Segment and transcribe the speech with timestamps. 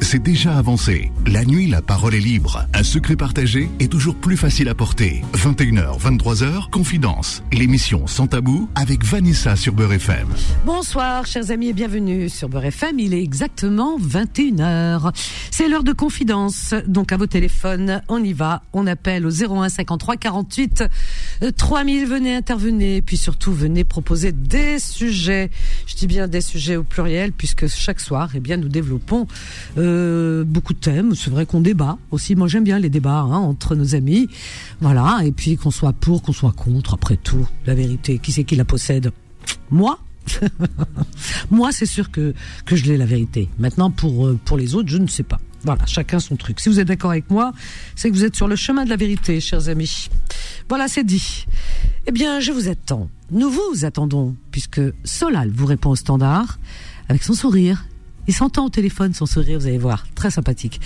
[0.00, 1.10] c'est déjà avancé.
[1.26, 2.66] La nuit, la parole est libre.
[2.74, 5.22] Un secret partagé est toujours plus facile à porter.
[5.32, 7.42] 21h, 23h, Confidence.
[7.52, 10.28] L'émission Sans Tabou avec Vanessa sur Beurre FM.
[10.66, 12.98] Bonsoir, chers amis, et bienvenue sur Beurre FM.
[12.98, 15.10] Il est exactement 21h.
[15.50, 16.74] C'est l'heure de Confidence.
[16.86, 18.62] Donc, à vos téléphones, on y va.
[18.74, 20.84] On appelle au 01 53 48
[21.56, 22.06] 3000.
[22.06, 23.02] Venez intervenir.
[23.06, 25.50] Puis surtout, venez proposer des sujets.
[25.86, 29.26] Je dis bien des sujets au pluriel, puisque chaque soir, eh bien, nous développons
[29.78, 31.14] euh, beaucoup de thèmes.
[31.14, 32.34] C'est vrai qu'on débat aussi.
[32.34, 34.28] Moi, j'aime bien les débats hein, entre nos amis.
[34.80, 35.20] Voilà.
[35.24, 36.94] Et puis qu'on soit pour, qu'on soit contre.
[36.94, 39.12] Après tout, la vérité, qui c'est qui la possède?
[39.70, 39.98] Moi.
[41.50, 42.32] Moi, c'est sûr que
[42.64, 43.48] que je l'ai la vérité.
[43.58, 45.40] Maintenant, pour euh, pour les autres, je ne sais pas.
[45.64, 46.58] Voilà, chacun son truc.
[46.60, 47.52] Si vous êtes d'accord avec moi,
[47.94, 50.08] c'est que vous êtes sur le chemin de la vérité, chers amis.
[50.68, 51.46] Voilà, c'est dit.
[52.06, 53.08] Eh bien, je vous attends.
[53.30, 56.58] Nous vous attendons, puisque Solal vous répond au standard
[57.08, 57.84] avec son sourire
[58.28, 60.80] il s'entend au téléphone, son sourire, vous allez voir, très sympathique.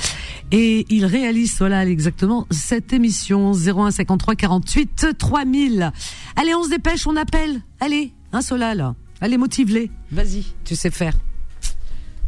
[0.53, 5.93] Et il réalise, Solal, exactement, cette émission 01 53 48 3000.
[6.37, 7.61] Allez, on se dépêche, on appelle.
[7.81, 8.95] Allez, un hein, Solal.
[9.21, 9.91] Allez, motive-les.
[10.13, 11.15] Vas-y, tu sais faire.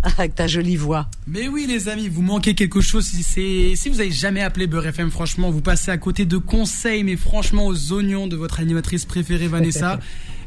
[0.02, 1.08] Avec ta jolie voix.
[1.26, 3.04] Mais oui, les amis, vous manquez quelque chose.
[3.04, 7.02] Si, si vous avez jamais appelé Beurre FM, franchement, vous passez à côté de conseils,
[7.02, 9.98] mais franchement, aux oignons de votre animatrice préférée, Vanessa.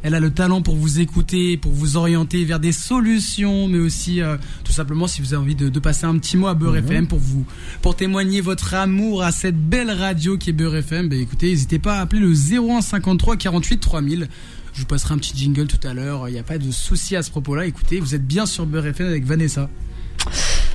[0.04, 4.22] Elle a le talent pour vous écouter, pour vous orienter vers des solutions, mais aussi
[4.22, 6.78] euh, tout simplement si vous avez envie de, de, passer un petit mot à Beurre
[6.78, 7.46] FM pour vous
[7.82, 11.10] pour témoigner votre amour à cette belle radio qui est Beurre FM.
[11.10, 14.28] Ben écoutez, n'hésitez pas à appeler le 01 53 48 3000.
[14.74, 16.30] Je vous passerai un petit jingle tout à l'heure.
[16.30, 17.66] Il n'y a pas de souci à ce propos-là.
[17.66, 19.70] Écoutez, vous êtes bien sur Beurre FM avec Vanessa.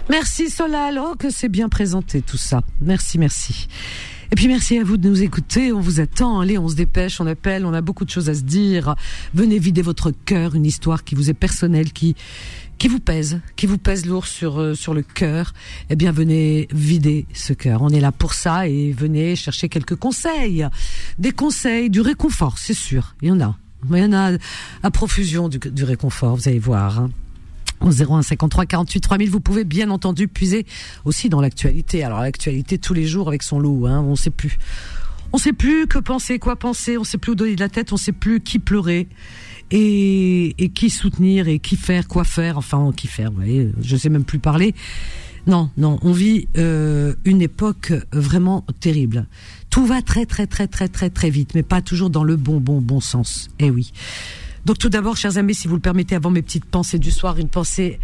[0.08, 1.00] Merci Solal.
[1.02, 2.62] Oh, que c'est bien présenté tout ça.
[2.80, 3.68] Merci, merci.
[4.32, 5.72] Et puis merci à vous de nous écouter.
[5.72, 6.40] On vous attend.
[6.40, 7.64] Allez, on se dépêche, on appelle.
[7.64, 8.94] On a beaucoup de choses à se dire.
[9.34, 12.16] Venez vider votre cœur, une histoire qui vous est personnelle, qui
[12.78, 15.54] qui vous pèse, qui vous pèse lourd sur euh, sur le cœur.
[15.88, 17.82] Eh bien, venez vider ce cœur.
[17.82, 20.66] On est là pour ça et venez chercher quelques conseils,
[21.18, 23.14] des conseils, du réconfort, c'est sûr.
[23.22, 23.56] Il y en a.
[23.90, 24.32] Il y en a
[24.82, 26.36] à profusion du, du réconfort.
[26.36, 26.98] Vous allez voir.
[27.00, 27.10] Hein
[27.80, 29.30] au 01 53 48 3000.
[29.30, 30.66] Vous pouvez bien entendu puiser
[31.04, 32.04] aussi dans l'actualité.
[32.04, 34.58] Alors l'actualité tous les jours avec son lot, hein, on sait plus.
[35.32, 37.92] On sait plus que penser, quoi penser, on sait plus où donner de la tête,
[37.92, 39.08] on sait plus qui pleurer
[39.70, 43.96] et, et qui soutenir et qui faire, quoi faire, enfin qui faire, vous voyez, je
[43.96, 44.74] sais même plus parler.
[45.46, 49.26] Non, non, on vit euh, une époque vraiment terrible.
[49.70, 52.58] Tout va très très très très très très vite, mais pas toujours dans le bon
[52.58, 53.48] bon bon sens.
[53.60, 53.92] Eh oui.
[54.66, 57.38] Donc tout d'abord, chers amis, si vous le permettez, avant mes petites pensées du soir,
[57.38, 58.00] une pensée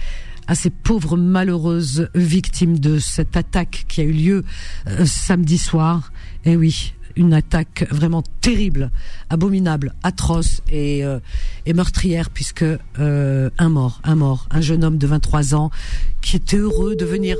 [0.47, 4.45] à ces pauvres malheureuses victimes de cette attaque qui a eu lieu
[4.87, 6.13] euh, samedi soir.
[6.45, 8.93] Eh oui, une attaque vraiment terrible,
[9.29, 11.19] abominable, atroce et, euh,
[11.67, 15.73] et meurtrière puisque euh, un mort, un mort, un jeune homme de 23 ans
[16.21, 17.37] qui était heureux de venir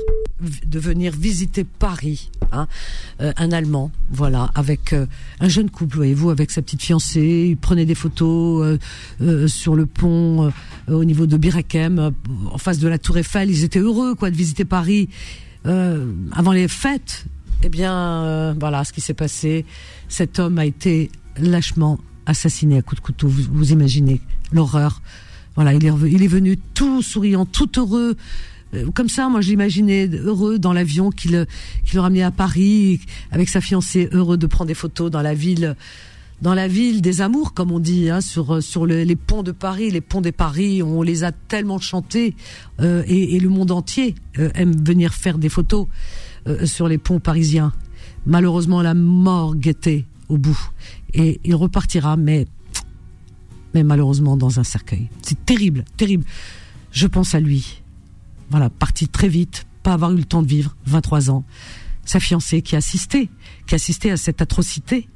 [0.65, 2.67] de venir visiter Paris, hein,
[3.21, 4.95] euh, un Allemand, voilà, avec
[5.39, 8.79] un jeune couple, voyez-vous, avec sa petite fiancée, il prenait des photos
[9.47, 10.51] sur le pont
[10.87, 12.11] au niveau de Birakem,
[12.51, 15.09] en face de la Tour Eiffel, ils étaient heureux quoi de visiter Paris
[15.65, 17.25] avant les fêtes
[17.63, 19.65] eh bien, euh, voilà ce qui s'est passé.
[20.09, 23.27] Cet homme a été lâchement assassiné à coups de couteau.
[23.29, 24.19] Vous, imaginez
[24.51, 25.01] l'horreur.
[25.55, 25.85] Voilà, il
[26.23, 28.15] est venu tout souriant, tout heureux.
[28.73, 31.45] Euh, comme ça, moi, je l'imaginais heureux dans l'avion qu'il
[31.83, 32.99] qu'il le ramenait à Paris
[33.31, 35.75] avec sa fiancée, heureux de prendre des photos dans la ville
[36.41, 39.91] dans la ville des amours, comme on dit, hein, sur sur les ponts de Paris,
[39.91, 42.35] les ponts des Paris, on les a tellement chantés
[42.81, 45.87] euh, et, le monde entier aime venir faire des photos.
[46.47, 47.71] Euh, sur les ponts parisiens.
[48.25, 50.59] Malheureusement, la mort guettait au bout.
[51.13, 52.45] Et il repartira, mais
[53.73, 55.07] malheureusement dans un cercueil.
[55.21, 56.25] C'est terrible, terrible.
[56.91, 57.82] Je pense à lui.
[58.53, 61.43] Voilà, parti très vite, pas avoir eu le temps de vivre, 23 ans.
[62.05, 63.31] Sa fiancée qui a assisté,
[63.65, 65.09] qui a assisté à cette atrocité.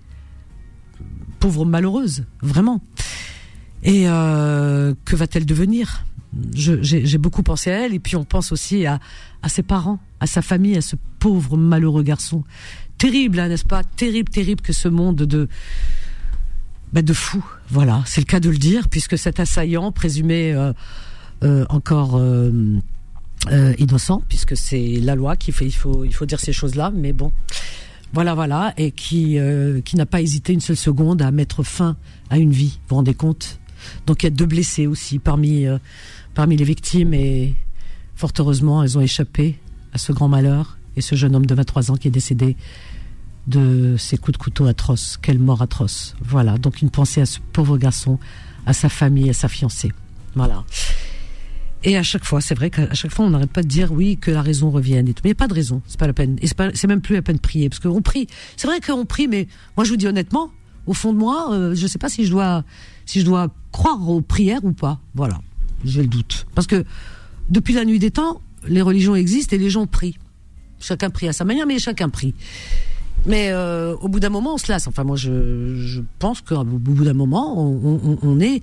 [1.40, 2.82] Pauvre malheureuse, vraiment.
[3.84, 6.04] Et euh, que va-t-elle devenir?
[6.52, 9.00] J'ai beaucoup pensé à elle et puis on pense aussi à,
[9.44, 12.44] à ses parents, à sa famille, à ce pauvre malheureux garçon.
[12.98, 13.84] Terrible, hein, n'est-ce pas?
[13.84, 15.48] Terrible, terrible que ce monde de
[16.92, 17.46] bah, de fou.
[17.70, 20.74] Voilà, c'est le cas de le dire puisque cet assaillant présumé euh,
[21.44, 22.20] euh, encore
[23.52, 26.92] euh, innocent, puisque c'est la loi qui fait, il faut il faut dire ces choses-là,
[26.94, 27.32] mais bon.
[28.14, 29.38] Voilà, voilà, et qui
[29.84, 31.98] qui n'a pas hésité une seule seconde à mettre fin
[32.30, 32.80] à une vie.
[32.84, 33.60] Vous vous rendez compte?
[34.06, 35.66] Donc il y a deux blessés aussi parmi
[36.34, 37.54] parmi les victimes et
[38.16, 39.60] fort heureusement, elles ont échappé
[39.94, 42.58] à ce grand malheur et ce jeune homme de 23 ans qui est décédé
[43.48, 45.18] de ces coups de couteau atroces.
[45.22, 46.16] Quelle mort atroce.
[46.22, 48.20] Voilà, donc une pensée à ce pauvre garçon,
[48.66, 49.92] à sa famille, à sa fiancée.
[50.36, 50.66] Voilà.
[51.84, 54.18] Et à chaque fois, c'est vrai qu'à chaque fois, on n'arrête pas de dire oui,
[54.18, 55.22] que la raison revienne et tout.
[55.24, 56.38] Mais il n'y a pas de raison, c'est pas la peine.
[56.42, 58.28] Et c'est même plus la peine de prier, parce qu'on prie.
[58.56, 60.52] C'est vrai qu'on prie, mais moi je vous dis honnêtement,
[60.88, 62.64] au fond de moi, euh, je ne sais pas si je dois,
[63.06, 65.00] si je dois croire aux prières ou pas.
[65.14, 65.40] Voilà,
[65.86, 66.48] j'ai le doute.
[66.56, 66.84] Parce que
[67.50, 70.18] depuis la nuit des temps, les religions existent et les gens prient.
[70.80, 72.34] Chacun prie à sa manière, mais chacun prie.
[73.26, 74.88] Mais euh, au bout d'un moment, on se lasse.
[74.88, 78.62] Enfin, moi, je, pense qu'au bout d'un moment, on est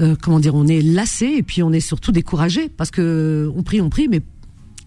[0.00, 3.62] euh, comment dire, on est lassé et puis on est surtout découragé parce que on
[3.62, 4.22] prie, on prie, mais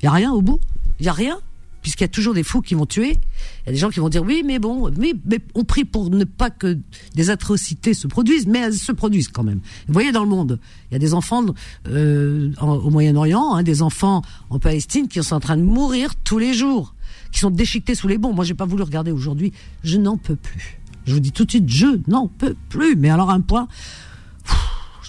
[0.02, 0.60] il y a rien au bout,
[1.00, 1.40] il y a rien
[1.82, 3.18] puisqu'il y a toujours des fous qui vont tuer.
[3.64, 5.84] Il y a des gens qui vont dire oui, mais bon, mais, mais on prie
[5.84, 6.78] pour ne pas que
[7.16, 9.62] des atrocités se produisent, mais elles se produisent quand même.
[9.88, 10.60] Vous voyez dans le monde,
[10.90, 11.44] il y a des enfants
[11.88, 16.38] euh, au Moyen-Orient, hein, des enfants en Palestine qui sont en train de mourir tous
[16.38, 16.96] les jours,
[17.32, 18.36] qui sont déchiquetés sous les bombes.
[18.36, 19.52] Moi, j'ai pas voulu regarder aujourd'hui.
[19.84, 20.80] Je n'en peux plus.
[21.06, 22.96] Je vous dis tout de suite, je n'en peux plus.
[22.96, 23.68] Mais alors un point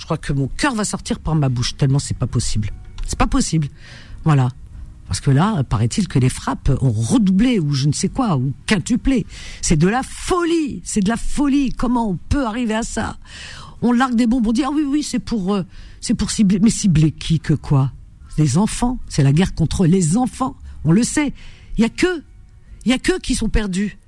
[0.02, 2.70] je crois que mon cœur va sortir par ma bouche, tellement c'est pas possible.
[3.06, 3.68] C'est pas possible.
[4.24, 4.48] Voilà.
[5.06, 8.52] Parce que là, paraît-il que les frappes ont redoublé ou je ne sais quoi, ou
[8.66, 9.24] quintuplé.
[9.60, 11.70] C'est de la folie, c'est de la folie.
[11.70, 13.16] Comment on peut arriver à ça?
[13.80, 15.62] On largue des bombes, on dit ah oui oui c'est pour euh,
[16.18, 17.92] pour cibler, mais cibler qui que quoi?
[18.38, 18.98] Les enfants.
[19.08, 20.56] C'est la guerre contre les enfants.
[20.84, 21.32] On le sait.
[21.78, 22.24] Il y a que,
[22.84, 23.98] il y a que qui sont perdus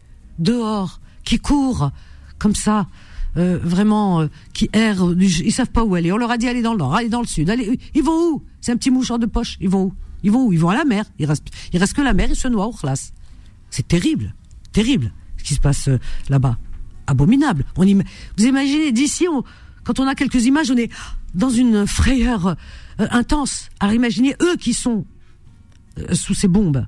[0.41, 1.93] dehors, qui courent
[2.41, 2.89] comme ça
[3.37, 6.13] euh, vraiment euh, qui errent, ils savent pas où aller.
[6.13, 7.79] On leur a dit allez dans le nord, allez dans le sud, allez.
[7.95, 8.43] Ils vont où?
[8.61, 9.57] C'est un petit mouchoir de poche.
[9.61, 9.95] Ils vont où?
[10.23, 10.53] Ils vont où?
[10.53, 11.05] Ils vont à la mer.
[11.19, 12.29] Il reste, il reste que la mer.
[12.31, 13.13] Ils se noient au classe.
[13.71, 14.35] C'est terrible,
[14.73, 15.99] terrible ce qui se passe euh,
[16.29, 16.59] là-bas.
[17.07, 17.65] Abominable.
[17.77, 19.27] On vous imaginez d'ici,
[19.83, 20.91] quand on a quelques images, on est
[21.35, 22.57] dans une frayeur
[22.99, 23.69] intense.
[23.79, 25.05] Alors imaginez eux qui sont
[26.13, 26.87] sous ces bombes.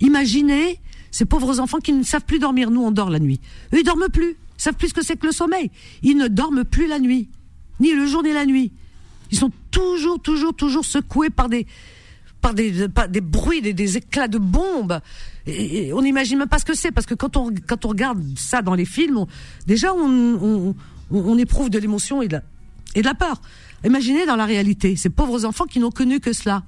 [0.00, 0.80] Imaginez
[1.10, 2.70] ces pauvres enfants qui ne savent plus dormir.
[2.70, 3.40] Nous, on dort la nuit.
[3.72, 5.70] Eux, ils dorment plus savent plus ce que c'est que le sommeil.
[6.02, 7.28] Ils ne dorment plus la nuit,
[7.80, 8.72] ni le jour ni la nuit.
[9.30, 11.66] Ils sont toujours, toujours, toujours secoués par des,
[12.40, 15.00] par des, des bruits, des, éclats de bombes.
[15.46, 18.22] Et, on n'imagine même pas ce que c'est, parce que quand on, quand on regarde
[18.36, 19.24] ça dans les films,
[19.66, 20.74] déjà on,
[21.10, 22.38] on, éprouve de l'émotion et de,
[22.94, 23.40] et de la peur.
[23.84, 26.62] Imaginez dans la réalité ces pauvres enfants qui n'ont connu que cela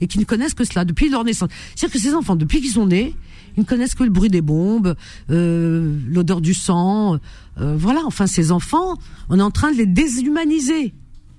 [0.00, 1.50] et qui ne connaissent que cela depuis leur naissance.
[1.74, 3.14] C'est-à-dire que ces enfants, depuis qu'ils sont nés,
[3.56, 4.94] ils ne connaissent que le bruit des bombes,
[5.30, 7.18] euh, l'odeur du sang.
[7.58, 8.96] Euh, voilà, enfin, ces enfants,
[9.28, 10.94] on est en train de les déshumaniser.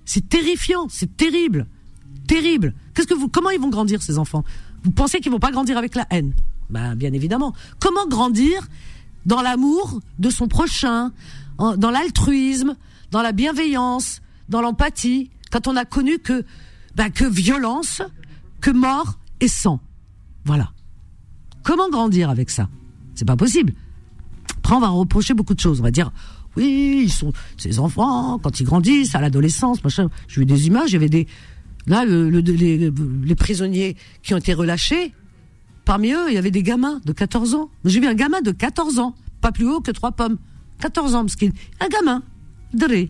[0.06, 1.68] C'est terrifiant, c'est terrible,
[2.28, 2.74] terrible.
[2.94, 4.44] Qu'est-ce que vous, comment ils vont grandir ces enfants?
[4.84, 6.34] Vous pensez qu'ils vont pas grandir avec la haine?
[6.69, 7.54] Ben, bien évidemment.
[7.80, 8.68] Comment grandir
[9.25, 11.12] dans l'amour de son prochain,
[11.60, 12.75] dans l'altruisme,
[13.12, 16.44] dans la bienveillance, dans l'empathie, quand on a connu que,
[16.96, 18.02] ben, que violence,
[18.62, 19.80] que mort et sang?
[20.46, 20.72] Voilà.
[21.63, 22.69] Comment grandir avec ça?
[23.16, 23.74] C'est pas possible.
[24.58, 25.80] Après, on va reprocher beaucoup de choses.
[25.80, 26.12] On va dire,
[26.56, 30.10] oui, ils sont ces enfants quand ils grandissent à l'adolescence, machin.
[30.28, 30.94] J'ai vu des images.
[30.96, 31.28] Avait des
[31.88, 35.13] là le, les, prisonniers qui ont été relâchés.
[35.86, 37.69] Parmi eux, il y avait des gamins de 14 ans.
[37.86, 40.38] J'ai vu un gamin de 14 ans, pas plus haut que trois pommes.
[40.80, 42.24] 14 ans, parce qu'il un gamin,
[42.74, 43.10] dré.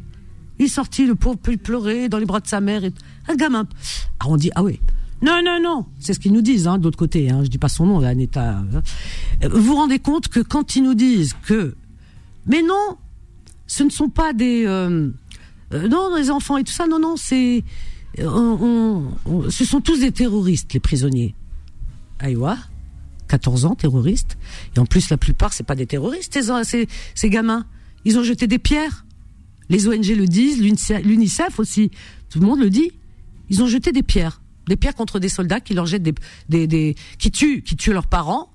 [0.60, 2.84] Il est sorti, le pauvre, il pleurait dans les bras de sa mère.
[3.28, 3.68] Un gamin.
[4.20, 4.80] Alors on dit, ah oui,
[5.22, 5.86] non, non, non.
[6.00, 7.30] C'est ce qu'ils nous disent, hein, d'autre côté.
[7.30, 7.44] Hein.
[7.44, 8.58] Je dis pas son nom, Aneta.
[8.58, 8.82] Hein.
[9.50, 11.76] Vous vous rendez compte que quand ils nous disent que,
[12.48, 12.98] mais non,
[13.68, 15.10] ce ne sont pas des, euh,
[15.74, 16.88] euh non, les enfants et tout ça.
[16.88, 17.64] Non, non, c'est,
[18.20, 19.00] euh,
[19.50, 21.36] ce sont tous des terroristes, les prisonniers.
[22.20, 22.58] Aïwa,
[23.28, 24.38] 14 ans, terroristes.
[24.76, 27.66] Et en plus, la plupart, c'est pas des terroristes, ces, ces gamins.
[28.06, 29.06] Ils ont jeté des pierres.
[29.70, 31.92] Les ONG le disent, l'UNICEF aussi.
[32.30, 32.92] Tout le monde le dit.
[33.50, 36.04] Ils ont jeté des pierres des pierres contre des soldats qui leur jettent
[36.50, 38.50] des, qui tuent, qui tuent leurs parents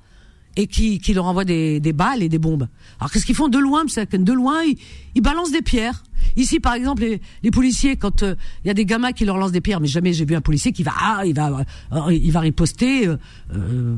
[0.56, 2.66] et qui, qui leur envoient des, des balles et des bombes.
[2.98, 4.78] Alors qu'est-ce qu'ils font de loin De loin, ils,
[5.14, 6.02] ils, balancent des pierres.
[6.36, 8.34] Ici, par exemple, les, les policiers, quand il euh,
[8.64, 10.72] y a des gamins qui leur lancent des pierres, mais jamais j'ai vu un policier
[10.72, 13.16] qui va, ah, il va, euh, il va riposter euh,
[13.54, 13.96] euh,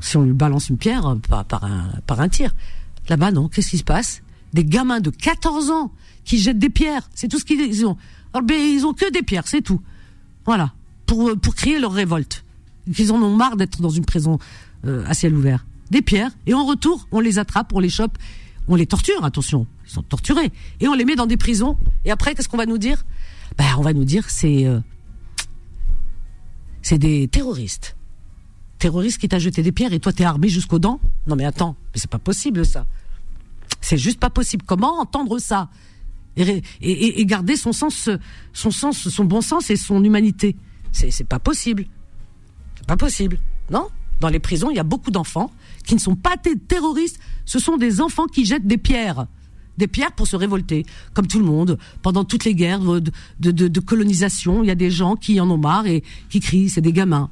[0.00, 2.54] si on lui balance une pierre par, par un, par un tir.
[3.08, 3.48] Là-bas, non.
[3.48, 4.22] Qu'est-ce qui se passe?
[4.52, 5.92] Des gamins de 14 ans
[6.24, 7.08] qui jettent des pierres.
[7.14, 7.96] C'est tout ce qu'ils ont.
[8.32, 9.80] Alors, ben, ils ont que des pierres, c'est tout.
[10.44, 10.72] Voilà
[11.10, 12.44] pour, pour crier leur révolte.
[12.94, 14.38] Qu'ils en ont marre d'être dans une prison
[14.86, 15.66] euh, à ciel ouvert.
[15.90, 18.16] Des pierres, et en retour, on les attrape, on les chope,
[18.68, 21.76] on les torture, attention, ils sont torturés, et on les met dans des prisons.
[22.04, 23.04] Et après, qu'est-ce qu'on va nous dire?
[23.58, 24.78] Ben, on va nous dire c'est euh,
[26.80, 27.96] c'est des terroristes.
[28.78, 31.00] Terroristes qui t'a jeté des pierres et toi t'es armé jusqu'aux dents?
[31.26, 32.86] Non mais attends, mais c'est pas possible ça.
[33.80, 34.62] C'est juste pas possible.
[34.64, 35.70] Comment entendre ça?
[36.36, 38.08] Et, et, et, garder son sens,
[38.52, 40.54] son sens, son bon sens et son humanité
[40.92, 41.86] c'est pas possible.
[42.76, 43.38] C'est pas possible.
[43.70, 43.88] Non?
[44.20, 45.50] Dans les prisons, il y a beaucoup d'enfants
[45.84, 47.18] qui ne sont pas des terroristes.
[47.44, 49.26] Ce sont des enfants qui jettent des pierres.
[49.78, 51.78] des pierres pour se révolter, comme tout le monde.
[52.02, 53.10] Pendant toutes les guerres de,
[53.50, 56.82] de, colonisation, il y a des gens qui en ont marre et qui crient, c'est
[56.82, 57.30] des gamins.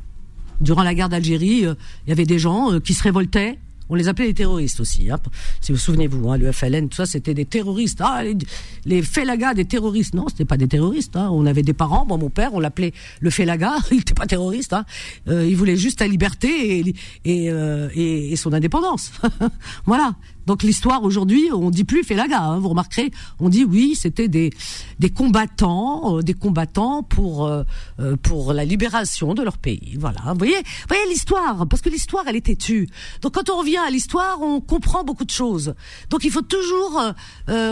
[0.63, 1.75] Durant la guerre d'Algérie, euh,
[2.07, 5.11] il y avait des gens euh, qui se révoltaient on les appelait les terroristes aussi.
[5.11, 5.19] Hein.
[5.61, 8.01] Si vous souvenez-vous, hein, le FLN, tout ça, c'était des terroristes.
[8.03, 8.37] Ah, les,
[8.85, 10.15] les Félagas, des terroristes.
[10.15, 11.17] Non, c'était pas des terroristes.
[11.17, 11.29] Hein.
[11.33, 12.07] On avait des parents.
[12.07, 13.77] Bon, mon père, on l'appelait le Félaga.
[13.91, 14.73] Il n'était pas terroriste.
[14.73, 14.85] Hein.
[15.29, 19.13] Euh, il voulait juste la liberté et, et, euh, et, et son indépendance.
[19.87, 20.15] voilà.
[20.49, 22.41] Donc l'histoire aujourd'hui, on dit plus Félaga.
[22.41, 24.51] Hein, vous remarquerez, on dit oui, c'était des
[24.99, 27.65] des combattants, euh, des combattants pour euh,
[28.01, 29.99] euh, pour la libération de leur pays.
[30.01, 30.21] Voilà.
[30.29, 30.57] Vous voyez,
[30.89, 32.89] voyez l'histoire, parce que l'histoire, elle est têtue.
[33.21, 35.75] Donc quand on revient à l'histoire, on comprend beaucoup de choses.
[36.09, 37.03] Donc il faut toujours,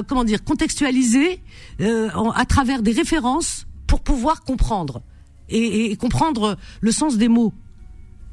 [0.06, 1.40] comment dire, contextualiser
[1.80, 5.00] à travers des références pour pouvoir comprendre
[5.48, 7.54] et, et comprendre le sens des mots.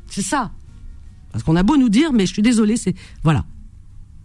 [0.07, 0.51] C'est ça.
[1.31, 3.45] Parce qu'on a beau nous dire, mais je suis désolé, c'est voilà.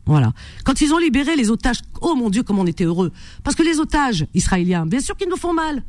[0.08, 0.32] Voilà.
[0.64, 3.12] Quand ils ont libéré les otages, oh mon Dieu, comme on était heureux.
[3.44, 5.84] Parce que les otages israéliens, bien sûr qu'ils nous font mal.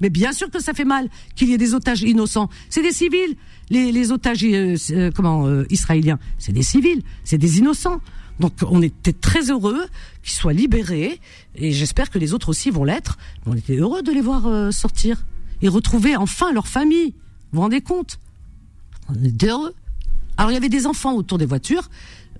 [0.00, 2.48] Mais bien sûr que ça fait mal qu'il y ait des otages innocents.
[2.70, 3.34] C'est des civils.
[3.70, 8.00] Les, otages euh, euh, comment euh, israéliens, c'est des civils, c'est des innocents.
[8.38, 9.84] Donc on était très heureux
[10.22, 11.20] qu'ils soient libérés
[11.56, 13.18] et j'espère que les autres aussi vont l'être.
[13.44, 15.26] On était heureux de les voir sortir
[15.62, 17.10] et retrouver enfin leur famille.
[17.50, 18.20] Vous vous rendez compte?
[19.08, 19.74] On était heureux.
[20.36, 21.90] Alors il y avait des enfants autour des voitures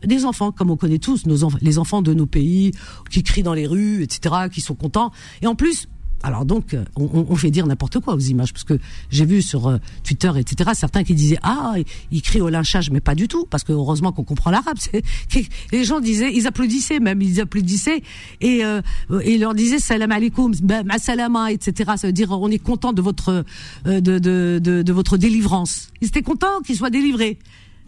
[0.04, 2.72] des enfants, comme on connaît tous, nos les enfants de nos pays,
[3.10, 5.12] qui crient dans les rues, etc., qui sont contents.
[5.42, 5.88] Et en plus,
[6.22, 8.78] alors donc, on, on fait dire n'importe quoi aux images, parce que
[9.10, 11.74] j'ai vu sur euh, Twitter, etc., certains qui disaient ah,
[12.10, 14.78] ils crient au lynchage, mais pas du tout, parce que heureusement qu'on comprend l'arabe.
[15.72, 18.02] Les gens disaient, ils applaudissaient même, ils applaudissaient
[18.40, 18.80] et euh,
[19.24, 20.52] ils leur disaient salam alaikum,
[20.84, 21.92] ma salama, etc.
[21.96, 23.44] Ça veut dire on est content de votre
[23.86, 25.88] euh, de, de, de votre délivrance.
[26.00, 27.38] Ils étaient contents qu'ils soient délivrés.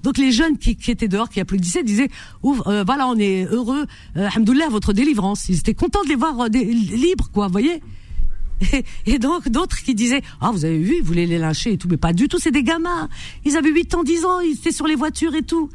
[0.02, 2.08] Donc les jeunes qui, qui, étaient dehors, qui applaudissaient, disaient
[2.42, 4.28] Ouvre, euh, voilà, on est heureux, euh,
[4.70, 5.48] votre délivrance.
[5.48, 7.82] Ils étaient contents de les voir euh, libres, quoi, vous voyez
[8.74, 11.78] et, et, donc d'autres qui disaient ah vous avez vu ils voulaient les lyncher et
[11.78, 13.08] tout mais pas du tout c'est des gamins
[13.46, 15.70] ils avaient 8 ans 10 ans ils étaient sur les voitures et tout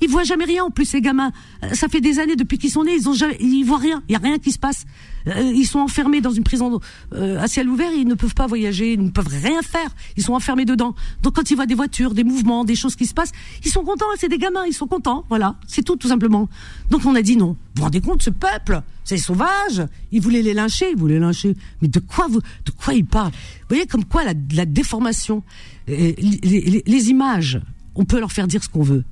[0.00, 1.32] ils voient jamais rien en plus ces gamins.
[1.62, 4.02] Euh, ça fait des années depuis qu'ils sont nés, ils ont jamais, ils voient rien.
[4.08, 4.84] Il y a rien qui se passe.
[5.26, 6.80] Euh, ils sont enfermés dans une prison
[7.14, 9.90] euh, à ciel ouvert, ils ne peuvent pas voyager, ils ne peuvent rien faire.
[10.16, 10.94] Ils sont enfermés dedans.
[11.22, 13.32] Donc quand ils voient des voitures, des mouvements, des choses qui se passent,
[13.64, 14.06] ils sont contents.
[14.18, 15.24] C'est des gamins, ils sont contents.
[15.28, 16.48] Voilà, c'est tout tout simplement.
[16.90, 17.48] Donc on a dit non.
[17.50, 19.86] Vous vous rendez compte, ce peuple, c'est sauvage.
[20.12, 21.54] Ils voulaient les lyncher, ils voulaient les lyncher.
[21.82, 23.32] Mais de quoi vous, de quoi ils parlent?
[23.32, 25.42] Vous voyez comme quoi la, la déformation,
[25.86, 27.60] les, les, les images,
[27.94, 29.04] on peut leur faire dire ce qu'on veut.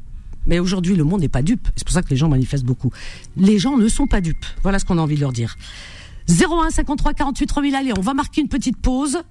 [0.46, 1.68] Mais aujourd'hui, le monde n'est pas dupe.
[1.76, 2.90] C'est pour ça que les gens manifestent beaucoup.
[3.36, 4.46] Les gens ne sont pas dupes.
[4.62, 5.56] Voilà ce qu'on a envie de leur dire.
[6.28, 7.74] 01 53 48 3000.
[7.74, 9.22] Allez, on va marquer une petite pause,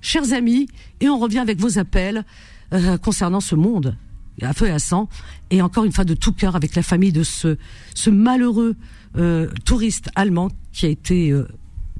[0.00, 0.68] chers amis,
[1.00, 2.24] et on revient avec vos appels
[2.72, 3.96] euh, concernant ce monde
[4.42, 5.08] à feu et à sang.
[5.50, 7.56] Et encore une fois, de tout cœur, avec la famille de ce,
[7.94, 8.76] ce malheureux
[9.16, 11.46] euh, touriste allemand qui a été euh,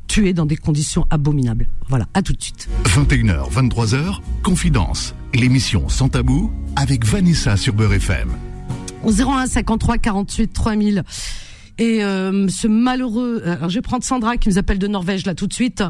[0.09, 1.69] tué dans des conditions abominables.
[1.89, 2.69] Voilà, à tout de suite.
[2.85, 8.31] 21h, 23h, Confidence, l'émission sans tabou avec Vanessa sur Beurre FM.
[9.07, 11.05] 01 53 48 3000.
[11.79, 15.27] Et euh, ce malheureux, euh, alors je vais prendre Sandra qui nous appelle de Norvège
[15.27, 15.83] là tout de suite.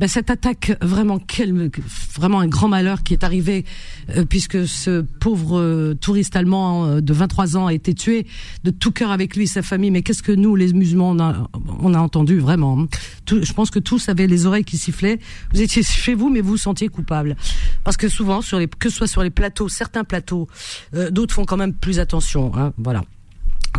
[0.00, 1.70] Ben, cette attaque vraiment quel,
[2.16, 3.64] vraiment un grand malheur qui est arrivé
[4.16, 8.26] euh, puisque ce pauvre touriste allemand de 23 ans a été tué
[8.64, 11.48] de tout cœur avec lui sa famille mais qu'est-ce que nous les musulmans on a,
[11.78, 12.88] on a entendu vraiment hein.
[13.30, 15.20] je pense que tous avaient les oreilles qui sifflaient
[15.52, 17.36] vous étiez chez vous mais vous vous sentiez coupable
[17.84, 20.48] parce que souvent sur les que ce soit sur les plateaux certains plateaux
[21.12, 23.04] d'autres font quand même plus attention hein, voilà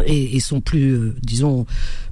[0.05, 1.65] et, sont plus, euh, disons,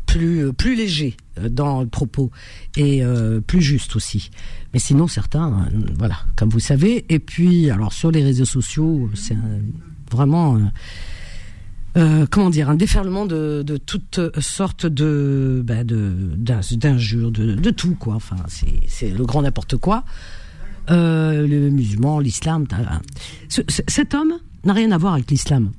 [0.06, 2.32] plus euh, plus légers euh, dans le propos
[2.78, 3.04] et
[3.46, 4.30] plus justes aussi.
[4.74, 7.06] Mais sinon, certains, voilà, comme vous savez.
[7.10, 9.38] Et puis, alors sur les réseaux sociaux, c'est
[10.12, 10.60] vraiment
[12.32, 18.16] comment dire un déferlement de, toutes sortes de ben d'injures, de, tout quoi.
[18.16, 18.38] Enfin,
[18.88, 20.04] c'est le grand n'importe quoi.
[20.90, 22.66] Le musulman, l'islam.
[23.50, 24.34] cet homme
[24.66, 25.72] n'a rien à voir avec l'islam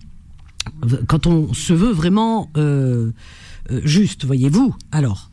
[1.07, 3.13] quand on se veut vraiment euh,
[3.71, 5.31] euh, juste, voyez-vous, alors,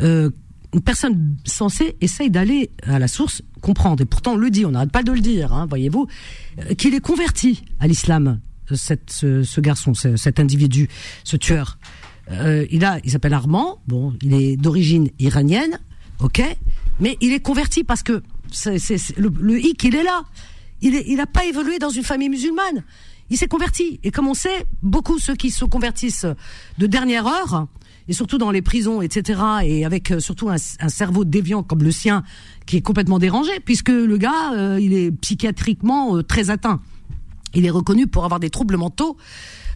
[0.00, 0.30] euh,
[0.74, 4.70] une personne censée essaye d'aller à la source, comprendre, et pourtant on le dit, on
[4.70, 6.06] n'arrête pas de le dire, hein, voyez-vous,
[6.78, 8.40] qu'il est converti à l'islam,
[8.74, 10.88] cette, ce, garçon, cet individu,
[11.24, 11.78] ce tueur.
[12.30, 15.78] il a, il s'appelle Armand, bon, il est d'origine iranienne,
[16.20, 16.42] ok,
[17.00, 18.78] mais il est converti parce que c'est,
[19.18, 20.22] le, le hic, il est là.
[20.80, 22.82] Il n'a pas évolué dans une famille musulmane
[23.32, 23.98] il s'est converti.
[24.04, 26.26] Et comme on sait, beaucoup ceux qui se convertissent
[26.76, 27.66] de dernière heure,
[28.06, 31.92] et surtout dans les prisons, etc., et avec euh, surtout un, cerveau déviant comme le
[31.92, 32.24] sien,
[32.66, 36.82] qui est complètement dérangé, puisque le gars, euh, il est psychiatriquement euh, très atteint.
[37.54, 39.16] Il est reconnu pour avoir des troubles mentaux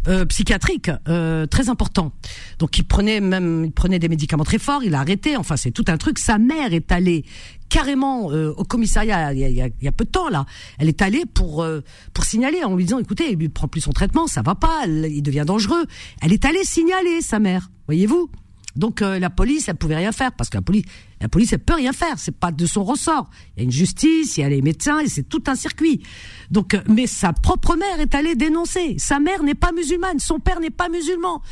[0.08, 2.12] euh, psychiatrique euh, très important.
[2.58, 5.36] Donc il prenait même il prenait des médicaments très forts, il a arrêté.
[5.36, 6.18] Enfin c'est tout un truc.
[6.18, 7.24] Sa mère est allée
[7.68, 10.46] carrément euh, au commissariat il y, a, il, y a, peu de temps là.
[10.78, 11.66] Elle est allée pour
[12.14, 15.22] pour signaler en lui disant écoutez il prend plus son traitement, ça va pas, il
[15.22, 15.86] devient dangereux.
[16.22, 18.30] Elle est allée signaler sa mère, voyez-vous.
[18.76, 20.84] Donc euh, la police, elle pouvait rien faire parce que la police,
[21.20, 22.18] la police, elle peut rien faire.
[22.18, 23.30] C'est pas de son ressort.
[23.56, 26.02] Il y a une justice, il y a les médecins et c'est tout un circuit.
[26.50, 28.96] Donc, euh, mais sa propre mère est allée dénoncer.
[28.98, 31.42] Sa mère n'est pas musulmane, son père n'est pas musulman.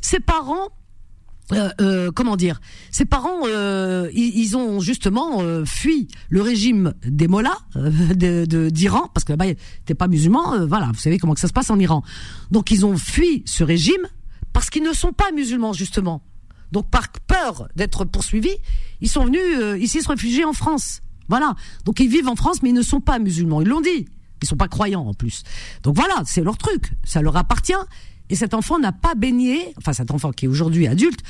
[0.00, 0.68] Ses parents.
[1.52, 2.58] Euh, comment dire
[2.90, 9.52] Ses parents, ils, ont justement fui le régime des mollahs de d'Iran parce que là-bas,
[9.84, 10.66] t'es pas musulman.
[10.66, 12.02] voilà, vous savez comment que ça se passe en Iran.
[12.50, 14.08] Donc ils ont fui ce régime
[14.54, 16.22] parce qu'ils ne sont pas musulmans justement.
[16.72, 18.56] Donc par peur d'être poursuivis,
[19.00, 21.00] ils sont venus euh, ici se réfugier en France.
[21.28, 21.54] Voilà.
[21.84, 23.60] Donc ils vivent en France, mais ils ne sont pas musulmans.
[23.60, 24.06] Ils l'ont dit.
[24.42, 25.42] Ils sont pas croyants en plus.
[25.82, 26.92] Donc voilà, c'est leur truc.
[27.04, 27.72] Ça leur appartient.
[28.30, 31.20] Et cet enfant n'a pas baigné, enfin cet enfant qui est aujourd'hui adulte,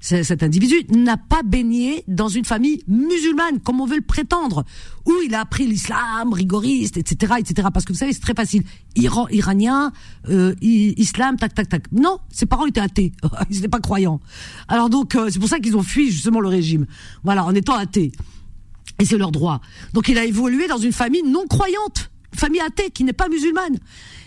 [0.00, 4.64] cet individu n'a pas baigné dans une famille musulmane, comme on veut le prétendre,
[5.06, 7.68] où il a appris l'islam rigoriste, etc., etc.
[7.72, 8.62] Parce que vous savez, c'est très facile.
[8.94, 9.92] Iran, iranien,
[10.28, 11.92] euh, islam, tac, tac, tac.
[11.92, 13.12] Non, ses parents étaient athées,
[13.50, 14.20] ils n'étaient pas croyants.
[14.68, 16.86] Alors donc, euh, c'est pour ça qu'ils ont fui justement le régime.
[17.24, 18.12] Voilà, en étant athées.
[19.00, 19.60] Et c'est leur droit.
[19.92, 23.78] Donc il a évolué dans une famille non croyante, famille athée qui n'est pas musulmane.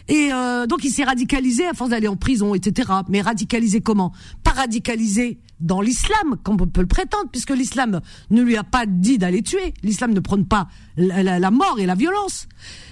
[0.08, 2.89] Et euh, donc il s'est radicalisé à force d'aller en prison, etc.
[3.08, 4.12] Mais radicalisé comment?
[4.43, 8.86] Pas radicalisé dans l'islam, comme on peut le prétendre, puisque l'islam ne lui a pas
[8.86, 9.74] dit d'aller tuer.
[9.84, 10.67] L'islam ne prône pas
[10.98, 12.48] la, mort et la violence.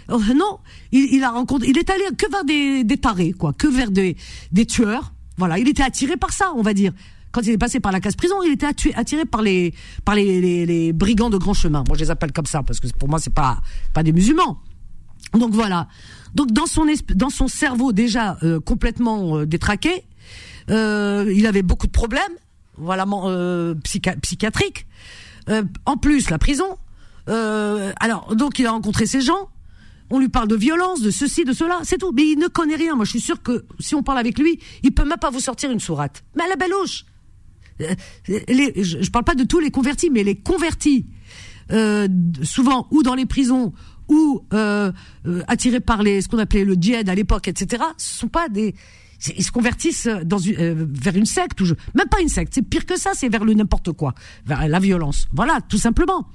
[0.10, 0.60] Euh, non,
[0.92, 4.16] il, a rencontré, il est allé que vers des, tarés, quoi, que vers des,
[4.68, 5.14] tueurs.
[5.38, 6.94] Voilà, il était attiré par ça, on va dire
[7.32, 9.74] quand il est passé par la case prison, il était attiré par les,
[10.94, 11.84] brigands de grand chemin.
[11.88, 13.60] Moi, je les appelle comme ça parce que pour moi, c'est pas
[13.94, 14.58] pas des musulmans.
[15.34, 15.88] Donc voilà.
[16.36, 20.04] Donc dans son dans son cerveau déjà euh, complètement euh, détraqué,
[20.70, 22.22] euh, il avait beaucoup de problèmes,
[22.78, 23.06] voilà,
[24.22, 24.86] psychiatriques.
[25.86, 26.78] en plus, la prison.
[27.28, 29.50] alors donc il a rencontré ces gens.
[30.12, 32.12] On lui parle de violence, de ceci, de cela, c'est tout.
[32.12, 32.96] Mais il ne connaît rien.
[32.96, 35.40] Moi, je suis sûr que si on parle avec lui, il peut même pas vous
[35.40, 36.24] sortir une sourate.
[36.36, 37.06] Mais à la belle hoche.
[38.28, 41.06] Les, je, ne parle pas de tous les convertis, mais les convertis,
[42.42, 43.72] souvent ou dans les prisons
[44.10, 44.92] ou euh,
[45.28, 47.84] euh, attirés par les ce qu'on appelait le djihad à l'époque, etc.
[47.98, 48.76] Ce sont pas des
[49.36, 52.54] ils se convertissent dans une, euh, vers une secte ou je, même pas une secte,
[52.54, 54.14] c'est pire que ça, c'est vers le n'importe quoi,
[54.46, 55.28] vers la violence.
[55.34, 56.28] Voilà, tout simplement.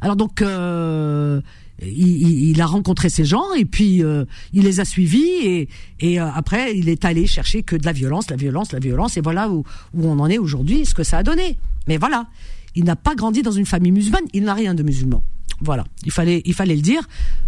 [0.00, 1.40] Alors donc euh,
[1.82, 5.68] il, il, a rencontré ces gens et puis euh, il les a suivis et,
[6.00, 9.20] et après il est allé chercher que de la violence, la violence, la violence et
[9.20, 9.64] voilà où,
[9.94, 11.58] où on en est aujourd'hui, ce que ça a donné.
[11.86, 12.26] Mais voilà,
[12.74, 15.22] il n'a pas grandi dans une famille musulmane, il n'a rien de musulman.
[15.60, 17.02] Voilà, il fallait, il fallait le dire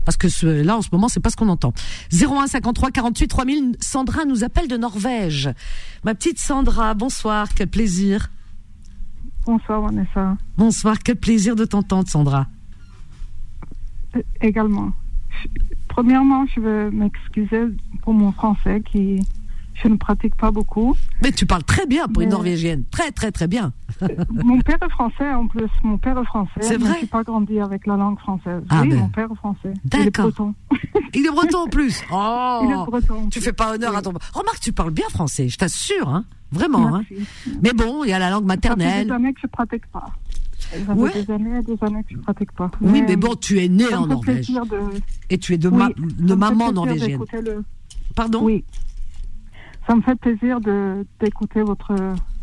[0.05, 1.73] parce que ce, là en ce moment c'est pas ce qu'on entend.
[2.13, 3.77] 01 53 48 3000.
[3.81, 5.51] Sandra nous appelle de Norvège.
[6.05, 8.31] Ma petite Sandra, bonsoir, quel plaisir.
[9.45, 10.37] Bonsoir Vanessa.
[10.57, 12.47] Bonsoir, quel plaisir de t'entendre Sandra.
[14.17, 14.93] Euh, également.
[15.89, 17.65] Premièrement, je veux m'excuser
[18.03, 19.21] pour mon français qui
[19.83, 20.97] je ne pratique pas beaucoup.
[21.23, 22.85] Mais tu parles très bien pour une Norvégienne.
[22.91, 23.73] Très, très, très bien.
[24.31, 25.69] mon père est français en plus.
[25.83, 26.61] Mon père est français.
[26.61, 26.95] C'est vrai.
[26.97, 28.63] Je n'ai pas grandi avec la langue française.
[28.69, 29.01] Ah oui, ben.
[29.01, 29.75] mon père est français.
[29.85, 30.01] D'accord.
[30.01, 30.55] Il est breton.
[31.15, 32.03] Il est breton en plus.
[32.13, 32.61] Oh.
[32.65, 33.29] Il est breton.
[33.31, 34.13] Tu fais pas honneur à ton.
[34.33, 35.49] Remarque, tu parles bien français.
[35.49, 36.25] Je t'assure, hein.
[36.51, 36.97] Vraiment.
[36.97, 37.03] Hein.
[37.63, 38.89] Mais bon, il y a la langue maternelle.
[38.89, 40.07] Ça fait des années que je pratique pas.
[40.59, 42.71] Ça fait des années et des années que je pratique pas.
[42.81, 44.51] oui, mais bon, tu es né en Norvège.
[45.31, 47.21] Et tu es de, de maman norvégienne.
[47.33, 47.65] Le...
[48.15, 48.41] Pardon?
[48.43, 48.65] Oui.
[49.89, 50.61] Ça me fait plaisir
[51.19, 51.95] d'écouter votre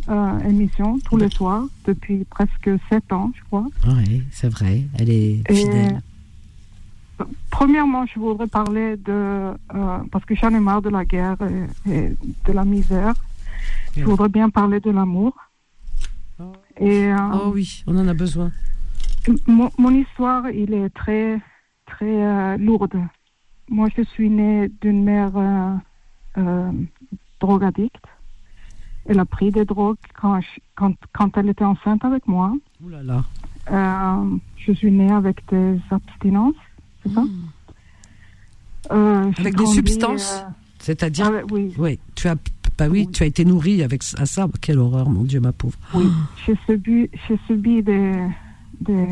[0.09, 3.67] euh, émission tous les soirs depuis presque sept ans, je crois.
[3.87, 4.81] Oui, c'est vrai.
[4.97, 6.01] Elle est fidèle.
[7.51, 11.37] premièrement, je voudrais parler de euh, parce que j'en ai marre de la guerre
[11.87, 13.13] et, de la misère.
[13.95, 15.35] Je voudrais bien parler de l'amour.
[16.39, 16.51] Oh.
[16.79, 18.51] Et euh, oh oui, on en a besoin.
[19.45, 21.39] Mon, mon histoire, il est très
[21.85, 22.99] très lourde.
[23.69, 25.33] Moi, je suis née d'une mère
[27.39, 28.03] drogue addict.
[29.07, 30.39] Elle a pris des drogues quand,
[30.75, 32.53] quand, quand, elle était enceinte avec moi.
[32.83, 33.23] Ouh là là.
[33.71, 36.55] Euh, je suis née avec des abstinences,
[37.03, 37.21] c'est ça?
[37.21, 37.49] Hmm.
[38.91, 40.41] euh, Avec des substances?
[40.43, 41.31] euh, C'est-à-dire?
[41.51, 41.73] Oui.
[41.77, 41.99] oui.
[42.15, 42.35] Tu as,
[42.77, 44.47] bah oui, tu as été nourrie avec à ça.
[44.61, 45.77] Quelle horreur, mon Dieu, ma pauvre.
[45.93, 46.07] Oui,
[46.45, 47.09] j'ai subi,
[47.47, 48.27] subi des,
[48.81, 49.07] des,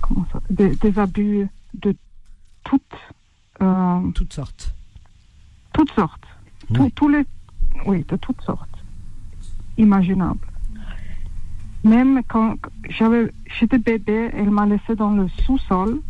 [0.00, 1.94] comment ça, des, des, abus de
[2.64, 2.82] toutes,
[4.14, 4.72] toutes sortes.
[5.72, 6.21] Toutes sortes
[6.94, 7.24] tous les,
[7.86, 8.84] oui, de toutes sortes,
[9.78, 10.46] imaginables.
[11.84, 12.54] Même quand
[12.88, 16.00] j'avais, j'étais bébé, elle m'a laissé dans le sous-sol,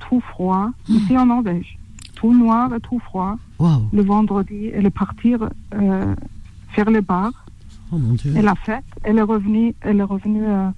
[0.00, 0.94] tout froid, hmm.
[0.94, 1.78] ici en Norvège,
[2.16, 3.36] tout noir et tout froid.
[3.92, 4.70] le vendredi.
[4.74, 5.34] Elle est partie
[5.74, 6.14] euh,
[6.70, 7.46] faire les bars
[7.92, 8.34] Oh mon Dieu.
[8.36, 8.84] et la fête.
[9.04, 10.68] Elle est revenue, elle est revenue euh,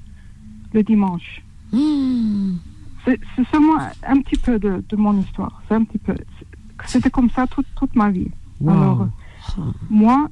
[0.73, 1.43] le dimanche.
[1.73, 2.57] Mmh.
[3.05, 5.63] C'est c'est seulement un petit peu de, de mon histoire.
[5.69, 6.15] C'est un petit peu.
[6.87, 8.29] C'était comme ça toute, toute ma vie.
[8.61, 8.71] Wow.
[8.71, 9.09] Alors,
[9.91, 10.29] moi,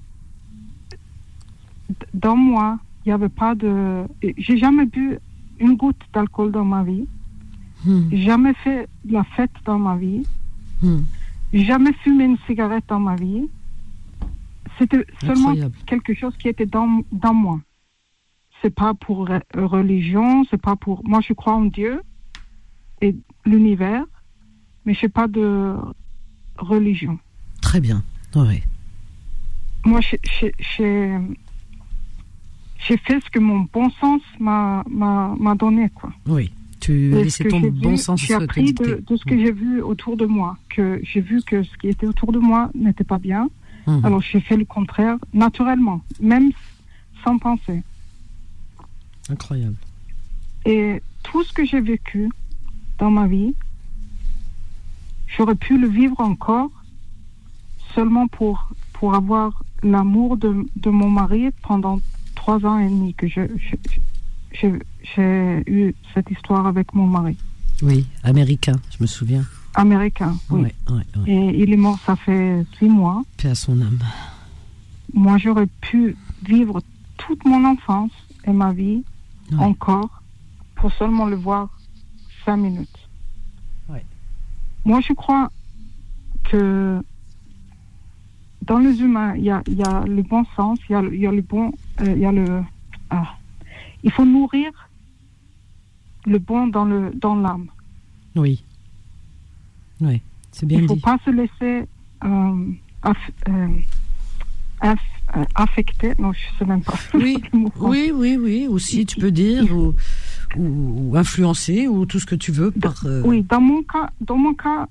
[2.14, 4.04] dans moi, il n'y avait pas de.
[4.38, 5.18] J'ai jamais bu
[5.58, 7.06] une goutte d'alcool dans ma vie.
[7.84, 8.14] Mmh.
[8.16, 10.24] Jamais fait la fête dans ma vie.
[10.82, 10.98] Mmh.
[11.52, 13.48] Jamais fumé une cigarette dans ma vie.
[14.78, 15.76] C'était seulement Incroyable.
[15.86, 17.60] quelque chose qui était dans, dans moi.
[18.62, 21.02] C'est pas pour re- religion, c'est pas pour.
[21.06, 22.00] Moi, je crois en Dieu
[23.00, 24.04] et l'univers,
[24.86, 25.74] mais je n'ai pas de
[26.62, 27.18] religion.
[27.60, 28.02] Très bien.
[28.34, 28.62] Oui.
[29.84, 30.52] Moi, j'ai-
[32.96, 34.84] fait ce que mon bon sens m'a
[35.58, 36.12] donné, quoi.
[36.26, 36.52] Oui.
[36.80, 39.80] Tu as laissé ton bon vu, sens J'ai appris de, de ce que j'ai vu
[39.80, 43.18] autour de moi, que j'ai vu que ce qui était autour de moi n'était pas
[43.18, 43.48] bien.
[43.86, 44.04] Mhm.
[44.04, 46.50] Alors j'ai fait le contraire naturellement, même
[47.24, 47.82] sans penser.
[49.28, 49.76] Incroyable.
[50.66, 52.28] Et tout ce que j'ai vécu
[52.98, 53.54] dans ma vie,
[55.36, 56.70] j'aurais pu le vivre encore
[57.94, 62.00] seulement pour, pour avoir l'amour de, de mon mari pendant
[62.34, 63.76] trois ans et demi que je, je-
[64.52, 64.78] je-
[65.14, 67.36] j'ai eu cette histoire avec mon mari,
[67.82, 69.44] Oui, américain, je me souviens.
[69.74, 70.36] américain.
[70.50, 70.60] Oui.
[70.62, 71.30] Ouais, ouais, ouais.
[71.30, 73.22] Et il est mort, ça fait six mois.
[73.38, 73.98] Paix à son âme.
[75.14, 76.80] Moi, j'aurais pu vivre
[77.16, 78.10] toute mon enfance
[78.44, 79.02] et ma vie
[79.58, 80.22] encore
[80.76, 81.68] pour seulement le voir
[82.44, 83.01] cinq minutes.
[84.84, 85.50] Moi, je crois
[86.44, 87.00] que
[88.62, 91.02] dans les humains, il y a, il y a le bon sens, il y a,
[91.02, 92.62] il y a le bon, euh, il y a le.
[93.10, 93.36] ah.
[94.04, 94.70] Il faut nourrir
[96.26, 97.66] le bon dans le dans l'âme.
[98.36, 98.64] Oui.
[100.00, 101.00] Oui, c'est bien Il ne faut dit.
[101.00, 101.86] pas se laisser
[102.24, 102.72] euh,
[103.04, 103.68] aff- euh,
[104.80, 104.98] aff-
[105.36, 106.12] euh, affecter.
[106.18, 106.98] Non, je ne sais même pas.
[107.14, 107.40] Oui,
[107.76, 109.94] oui, oui, oui, aussi, tu peux dire, ou,
[110.56, 112.94] ou, ou influencer, ou tout ce que tu veux par.
[113.06, 114.86] euh, Oui, dans mon cas, dans mon cas,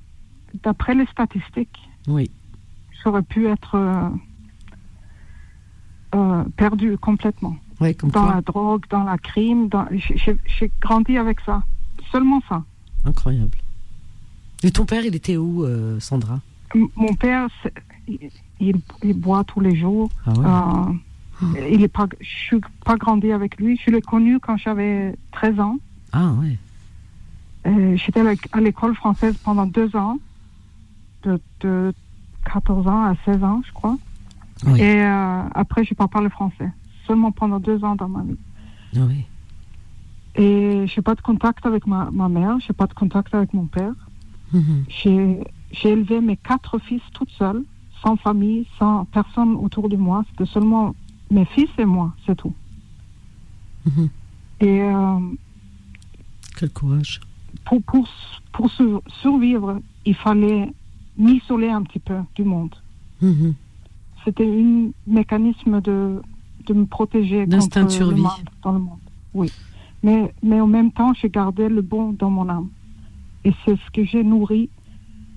[0.64, 2.30] d'après les statistiques, Oui,
[3.04, 4.10] j'aurais pu être euh,
[6.16, 8.36] euh, perdu complètement ouais, comme dans toi.
[8.36, 9.68] la drogue, dans la crime.
[9.70, 9.86] Dans...
[9.92, 11.64] j'ai- grandi avec ça,
[12.12, 12.64] seulement ça.
[13.06, 13.58] Incroyable.
[14.64, 16.40] Et ton père, il était où, euh, Sandra?
[16.76, 17.48] M- mon père,
[18.08, 18.30] il,
[19.04, 20.10] il- boit tous les jours.
[20.26, 20.34] Ah
[20.90, 20.96] ouais?
[21.72, 23.80] Il est pas, je suis pas grandi avec lui.
[23.84, 25.78] Je l'ai connu quand j'avais 13 ans.
[26.12, 26.58] Ah ouais.
[27.68, 30.18] Euh, J'étais à l'é- à l'école française pendant deux ans,
[31.24, 31.94] de, de
[32.46, 33.98] 14 ans à 16 ans, je crois.
[34.66, 34.80] Oui.
[34.80, 36.70] Et euh, après, je n'ai pas parlé français.
[37.08, 38.38] Seulement pendant deux ans dans ma vie.
[38.96, 39.26] Ah oui.
[40.36, 43.34] Et je n'ai pas de contact avec ma, ma mère, je n'ai pas de contact
[43.36, 43.94] avec mon père.
[44.54, 44.86] Mhm.
[44.90, 45.40] J'ai
[45.72, 47.64] j'ai élevé mes quatre fils toute seule,
[48.04, 50.24] sans famille, sans personne autour de moi.
[50.30, 50.94] C'était seulement
[51.32, 52.54] mes fils et moi, c'est tout.
[53.86, 54.10] Mhm.
[54.60, 55.20] Et euh,
[56.58, 57.20] Quel courage.
[57.66, 58.08] pour, pour,
[58.54, 60.72] pour sur- survivre, il fallait
[61.18, 62.76] m'isoler un petit peu du monde.
[63.22, 63.54] Mhm.
[64.24, 66.22] C'était un mécanisme de,
[66.68, 68.22] de me protéger D'instinct de survie.
[68.22, 68.28] le
[68.62, 69.00] dans le monde.
[69.34, 69.52] Oui.
[70.04, 72.70] Mais, mais en même temps, j'ai gardé le bon dans mon âme.
[73.44, 74.70] Et c'est ce que j'ai nourri.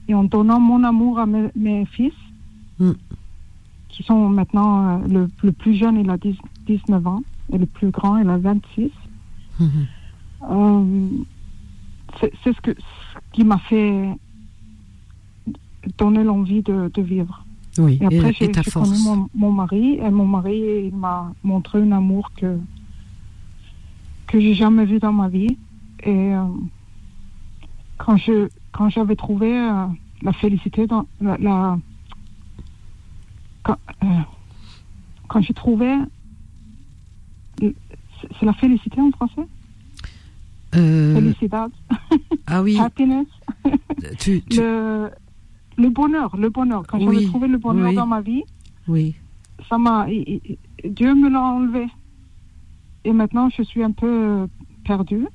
[0.08, 2.12] Et en donnant mon amour à mes, mes fils,
[2.80, 2.90] Mm.
[3.96, 7.66] Qui sont maintenant, euh, le, le plus jeune, il a 10 19 ans, et le
[7.66, 8.90] plus grand, il a 26.
[9.60, 9.68] Mhm.
[10.50, 11.08] Euh,
[12.20, 14.08] c'est ce, que, ce qui m'a fait
[15.98, 17.44] donner l'envie de, de vivre.
[17.78, 21.92] Oui, Et après, j'ai connu mon, mon mari, et mon mari, il m'a montré un
[21.92, 22.58] amour que
[24.26, 25.56] que j'ai jamais vu dans ma vie.
[26.02, 26.44] Et euh,
[27.98, 29.86] quand je quand j'avais trouvé euh,
[30.22, 31.78] la félicité dans la, la-
[33.64, 34.06] quand, euh,
[35.28, 35.92] quand j'ai trouvé
[37.60, 39.46] c'est la félicité en français?
[40.76, 41.70] Euh, Felicidad,
[42.46, 43.26] ah oui, happiness,
[44.18, 45.08] tu, tu- le,
[45.76, 46.82] le bonheur, le bonheur.
[46.88, 47.94] Quand Oui, trouvé le bonheur oui.
[47.94, 48.42] dans ma vie,
[48.88, 49.14] oui,
[49.68, 50.06] ça m'a
[50.84, 51.86] Dieu me l'a enlevé.
[53.04, 54.46] Et maintenant je suis un peu euh,
[54.84, 55.26] perdue.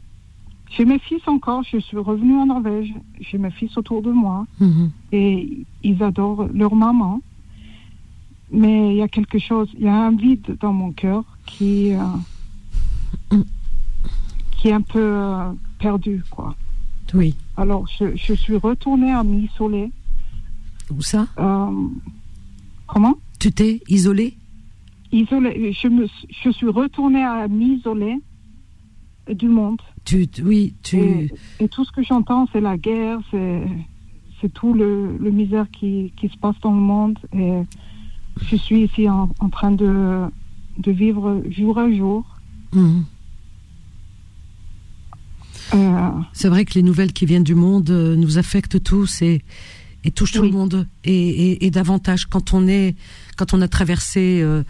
[0.71, 2.93] J'ai mes fils encore je suis revenue en Norvège.
[3.21, 4.45] J'ai mes fils autour de moi.
[4.59, 4.91] Mhm.
[5.13, 7.21] et ils adorent leur maman
[8.51, 11.93] mais il y a quelque chose il y a un vide dans mon cœur qui
[11.93, 13.37] euh,
[14.57, 16.55] qui est un peu euh, perdu quoi
[17.13, 17.35] oui.
[17.57, 19.91] alors je, je suis retournée à m'isoler
[20.91, 21.27] Où ça?
[21.39, 21.87] Euh,
[22.87, 23.15] comment?
[23.39, 24.35] Tu t'es isolé
[25.11, 25.71] isolée.
[25.73, 26.05] Je, me,
[26.43, 28.19] je suis retournée à m'isoler
[29.33, 29.81] du monde.
[30.05, 30.97] tu, tu- Oui, tu.
[30.99, 31.31] Et,
[31.61, 33.63] et tout ce que j'entends, c'est la guerre, c'est,
[34.39, 37.17] c'est tout le, le misère qui, qui se passe dans le monde.
[37.33, 37.61] Et
[38.47, 40.25] je suis ici en, en train de,
[40.77, 42.23] de vivre jour à jour.
[42.73, 43.03] Mhm.
[45.75, 49.43] Euh, C'est vrai que les nouvelles qui viennent du monde euh, nous affectent tous et,
[50.03, 51.11] et touchent tout le monde et,
[51.51, 52.95] et, et davantage quand on est
[53.37, 54.63] quand on a traversé euh,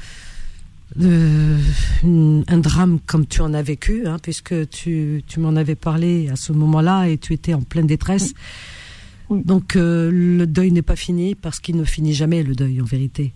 [1.01, 1.58] euh,
[2.03, 6.27] une- un drame comme tu en as vécu, hein, puisque tu, tu m'en avais parlé
[6.29, 8.34] à ce moment-là et tu étais en pleine détresse.
[9.29, 9.41] Oui.
[9.45, 13.32] Donc le deuil n'est pas fini parce qu'il ne finit jamais le deuil en vérité.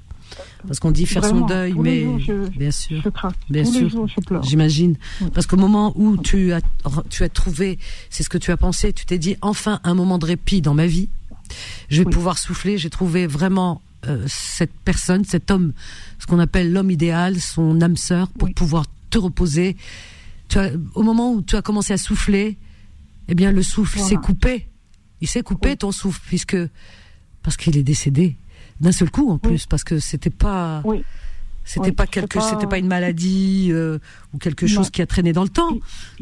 [0.68, 3.02] Parce qu'on dit faire son deuil, mais je- bien sûr.
[3.04, 3.36] je craque.
[3.50, 3.82] Bien Tous sûr.
[3.84, 4.44] les jours, je pleure.
[4.44, 4.96] J'imagine.
[5.22, 5.28] Oui.
[5.34, 6.62] Parce qu'au moment où tu as,
[7.10, 7.78] tu as trouvé,
[8.10, 10.74] c'est ce que tu as pensé, tu t'es dit enfin un moment de répit dans
[10.74, 11.10] ma vie.
[11.90, 12.14] Je vais Oui.
[12.14, 12.78] pouvoir souffler.
[12.78, 15.72] J'ai trouvé vraiment euh, cette personne, cet homme,
[16.20, 18.54] ce qu'on appelle l'homme idéal, son âme sœur, pour Oui.
[18.54, 19.78] pouvoir te reposer.
[20.50, 22.58] Tu as, au moment où tu as commencé à souffler,
[23.30, 24.10] eh bien le souffle Voilà.
[24.10, 24.68] s'est coupé.
[25.22, 26.58] Il s'est coupé ton souffle puisque
[27.44, 28.36] parce qu'il est décédé
[28.84, 29.40] d'un seul coup en Oui.
[29.42, 31.04] plus parce que c'était pas Oui.
[31.66, 33.98] c'était Oui, pas quelque pas- c'était pas une maladie euh,
[34.34, 34.92] ou quelque chose Non.
[34.92, 35.72] qui a traîné dans le temps.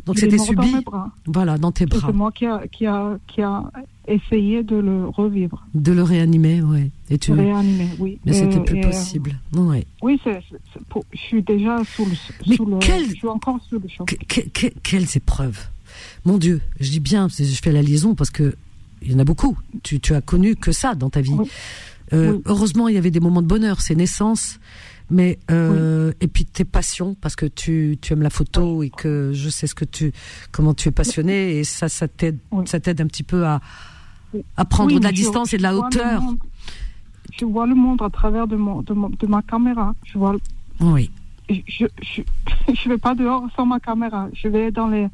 [0.05, 0.71] Donc Il c'était subi.
[0.85, 1.05] Dans.
[1.25, 2.07] Voilà, dans tes bras.
[2.07, 3.63] C'est moi qui a, qui, a, qui a
[4.07, 6.91] essayé de le revivre, De le réanimer, ouais.
[7.09, 8.19] Et tu réanimer, oui.
[8.25, 9.39] mais c'était Et- plus et, euh, possible.
[9.55, 9.85] Ouais.
[10.01, 10.19] Oui,
[10.89, 12.11] pour- je suis déjà sous le,
[12.47, 14.07] Mais sous le quel- je suis encore sous le choc.
[14.27, 15.59] Que- que- que- quelles épreuves
[16.25, 18.55] Mon Dieu, je dis bien, je fais la liaison parce que
[19.03, 19.57] il y en a beaucoup.
[19.83, 21.33] Tu, tu as connu que ça dans ta vie.
[21.33, 21.49] Oui.
[22.13, 22.41] Euh, Oui.
[22.45, 24.59] Heureusement, il y avait des moments de bonheur, ces naissances,
[25.09, 29.31] mais euh, et puis tes passions parce que tu, tu aimes la photo et que
[29.33, 30.11] je sais ce que tu
[30.51, 33.59] comment tu es passionné et ça ça t'aide ça t'aide un petit peu à
[34.69, 36.21] prendre de la je- distance et de la hauteur.
[36.21, 36.37] monde-
[37.37, 39.93] je vois le monde à travers de, mon, de, mon- de ma caméra.
[40.05, 40.35] Je vois,
[40.81, 41.09] Oui.
[41.49, 42.21] je, je,
[42.73, 44.27] je, vais pas dehors sans ma caméra.
[44.33, 45.07] Je vais dans les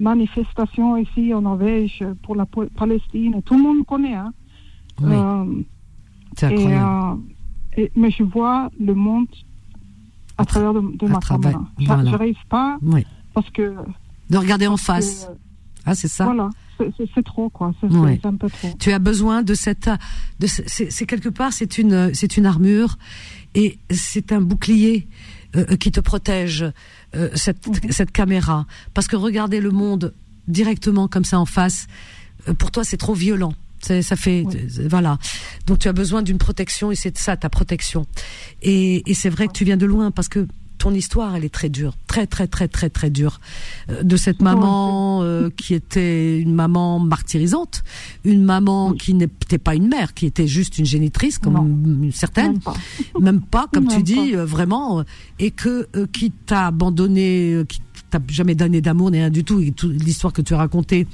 [0.00, 3.40] manifestations ici en Norvège pour la Palestine.
[3.44, 4.14] Tout le monde connaît.
[4.14, 4.32] Hein.
[5.00, 5.44] Oui, Euh,
[6.36, 7.20] c'est incroyable.
[7.78, 9.26] euh, et- mais je vois le monde
[10.38, 11.64] à, À tra- travers de, de à ma caméra.
[11.78, 12.10] Voilà.
[12.10, 13.04] J'arrive pas oui.
[13.34, 13.74] parce que,
[14.30, 15.26] De regarder en face.
[15.26, 15.32] que,
[15.84, 16.24] Ah, c'est ça.
[16.24, 17.72] voilà, c'est- trop quoi.
[17.80, 18.20] C'est Ouais.
[18.24, 18.68] un peu trop.
[18.78, 19.90] Tu as besoin de cette,
[20.40, 22.96] de c'est quelque part, c'est une, c'est une armure
[23.54, 25.06] et c'est un bouclier
[25.54, 26.64] euh, qui te protège
[27.14, 27.90] euh, cette, Mhm.
[27.90, 28.64] cette caméra.
[28.94, 30.14] Parce que regarder le monde
[30.48, 31.86] directement comme ça en face,
[32.48, 33.52] euh, pour toi, c'est trop violent.
[33.82, 35.18] Ça fait, euh, voilà.
[35.66, 38.06] Donc tu as besoin d'une protection et c'est ça ta protection.
[38.62, 40.46] Et, et c'est vrai que tu viens de loin parce que
[40.78, 43.40] ton histoire, elle est très dure, très très très très très dure.
[43.88, 47.84] Euh, de cette maman euh, qui était une maman martyrisante,
[48.24, 48.98] une maman Oui.
[48.98, 52.10] qui n'était pas une mère, qui était juste une génitrice comme Non.
[52.12, 52.74] certaines, Même pas.
[53.20, 55.04] même pas comme tu dis euh, vraiment,
[55.38, 59.60] et que qui t'a abandonné, qui t'a jamais donné d'amour ni rien du tout.
[59.60, 61.06] Et l'histoire que tu as racontée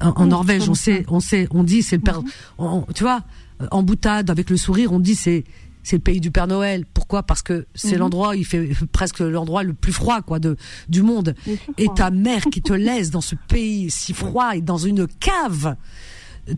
[0.00, 2.28] en, Norvège, on sait, on sait, on dit c'est le père, Mhm.
[2.58, 3.22] on- tu vois,
[3.60, 5.44] euh, en boutade avec le sourire, on dit c'est
[5.84, 6.84] c'est le pays du Père Noël.
[6.94, 7.24] Pourquoi?
[7.24, 7.98] Parce que c'est Mhm.
[7.98, 10.56] l'endroit, il fait presque l'endroit le plus froid quoi de
[10.88, 11.34] du monde.
[11.76, 15.74] Et ta mère qui te laisse dans ce pays si froid et dans une cave,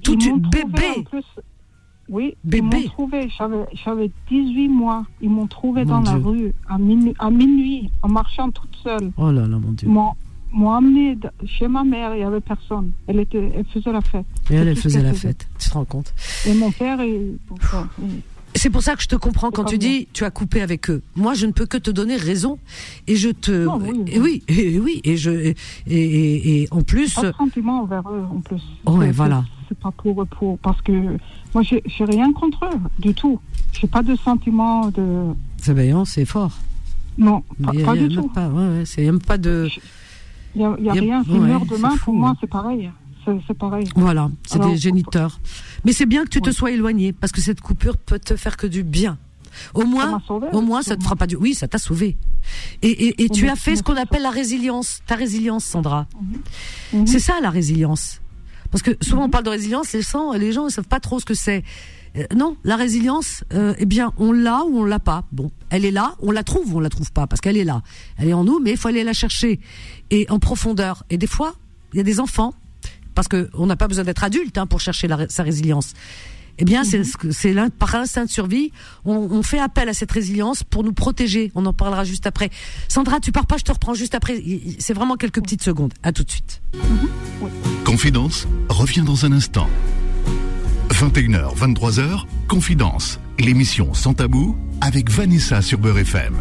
[0.02, 0.82] m'ont une bébé.
[0.98, 1.24] en plus.
[2.10, 2.66] Oui, Bébé.
[2.76, 3.30] ils m'ont trouvé.
[3.38, 5.06] J'avais, j'avais 18 mois.
[5.22, 9.10] Ils m'ont trouvé Mon dans la rue à minuit, à minuit, en marchant toute seule.
[9.16, 9.88] Oh là là mon Dieu.
[10.54, 12.14] M'ont, amené chez ma mère.
[12.14, 12.92] Il y avait personne.
[13.06, 14.26] Elle était, elle faisait la fête.
[14.50, 15.28] Et elle, elle faisait la faisait.
[15.28, 15.48] fête.
[15.58, 16.12] Tu te rends compte
[16.46, 18.20] Et mon père, il, enfin, il-
[18.56, 19.88] C'est pour ça que je te comprends quand tu bien.
[19.88, 21.02] dis tu as coupé avec eux.
[21.16, 22.58] Moi, je ne peux que te donner raison
[23.08, 25.54] et je te Non, oui, et oui et oui et je et,
[25.88, 28.62] et, et en plus pas de sentiment envers eux en plus.
[28.86, 29.44] Ouais, C'est- voilà.
[29.68, 30.92] C'est, pas pour, pour parce que
[31.54, 33.40] moi j'ai, rien contre eux du tout.
[33.72, 36.52] J'ai pas de sentiment de c'est bien, c'est fort.
[37.18, 37.42] non,
[37.84, 38.28] pas, du tout.
[38.28, 39.68] Pas, ouais, ouais, c'est même pas de
[40.54, 41.22] Il y a, il y a Il y a- rien.
[41.22, 42.36] Ouais, c'est fou, pour moi hein.
[42.40, 42.90] c'est pareil.
[43.46, 43.88] C'est, pareil.
[43.96, 45.40] voilà, c'est des géniteurs.
[45.86, 48.56] Mais c'est bien que tu te sois éloigné parce que cette coupure peut te faire
[48.58, 49.16] que du bien.
[49.72, 51.36] Au moins, sauvé, au moins, ça te fera pas du.
[51.36, 52.18] Oui, ça t'a sauvé.
[52.82, 55.00] Et, et, et tu as fait ce qu'on appelle la résilience.
[55.06, 56.06] Ta résilience, Sandra.
[56.92, 57.06] Mhm.
[57.06, 58.20] C'est ça la résilience.
[58.70, 61.18] Parce que souvent on parle de résilience, les gens, les gens ne savent pas trop
[61.20, 61.62] ce que c'est.
[62.16, 65.24] Euh, non, la résilience, euh, eh bien, on l'a ou on l'a pas.
[65.32, 67.64] Bon, elle est là, on la trouve ou on la trouve pas, parce qu'elle est
[67.64, 67.82] là.
[68.18, 69.58] Elle est en nous, mais il faut aller la chercher
[70.10, 71.04] et en profondeur.
[71.10, 71.54] Et des fois,
[71.92, 72.54] il y a des enfants,
[73.14, 75.92] parce que on n'a pas besoin d'être adulte hein, pour chercher la sa résilience.
[76.58, 78.70] Eh bien, c'est ce que- c'est l'un par instinct de survie,
[79.04, 81.50] on, on fait appel à cette résilience pour nous protéger.
[81.56, 82.48] On en parlera juste après.
[82.86, 84.40] Sandra, tu pars pas, je te reprends juste après.
[84.78, 85.94] C'est vraiment quelques petites secondes.
[86.04, 86.62] À tout de suite.
[87.84, 89.68] Confidence revient dans un instant.
[90.98, 96.34] 21h, 23h, Confidence, l'émission sans tabou avec Vanessa sur Beurre FM.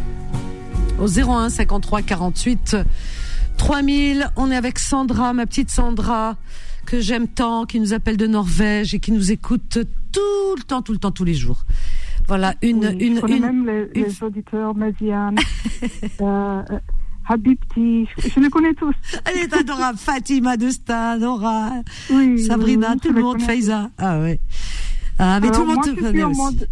[0.99, 2.77] au 01 53 48
[3.57, 4.29] 3000.
[4.35, 6.37] On est avec Sandra, ma petite Sandra,
[6.85, 9.79] que j'aime tant, qui nous appelle de Norvège et qui nous écoute
[10.11, 11.65] tout le temps, tout le temps, tous les jours.
[12.27, 14.73] Voilà, une, Oui, une, je connais une- même les, une- les auditeurs,
[16.21, 16.61] euh,
[17.27, 18.93] Habibti, je, je les connais tous.
[19.25, 19.97] Elle est adorable.
[19.97, 21.71] Fatima de Stade, Nora,
[22.11, 23.45] Oui, Sabrina, oui, tout je le monde, connais.
[23.47, 23.89] Faiza.
[23.97, 24.39] Ah ouais.
[25.19, 26.41] Ah, mais Alors, tout le monde te je suis connaît en aussi.
[26.41, 26.67] mode,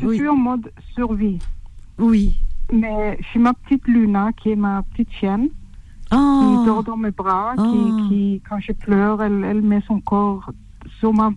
[0.00, 0.16] je Oui.
[0.16, 1.38] suis en mode survie.
[1.98, 2.36] Oui.
[2.72, 5.48] Mais j'ai ma petite Luna, qui est ma petite chienne,
[6.12, 6.58] Oh.
[6.60, 7.62] qui dort dans mes bras, Oh.
[7.62, 10.50] qui, qui, quand je pleure, elle, elle met son corps
[11.00, 11.32] sur ma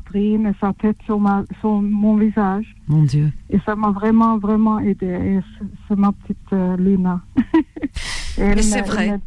[0.00, 2.64] poitrine et sa tête sur, ma, sur mon visage.
[2.88, 3.32] Mon Dieu.
[3.50, 5.40] Et ça m'a vraiment, vraiment aidé.
[5.88, 7.20] C'est- ma petite euh, Luna.
[8.38, 9.20] Mais c'est vrai.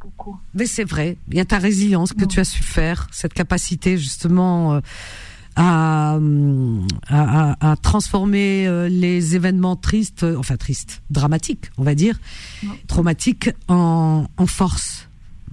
[0.54, 3.98] Mais c'est vrai, il y a ta résilience que tu as su faire, cette capacité
[3.98, 4.80] justement euh,
[5.56, 12.20] à, hum, à, à- transformer euh, les événements tristes, enfin tristes, dramatiques, on va dire,
[12.88, 15.10] traumatiques en, en force.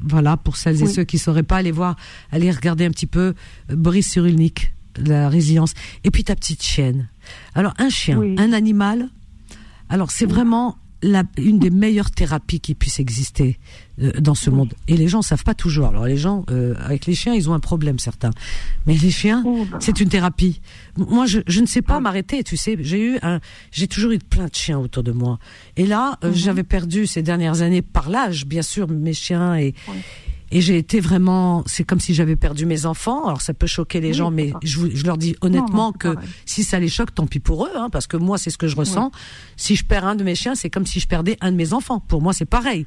[0.07, 1.97] Voilà, pour celles et ceux qui sauraient pas aller voir,
[2.33, 3.33] aller regarder un petit peu
[3.73, 5.75] Boris Cyrulnik, la résilience.
[6.05, 7.09] Et puis ta petite chienne.
[7.55, 8.35] Alors un chien, Oui.
[8.39, 9.09] un animal.
[9.89, 13.59] Alors c'est vraiment la, une des meilleures thérapies qui puisse exister
[14.01, 14.73] euh, dans ce monde.
[14.89, 15.89] Et les gens savent pas toujours.
[15.89, 18.31] Alors les gens, euh, avec les chiens, ils ont un problème certains.
[18.87, 19.77] Mais les chiens, Oh là.
[19.81, 20.63] c'est une thérapie.
[20.97, 22.01] Moi, je, je ne sais pas Ouais.
[22.01, 22.43] m'arrêter.
[22.43, 25.39] Tu sais, j'ai eu un, j'ai toujours eu plein de chiens autour de moi.
[25.77, 26.35] Et là, euh, Mhm.
[26.37, 29.75] j'avais perdu ces dernières années par l'âge, bien sûr, mes chiens et.
[30.55, 33.27] Et j'ai été vraiment, c'est comme si j'avais perdu mes enfants.
[33.27, 36.29] Alors ça peut choquer les Oui, gens, mais je, leur dis honnêtement non, que pareil.
[36.47, 38.69] si ça les choque, tant pis pour eux, hein, parce que moi c'est ce que
[38.69, 39.11] je ressens.
[39.57, 41.73] Si je perds un de mes chiens, c'est comme si je perdais un de mes
[41.75, 42.01] enfants.
[42.01, 42.87] Pour moi, c'est pareil.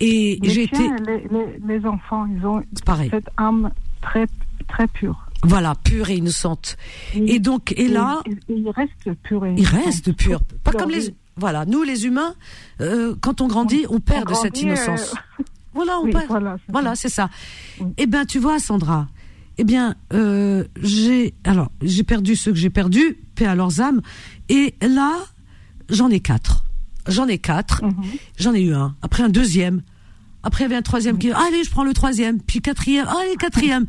[0.00, 3.08] Et j'ai été, les, les, les enfants, ils ont pareil.
[3.10, 3.70] cette âme
[4.02, 4.26] très,
[4.68, 5.20] très pure.
[5.44, 6.76] Voilà, pure et innocente.
[7.14, 9.84] Et donc, et là, et- ils restent purs et ils innocents.
[9.84, 10.40] restent purs.
[10.64, 12.34] Pas comme les, voilà, nous les humains,
[12.80, 15.14] euh, quand on grandit, on perd On de cette grandit, innocence.
[15.40, 15.42] euh,
[15.74, 16.26] Voilà, on oui, perd.
[16.28, 16.96] voilà, c'est Voilà, ça.
[16.96, 17.30] c'est ça.
[17.80, 17.92] Oui.
[17.98, 19.08] Eh ben, tu vois, Sandra.
[19.58, 24.00] Eh bien, euh, j'ai alors j'ai perdu ceux que j'ai perdus, paix à leurs âmes.
[24.48, 25.12] Et là,
[25.88, 26.64] j'en ai quatre.
[27.06, 27.84] J'en ai quatre.
[27.84, 27.94] Mhm.
[28.38, 28.96] J'en ai eu un.
[29.02, 29.82] Après un deuxième.
[30.42, 31.30] Après il y avait un troisième qui.
[31.30, 32.40] Allez, je prends le troisième.
[32.40, 33.06] Puis quatrième.
[33.06, 33.86] Allez, quatrième.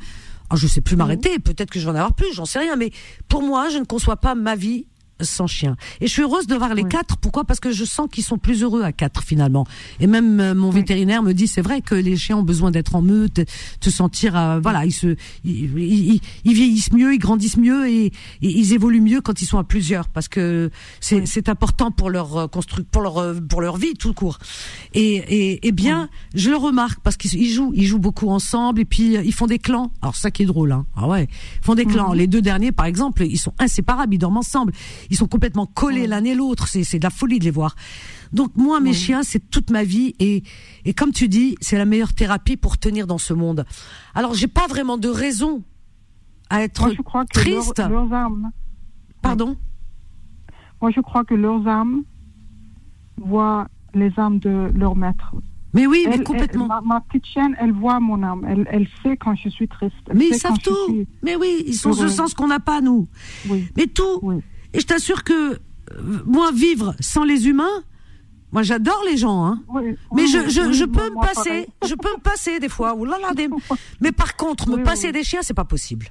[0.49, 1.39] Alors, je sais plus m'arrêter.
[1.39, 2.31] Peut-être que je vais en avoir plus.
[2.33, 2.75] J'en sais rien.
[2.75, 2.91] Mais
[3.27, 4.85] pour moi, je ne conçois pas ma vie
[5.21, 5.75] sans chien.
[6.01, 7.17] Et je suis heureuse de voir les quatre.
[7.17, 7.45] Pourquoi?
[7.45, 9.65] Parce que je sens qu'ils sont plus heureux à quatre finalement.
[9.99, 12.95] Et même euh, mon vétérinaire me dit c'est vrai que les chiens ont besoin d'être
[12.95, 13.45] en meute, de
[13.79, 18.05] te sentir euh, voilà ils se ils, ils- ils vieillissent mieux, ils grandissent mieux et,
[18.07, 22.09] et ils évoluent mieux quand ils sont à plusieurs parce que c'est c'est important pour
[22.09, 24.37] leur euh, constru pour leur euh, pour leur vie tout court.
[24.93, 28.81] Et et, et bien je le remarque parce qu'ils ils jouent ils jouent beaucoup ensemble
[28.81, 29.91] et puis euh, ils font des clans.
[30.01, 30.85] Alors ça qui est drôle hein.
[30.97, 31.27] Ah ouais,
[31.61, 32.13] ils font des clans.
[32.13, 34.73] Les deux derniers par exemple, ils sont inséparables, ils dorment ensemble.
[35.09, 36.07] Ils sont complètement collés Ouais.
[36.07, 37.75] l'un et l'autre, c'est de la folie de les voir.
[38.33, 38.95] Donc moi mes Ouais.
[38.95, 40.43] chiens c'est toute ma vie et
[40.83, 43.65] et comme tu dis, c'est la meilleure thérapie pour tenir dans ce monde.
[44.13, 45.63] Alors j'ai pas vraiment de raison
[46.49, 47.79] à être Moi, je crois que triste.
[47.79, 48.51] leur- leurs âmes,
[49.21, 49.57] Pardon?
[50.81, 52.03] Moi, je crois que leurs âmes
[53.17, 55.33] voient les âmes de leur maître.
[55.73, 56.65] Mais oui, mais complètement.
[56.65, 58.45] elle- ma, ma petite chienne, elle voit mon âme.
[58.47, 59.93] Elle, elle sait quand je suis triste.
[60.13, 60.75] Mais ils savent tout.
[60.87, 63.07] suis- Mais oui, ils ont ce sens qu'on n'a pas nous.
[63.49, 64.19] Oui, Mais tout.
[64.21, 64.35] oui.
[64.75, 65.57] Et je t'assure que euh,
[66.25, 67.83] moi vivre sans les humains,
[68.51, 69.63] moi j'adore les gens hein.
[69.69, 69.95] oui.
[70.13, 71.67] Mais je, je, je oui, peux me passer, pareil.
[71.87, 72.93] je peux me passer des fois.
[72.95, 73.49] Ouh là là, des-
[74.01, 76.07] Mais par contre, me passer des chiens, c'est pas possible.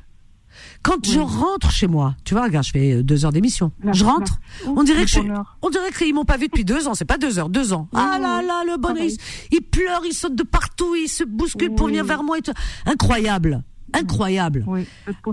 [0.83, 3.73] Quand je rentre chez moi, tu vois, regarde, je fais euh, deux heures d'émission.
[3.93, 4.35] Je rentre,
[4.67, 5.21] on dirait que je,
[5.63, 6.95] on dirait qu'ils m'ont pas vu depuis deux ans.
[6.95, 7.89] C'est pas deux heures, deux ans.
[7.93, 9.17] Ah là là, le bonheur, il,
[9.51, 12.39] il pleure, il saute de partout, il se bouscule pour venir vers moi.
[12.39, 12.53] Et tout.
[12.87, 14.65] Incroyable, incroyable.
[14.67, 14.87] Oui,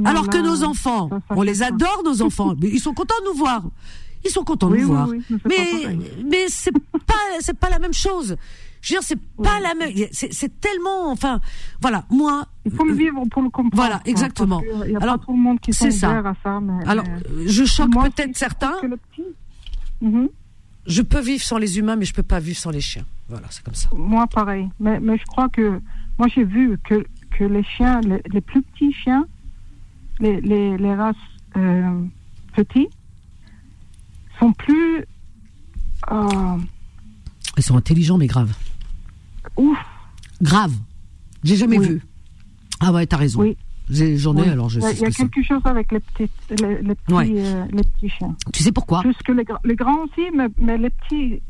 [0.06, 3.16] Alors que nos enfants, ça, ça on les adore, nos enfants, mais ils sont contents
[3.26, 3.64] de nous voir.
[4.24, 5.08] Ils sont contents de Oui, nous oui, voir.
[5.46, 6.72] mais c'est pas mais c'est
[7.08, 8.36] pas c'est pas la même chose.
[8.84, 9.92] Je veux dire, c'est pas la même.
[10.12, 11.12] C'est c'est tellement.
[11.12, 11.40] Enfin,
[11.82, 12.04] voilà.
[12.10, 13.76] Moi, Il faut le vivre pour le comprendre.
[13.76, 14.62] Voilà, exactement.
[14.88, 16.18] n'y a Alors, pas tout le monde qui c'est ça.
[16.20, 16.60] à ça.
[16.60, 18.74] Mais, alors, mais- je choque peut-être certains.
[20.02, 20.30] Mhm.
[20.88, 23.06] Je peux vivre sans les humains, mais je peux pas vivre sans les chiens.
[23.30, 23.90] Voilà, c'est comme ça.
[23.96, 24.68] Moi, pareil.
[24.80, 25.80] Mais, mais je crois que.
[26.18, 27.04] Moi, j'ai vu que,
[27.38, 29.26] que les chiens, les, les plus petits chiens,
[30.20, 31.16] les, les, les races
[31.58, 32.02] euh,
[32.56, 32.88] petits,
[34.40, 35.06] sont plus.
[36.12, 36.58] euh,
[37.58, 38.54] Ils sont intelligents, mais graves.
[39.58, 39.78] ouf.
[40.42, 40.74] Grave.
[41.44, 41.88] J'ai jamais Oui.
[41.88, 42.02] vu.
[42.80, 43.42] Ah ouais, t'as raison.
[43.42, 43.58] Oui.
[43.90, 44.50] J'ai- J'en ai, Oui.
[44.50, 46.32] alors je Il y a, sais il y a quelque chose avec les, petites,
[46.62, 47.30] les, les petits, Ouais.
[47.36, 48.36] euh, les petits chiens.
[48.54, 49.02] Tu sais pourquoi?
[49.02, 51.42] Plus que les, les grands aussi, mais, mais les petits,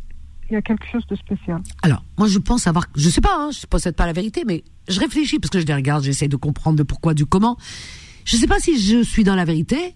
[0.52, 1.62] il y a quelque chose de spécial.
[1.82, 4.66] Alors, moi, je pense avoir, je sais pas, hein, je possède pas la vérité, mais
[4.90, 7.58] je réfléchis parce que je les regarde, j'essaie de comprendre le pourquoi, du comment.
[8.26, 9.96] Je sais pas si je suis dans la vérité,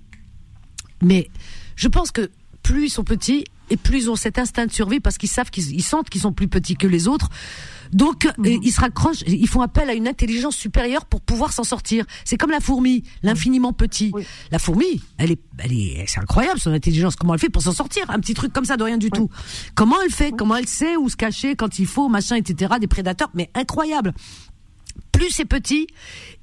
[1.03, 1.30] mais
[1.76, 2.32] je pense que
[2.64, 5.51] plus ils sont petits et plus ils ont cet instinct de survie parce qu'ils savent
[5.51, 7.30] qu'ils ils sentent qu'ils sont plus petits que les autres.
[7.92, 8.60] Donc, mhm.
[8.64, 12.06] ils se raccrochent, ils font appel à une intelligence supérieure pour pouvoir s'en sortir.
[12.24, 14.12] C'est comme la fourmi, l'infiniment petit.
[14.52, 17.16] La fourmi, elle est, elle est, c'est incroyable son intelligence.
[17.16, 18.10] Comment elle fait pour s'en sortir?
[18.10, 19.30] Un petit truc comme ça de rien du tout.
[19.76, 20.32] Comment elle fait?
[20.32, 22.76] Comment elle sait où se cacher quand il faut, machin, etc.
[22.80, 24.14] Des prédateurs, mais incroyable
[25.12, 25.88] plus c'est petit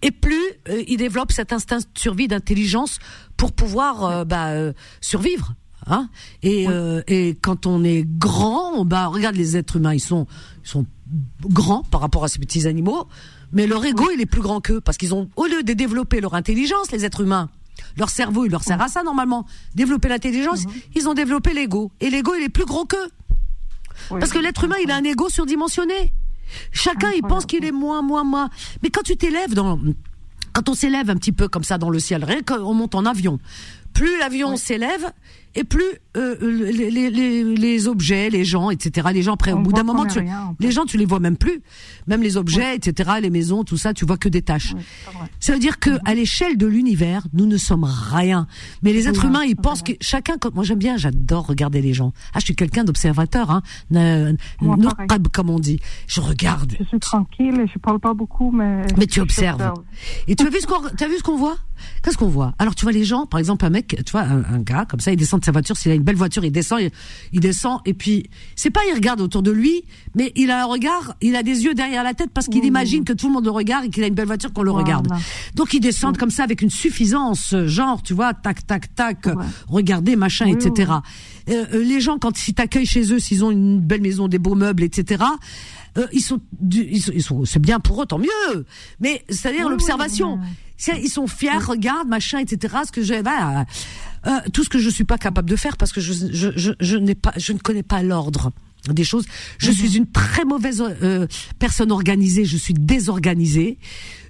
[0.00, 2.98] et plus euh, il développe cet instinct de survie d'intelligence
[3.36, 5.54] pour pouvoir euh, bah, euh, survivre.
[5.88, 6.08] Hein
[6.44, 6.68] et,
[7.08, 10.28] et quand on est grand, bah regarde les êtres humains, ils sont
[10.64, 10.86] ils sont
[11.44, 13.08] grands par rapport à ces petits animaux,
[13.52, 16.20] mais leur ego il est plus grand qu'eux parce qu'ils ont au lieu de développer
[16.20, 17.50] leur intelligence, les êtres humains,
[17.96, 20.72] leur cerveau il leur sert à ça normalement, développer l'intelligence, mhm.
[20.94, 23.08] ils ont développé l'ego et l'ego il est plus grand qu'eux.
[24.08, 26.12] Parce que l'être humain il a un ego surdimensionné.
[26.70, 28.50] Chacun, il pense qu'il est moins, moins, moins.
[28.82, 29.78] Mais quand tu t'élèves dans,
[30.52, 33.06] quand on s'élève un petit peu comme ça dans le ciel, rien qu'on monte en
[33.06, 33.38] avion,
[33.94, 35.12] plus l'avion s'élève,
[35.54, 35.82] et plus
[36.16, 39.08] euh, les, les, les, objets, les gens, etc.
[39.12, 40.20] Les gens après, au bout d'un moment, tu,
[40.60, 41.62] les gens, tu les vois même plus.
[42.06, 43.12] Même les objets, etc.
[43.20, 44.74] Les maisons, tout ça, tu vois que des tâches.
[45.40, 48.46] ça veut dire que à l'échelle de l'univers, nous ne sommes rien.
[48.82, 50.34] Mais les êtres humains, ils pensent que chacun.
[50.54, 52.12] Moi, j'aime bien, j'adore regarder les gens.
[52.34, 53.62] Ah, je suis quelqu'un d'observateur, hein.
[55.32, 55.80] comme on dit.
[56.06, 56.76] Je regarde.
[56.78, 58.82] Je suis tranquille, et je parle pas beaucoup, mais.
[58.98, 59.72] Mais tu observes.
[60.28, 61.56] Et tu as vu ce qu'on, tu as vu ce qu'on voit?
[62.02, 62.54] Qu'est-ce qu'on voit?
[62.58, 65.00] Alors, tu vois les gens, par exemple, un mec, tu vois, un, un gars comme
[65.00, 66.80] ça, il descend sa voiture, s'il a une belle voiture, il descend,
[67.32, 69.84] il, descend, et puis c'est pas il regarde autour de lui,
[70.14, 73.04] mais il a un regard, il a des yeux derrière la tête parce qu'il imagine
[73.04, 75.08] que tout le monde le regarde et qu'il a une belle voiture qu'on le regarde.
[75.54, 79.26] Donc il descend comme ça avec une suffisance, genre tu vois, tac tac tac,
[79.68, 80.92] regardez machin, etc.
[81.48, 84.38] Euh, euh, les gens quand ils t'accueillent chez eux, s'ils ont une belle maison, des
[84.38, 85.24] beaux meubles, etc.
[85.98, 86.40] Euh, ils sont,
[86.70, 88.66] ils sont, c'est bien pour eux, tant mieux.
[89.00, 90.38] Mais c'est-à-dire l'observation.
[90.88, 92.74] Ils sont fiers, regarde, machin, etc.
[92.86, 93.66] Ce que j'ai, bah,
[94.26, 96.72] euh, tout ce que je suis pas capable de faire parce que je, je, je,
[96.80, 98.52] je n'ai pas, je ne connais pas l'ordre
[98.88, 99.24] des choses.
[99.58, 99.74] Je mhm.
[99.74, 101.26] suis une très mauvaise euh,
[101.58, 103.78] personne organisée, je suis désorganisée.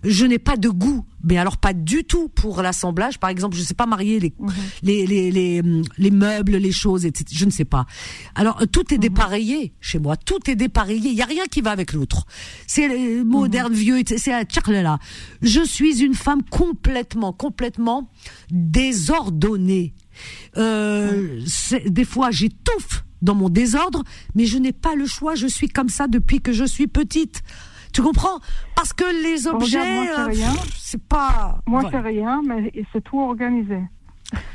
[0.04, 3.18] Je n'ai pas de goût, mais alors pas du tout pour l'assemblage.
[3.20, 4.52] Par exemple, je sais pas marier les, mhm.
[4.82, 5.62] les, les, les,
[5.96, 7.24] les, meubles, les choses, etc.
[7.32, 7.86] Je ne sais pas.
[8.34, 9.02] Alors euh, tout est mhm.
[9.02, 11.10] dépareillé chez moi, tout est dépareillé.
[11.10, 12.26] Il y a rien qui va avec l'autre.
[12.66, 14.32] C'est moderne, vieux, c'est
[14.68, 14.98] là.
[15.40, 18.10] Je suis une femme complètement, complètement
[18.50, 19.94] désordonnée.
[20.56, 21.40] Euh,
[21.86, 24.02] des fois, j'étouffe dans mon désordre,
[24.34, 25.34] mais je n'ai pas le choix.
[25.34, 27.42] Je suis comme ça depuis que je suis petite.
[27.92, 28.40] Tu comprends?
[28.74, 30.32] Parce que les objets, euh,
[30.78, 31.60] c'est pas.
[31.66, 33.78] Moi, c'est rien, mais c'est tout organisé.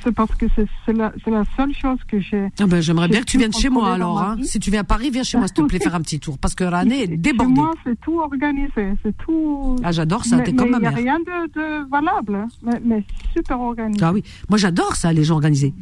[0.03, 2.47] C'est parce que c'est la, la, seule chose que j'ai.
[2.59, 4.19] Ah ben, J'aimerais bien que tu viennes chez moi alors.
[4.19, 4.37] Hein.
[4.41, 6.39] Si tu viens à Paris, viens chez moi, s'il te plaît, faire un petit tour.
[6.39, 7.53] Parce que l'année est débordée.
[7.53, 8.93] Chez moi, c'est tout organisé.
[9.03, 9.75] C'est tout.
[9.83, 10.39] Ah, j'adore ça.
[10.39, 10.93] T'es comme ma mère.
[10.97, 12.47] Il n'y a rien de, de valable, hein.
[12.63, 13.03] mais, mais,
[13.35, 14.03] super organisé.
[14.03, 14.23] Ah oui.
[14.49, 15.75] Moi, j'adore ça, les gens organisés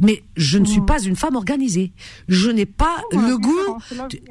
[0.00, 0.86] mais je ne suis mm.
[0.86, 1.92] pas une femme organisée.
[2.28, 3.78] Je n'ai pas oh, le goût.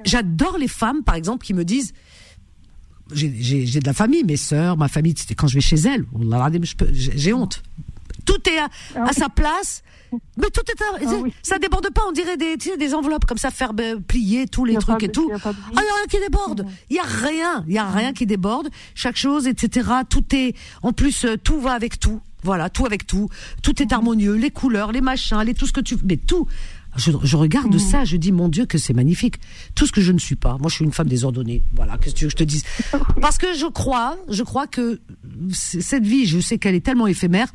[0.04, 1.94] J'adore les femmes, par exemple, qui me disent.
[3.14, 6.06] J'ai de la famille, mes sœurs, ma famille, quand je vais chez elles,
[6.92, 7.62] j'ai honte.
[8.26, 9.84] Tout est à, ah sa place,
[10.38, 12.02] mais tout est, à, ah ça déborde pas.
[12.08, 15.30] On dirait des, des enveloppes comme ça, faire ben, plier tous les trucs et tout.
[15.34, 16.66] Ah, il y a rien qui déborde.
[16.90, 18.70] Il y a rien, il y a rien qui déborde.
[18.96, 19.88] Chaque chose, etc.
[20.10, 22.22] Tout est, en plus, euh, tout va avec tout.
[22.46, 23.28] Voilà, tout avec tout.
[23.62, 25.98] Tout est harmonieux, les couleurs, les machins, les tout ce que tu...
[26.06, 26.48] Mais tout
[26.98, 27.80] je, je regarde mm.
[27.80, 29.36] ça, je dis mon Dieu que c'est magnifique.
[29.76, 30.58] Tout ce que je ne suis pas.
[30.60, 31.62] Moi, je suis une femme désordonnée.
[31.74, 32.64] Voilà, qu'est-ce que tu veux que je te dise?
[33.22, 35.02] Parce que je crois, je crois que
[35.52, 37.48] cette vie, je sais qu'elle est tellement éphémère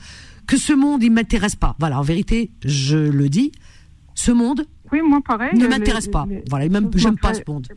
[0.47, 1.77] que ce monde, il m'intéresse pas.
[1.79, 3.53] Voilà, en vérité, je le dis.
[4.15, 6.27] Ce monde, oui, moi pareil, ne m'intéresse pas.
[6.51, 7.69] Voilà, même j'aime pas ce monde.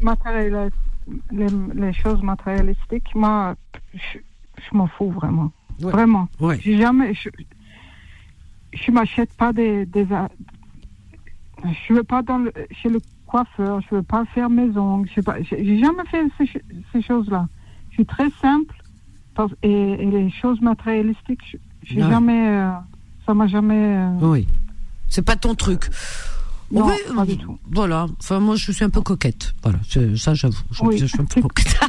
[1.32, 3.55] Les, les, choses matérialistiques, moi,
[3.93, 4.20] je,
[4.57, 5.51] je m'en fous vraiment.
[5.80, 6.28] Vraiment.
[6.39, 6.59] Ouais.
[6.59, 7.13] Jamais.
[7.13, 7.30] Je,
[8.74, 10.05] je m'achète pas des, des.
[11.88, 13.82] Je veux pas dans le, chez le coiffeur.
[13.82, 15.05] Je veux pas faire maison.
[15.15, 15.41] Je pas.
[15.41, 16.49] J'ai jamais fait ces,
[16.91, 17.47] ces choses-là.
[17.89, 18.76] Je suis très simple.
[19.63, 22.49] Et, et les choses matérialistiques, j'ai jamais.
[22.49, 22.71] Euh,
[23.26, 23.97] ça m'a jamais.
[23.97, 24.47] Euh, oui.
[25.09, 25.89] C'est pas ton truc.
[26.74, 27.57] Non, pas du tout.
[27.71, 28.07] Voilà.
[28.19, 29.53] Enfin, moi, je suis un peu coquette.
[29.61, 29.80] Voilà.
[30.17, 30.57] Ça, j'avoue.
[30.71, 31.80] Je, suis un peu coquette.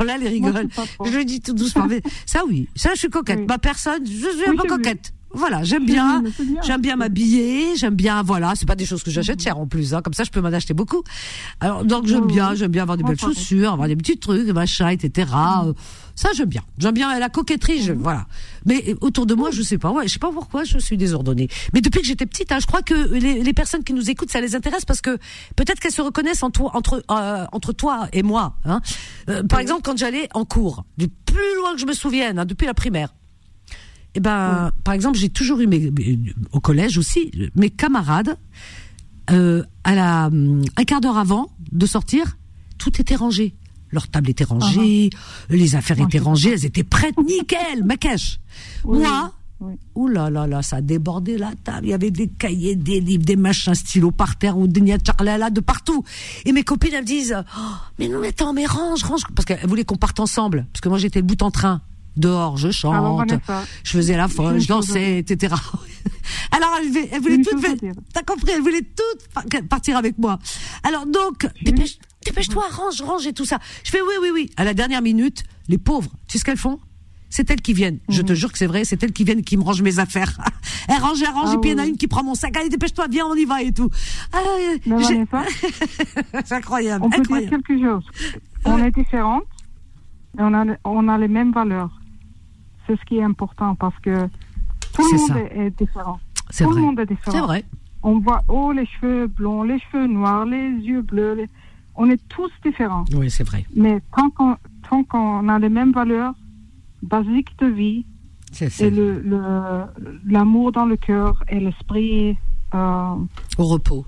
[0.04, 0.68] là, les rigole.
[1.04, 1.88] Je le dis tout doucement.
[2.26, 2.68] ça, oui.
[2.76, 3.48] Ça, je suis coquette.
[3.48, 5.12] Ma personne, je suis un peu coquette.
[5.34, 6.22] Voilà, j'aime bien,
[6.62, 9.92] j'aime bien m'habiller, j'aime bien, voilà, c'est pas des choses que j'achète cher en plus,
[9.92, 11.02] hein, comme ça je peux m'en acheter beaucoup.
[11.58, 14.90] Alors donc j'aime bien, j'aime bien avoir des belles chaussures, avoir des petits trucs, machin,
[14.90, 15.26] etc.
[16.16, 16.62] Ça, j'aime bien.
[16.78, 18.26] J'aime bien la coquetterie, je, voilà.
[18.64, 19.90] Mais autour de moi, je sais pas.
[19.90, 21.48] Ouais, je sais pas pourquoi je suis désordonnée.
[21.72, 24.30] Mais depuis que j'étais petite, hein, je crois que les, les, personnes qui nous écoutent,
[24.30, 25.18] ça les intéresse parce que
[25.56, 28.56] peut-être qu'elles se reconnaissent en toi, entre euh, entre toi et moi.
[28.64, 28.80] Hein.
[29.28, 32.44] Euh, par exemple, quand j'allais en cours, du plus loin que je me souvienne, hein,
[32.44, 33.14] depuis la primaire.
[34.14, 35.90] Eh ben, par exemple, j'ai toujours eu mes,
[36.52, 38.36] au collège aussi mes camarades
[39.30, 42.36] euh, à la un quart d'heure avant de sortir,
[42.78, 43.54] tout était rangé.
[43.94, 45.08] Leur table était rangée,
[45.48, 48.40] les affaires étaient rangées, elles étaient prêtes, nickel, ma cache.
[48.84, 49.74] Oui, Moi, oui.
[49.94, 51.86] Ouh là là là, ça a débordé la table.
[51.86, 54.80] Il y avait des cahiers, des livres, des machins stylos par terre ou des
[55.22, 56.02] là de partout.
[56.44, 57.60] Et mes copines elles me disent oh,
[57.98, 60.88] mais non mais attends mais range range parce qu'elles voulaient qu'on parte ensemble parce que
[60.88, 61.80] moi j'étais le bout en train
[62.16, 65.54] dehors je chante, Alors, Vanessa, je faisais la folle, je dansais etc.
[66.52, 66.70] Alors
[67.12, 67.64] elle, voulait- toutes
[68.12, 70.38] t'as compris elle voulait toutes par- partir avec moi.
[70.82, 73.58] Alors donc dépêche dépêche-toi range range et tout ça.
[73.84, 74.50] Je fais oui oui oui.
[74.56, 76.78] À la dernière minute les pauvres tu sais ce qu'elles font?
[77.30, 77.98] C'est elles qui viennent.
[78.08, 78.28] Je Mhm.
[78.28, 80.38] te jure que c'est vrai, c'est elles qui viennent qui me rangent mes affaires.
[80.88, 82.36] elles rangent, elles rangent, Ah et puis il y en a une qui prend mon
[82.36, 82.56] sac.
[82.56, 83.90] Allez, dépêche-toi, viens, on y va et tout.
[84.32, 84.38] Ah,
[84.86, 85.42] Vanessa,
[86.44, 87.62] c'est incroyable, on peut dire incroyable.
[87.62, 88.04] quelque chose.
[88.64, 89.42] On est différentes,
[90.36, 91.90] mais on a, on a les mêmes valeurs.
[92.86, 94.28] C'est ce qui est important parce que
[94.92, 95.38] tout le monde ça.
[95.56, 96.20] est, différent.
[96.50, 96.80] C'est Tout vrai.
[96.80, 97.32] le monde est différent.
[97.32, 97.64] C'est vrai.
[98.04, 101.34] On voit, oh, les cheveux blonds, les cheveux noirs, les yeux bleus.
[101.34, 101.48] les-
[101.96, 103.04] On est tous différents.
[103.14, 103.64] Oui, c'est vrai.
[103.76, 104.56] Mais tant qu'on
[104.88, 106.34] tant qu'on a les mêmes valeurs
[107.02, 108.04] basiques de vie
[108.52, 109.22] C'est et le-
[110.26, 112.36] l'amour dans le cœur et l'esprit,
[112.74, 113.14] euh,
[113.58, 114.04] au repos.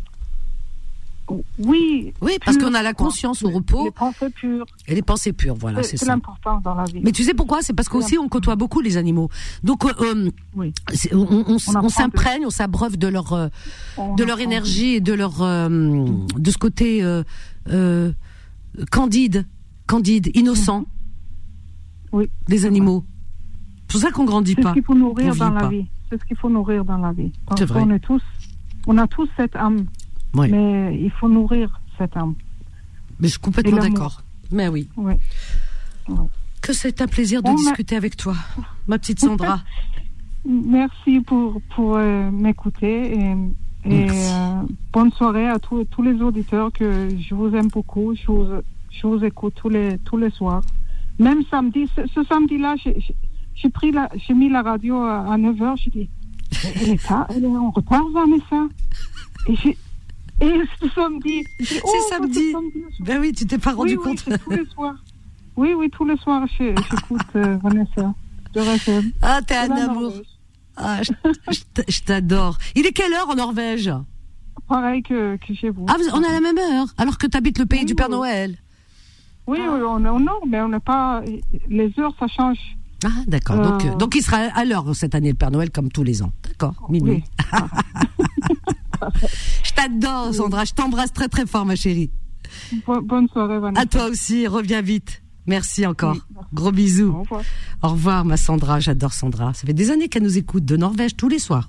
[1.59, 2.13] Oui.
[2.21, 4.67] Oui, parce qu'on a la conscience au repos Les pensées pures.
[4.87, 5.55] et les pensées pures.
[5.57, 6.13] Voilà, c'est c'est ça.
[6.13, 7.01] l'important dans la vie.
[7.03, 7.63] Mais tu sais pourquoi?
[7.63, 9.29] C'est parce qu'aussi on côtoie beaucoup les animaux.
[9.65, 10.73] Donc euh, euh, Oui.
[10.93, 11.59] c'est- on,
[11.89, 13.49] s'imprègne, on s'abreuve de leur euh,
[14.17, 15.69] de leur énergie et de leur euh,
[16.37, 17.03] de ce côté
[18.91, 19.47] candide,
[19.87, 20.87] candide, innocent Mhm.
[22.13, 22.31] Oui.
[22.49, 23.05] des animaux.
[23.89, 24.73] C'est pour ça qu'on grandit C'est ce pas.
[24.73, 25.69] qu'il faut nourrir dans la pas.
[25.69, 25.87] vie.
[26.11, 27.33] C'est ce qu'il faut nourrir dans la vie.
[27.47, 27.81] Parce C'est vrai.
[27.83, 28.23] qu'on est tous,
[28.87, 29.87] on a tous cette âme,
[30.49, 32.35] Mais il faut nourrir cette âme.
[33.21, 34.23] Mais je suis complètement d'accord.
[34.53, 34.89] Mais oui.
[36.61, 38.35] Que c'est un plaisir de Bon, discuter avec toi,
[38.87, 39.61] ma petite Sandra.
[40.45, 43.35] Merci pour pour euh, m'écouter et,
[43.87, 44.63] euh,
[44.93, 48.15] bonne soirée à tous tous les auditeurs que je vous aime beaucoup.
[48.15, 48.47] Je vous
[48.91, 50.63] je vous écoute tous les tous les soirs.
[51.19, 53.15] Même samedi, ce, ce samedi-là, j'ai- j'ai
[53.55, 56.09] j'ai pris la j'ai mis la radio à, à 9h, j'ai dit
[56.65, 57.01] elle est,
[57.31, 58.69] elle est en retard Vanessa.
[59.49, 59.77] Et
[60.41, 62.53] et ce samedi, j'ai dit, oh, C'est samedi.
[63.01, 64.19] Ben oui, tu t'es pas rendu oui, oui, compte.
[64.29, 64.97] c'est tous les soirs.
[65.57, 68.15] Oui, oui, tous les soirs, j'écoute euh, Vanessa
[68.55, 69.13] de RFM.
[69.23, 70.13] Ah, t'es un amour.
[70.77, 71.13] Ah, je,
[71.51, 72.59] je je t'adore.
[72.75, 73.91] Il est quelle heure en Norvège?
[74.69, 75.87] Pareil que, que chez vous.
[75.89, 78.17] Ah, on a la même heure, alors que t'habites le pays Oui, du Père oui.
[78.17, 78.57] Noël.
[79.47, 81.23] Oui, oui, on est au nord, mais on n'est pas.
[81.69, 82.59] Les heures, ça change.
[83.05, 83.57] Ah, d'accord.
[83.63, 83.95] Donc, Euh.
[83.95, 86.33] donc il sera à l'heure cette année, le Père Noël, comme tous les ans.
[86.43, 87.23] D'accord, minuit.
[89.63, 90.65] Je t'adore, Sandra.
[90.65, 92.11] Je t'embrasse très très fort, ma chérie.
[92.87, 93.83] Bo- bonne soirée, Vanessa.
[93.83, 94.47] À toi aussi.
[94.47, 95.23] Reviens vite.
[95.47, 96.15] Merci encore.
[96.15, 96.49] Oui, merci.
[96.55, 97.11] Gros bisous.
[97.15, 97.43] Au revoir.
[97.83, 98.81] Au revoir, ma Sandra.
[98.81, 99.55] J'adore Sandra.
[99.55, 101.69] Ça fait des années qu'elle nous écoute de Norvège tous les soirs.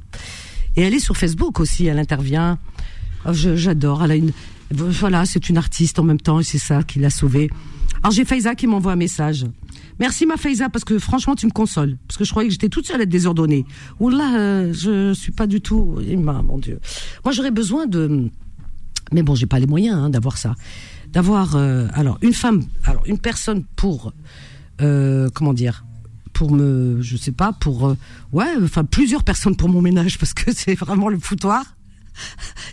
[0.76, 1.86] Et elle est sur Facebook aussi.
[1.86, 2.58] Elle intervient.
[3.26, 4.04] Oh, je- J'adore.
[4.04, 4.32] Elle a une.
[4.72, 7.50] Voilà, c'est une artiste en même temps et c'est ça qui l'a sauvée.
[8.04, 9.46] Alors j'ai Faiza qui m'envoie un message.
[10.00, 12.70] Merci ma Faiza parce que franchement tu me consoles parce que je croyais que j'étais
[12.70, 13.66] toute seule à être désordonnée.
[14.00, 16.00] Ou là euh, je suis pas du tout.
[16.08, 16.80] Eh mon Dieu.
[17.26, 18.30] Moi j'aurais besoin de.
[19.12, 20.56] Mais bon j'ai pas les moyens hein, d'avoir ça.
[21.12, 24.14] D'avoir euh, alors une femme, alors une personne pour
[24.82, 25.84] euh, comment dire
[26.38, 27.98] pour me je sais pas pour euh,
[28.32, 31.66] ouais enfin plusieurs personnes pour mon ménage parce que c'est vraiment le foutoir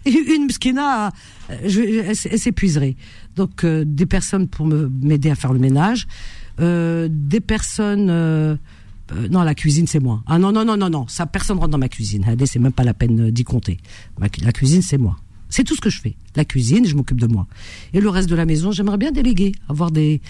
[0.04, 1.06] une mskina
[1.50, 2.96] euh, elle, elle s'épuiserait
[3.36, 6.06] donc euh, des personnes pour m'aider à faire le ménage
[6.60, 8.56] euh, des personnes euh,
[9.12, 11.70] euh, non la cuisine c'est moi ah non non non non non ça personne rentre
[11.70, 13.78] dans ma cuisine c'est même pas la peine euh, d'y compter
[14.18, 15.16] la cuisine c'est moi
[15.50, 17.46] c'est tout ce que je fais la cuisine je m'occupe de moi
[17.92, 20.20] et le reste de la maison j'aimerais bien déléguer avoir des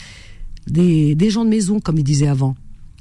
[0.66, 2.55] des, des gens de maison, comme il disait avant.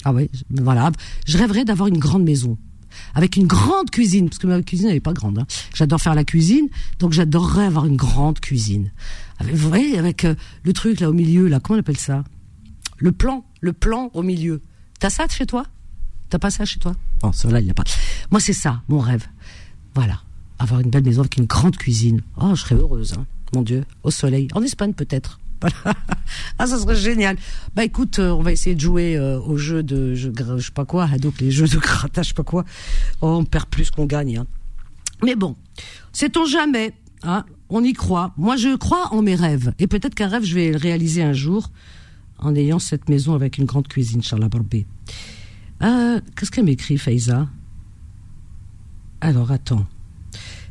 [0.03, 0.91] Ah ouais, je- voilà.
[1.25, 2.57] Je rêverais d'avoir une grande maison.
[3.15, 5.39] Avec une grande cuisine, parce que ma cuisine elle est pas grande.
[5.39, 5.47] hein.
[5.73, 6.67] J'adore faire la cuisine,
[6.99, 8.91] donc j'adorerais avoir une grande cuisine.
[9.39, 12.25] Avec, vous voyez, avec euh, le truc là au milieu, là, comment on appelle ça?
[13.03, 14.61] Le plan, le plan au milieu.
[14.97, 15.65] T'as ça chez toi?
[16.29, 16.93] T'as pas ça chez toi?
[17.19, 17.83] Bon, là il n'y a pas.
[18.31, 19.27] Moi, c'est ça, mon rêve.
[19.93, 20.21] Voilà.
[20.57, 22.21] Avoir une belle maison avec une grande cuisine.
[22.39, 23.25] Oh, je serais heureuse, hein.
[23.53, 23.83] mon Dieu.
[24.03, 24.47] Au soleil.
[24.53, 25.41] En Espagne, peut-être.
[26.59, 27.35] Ah, ça serait génial.
[27.75, 30.71] Bah écoute, euh, on va essayer de jouer euh, au jeu de, je, je sais
[30.71, 32.63] pas quoi, ah, donc les jeux de grattage, je sais pas quoi.
[33.21, 34.37] Oh, on perd plus qu'on gagne.
[34.37, 34.47] Hein.
[35.23, 35.55] Mais bon,
[36.13, 36.93] sait-on jamais
[37.23, 38.33] hein, On y croit.
[38.37, 39.73] Moi, je crois en mes rêves.
[39.79, 41.69] Et peut-être qu'un rêve, je vais le réaliser un jour
[42.45, 44.85] en ayant cette maison avec une grande cuisine, Charles Barbé.
[45.81, 47.47] Euh, Qu'est-ce qu'elle m'écrit, Faiza?
[49.21, 49.85] Alors, attends.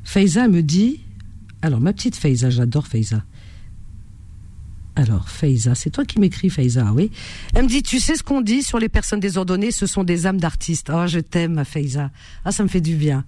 [0.04, 1.00] Faiza me dit...
[1.62, 3.22] Alors, ma petite Faiza, j'adore Faiza.
[4.94, 7.10] Alors, Faiza, c'est toi qui m'écris, Faiza, oui.
[7.54, 10.26] Elle me dit, tu sais ce qu'on dit sur les personnes désordonnées, ce sont des
[10.26, 10.90] âmes d'artistes.
[10.92, 11.64] Oh, je t'aime, ma.
[12.44, 13.24] Ah, ça me fait du bien.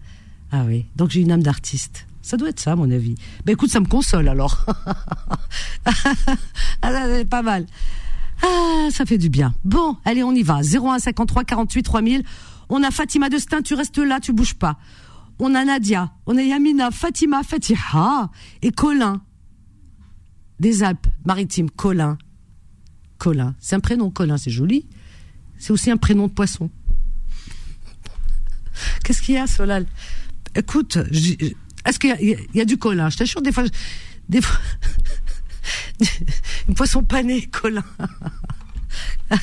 [0.52, 2.06] Ah oui, donc j'ai une âme d'artiste.
[2.22, 3.14] Ça doit être ça, à mon avis.
[3.44, 4.64] Ben écoute, ça me console alors.
[6.82, 7.66] ah, c'est pas mal.
[8.44, 9.54] Ah, ça fait du bien.
[9.64, 10.60] Bon, allez, on y va.
[10.62, 12.22] 0153 48 3000.
[12.68, 14.78] On a Fatima Destin, tu restes là, tu bouges pas.
[15.38, 18.30] On a Nadia, on a Yamina, Fatima, Fatiha
[18.62, 19.22] et Colin.
[20.60, 22.18] Des Alpes maritimes, Colin.
[23.18, 23.54] Colin.
[23.58, 24.86] C'est un prénom, Colin, c'est joli.
[25.58, 26.70] C'est aussi un prénom de poisson.
[29.02, 29.86] Qu'est-ce qu'il y a, Solal?
[30.54, 33.08] Écoute, est-ce qu'il y, a du Colin?
[33.10, 33.64] Je t'assure, des fois,
[34.28, 34.56] des fois,
[36.68, 37.84] une poisson pané, Colin.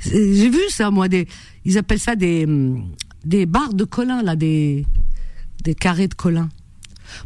[0.00, 1.26] J'ai vu ça, moi, des,
[1.64, 2.46] ils appellent ça des,
[3.24, 4.86] des barres de Colin, là, des,
[5.64, 6.48] des carrés de Colin.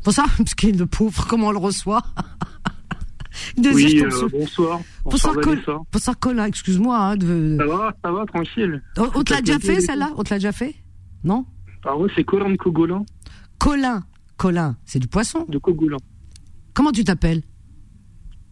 [0.02, 2.02] Pour ça, parce qu'il est le pauvre, comment on le reçoit?
[3.58, 4.80] Oui, euh, bonsoir.
[5.04, 5.34] Bonsoir,
[5.92, 6.98] bonsoir Colin, excuse-moi.
[6.98, 7.56] Hein, de...
[7.58, 8.82] Ça va, ça va, tranquille.
[8.96, 10.10] On, te l'a déjà fait, celle-là?
[10.16, 10.74] On te l'a déjà fait?
[11.22, 11.44] Non?
[11.84, 13.04] Ah ouais, c'est Colin de Cogolin.
[13.58, 14.02] Colin,
[14.36, 15.98] Colin, c'est du poisson De Cogolin.
[16.72, 17.42] Comment tu t'appelles?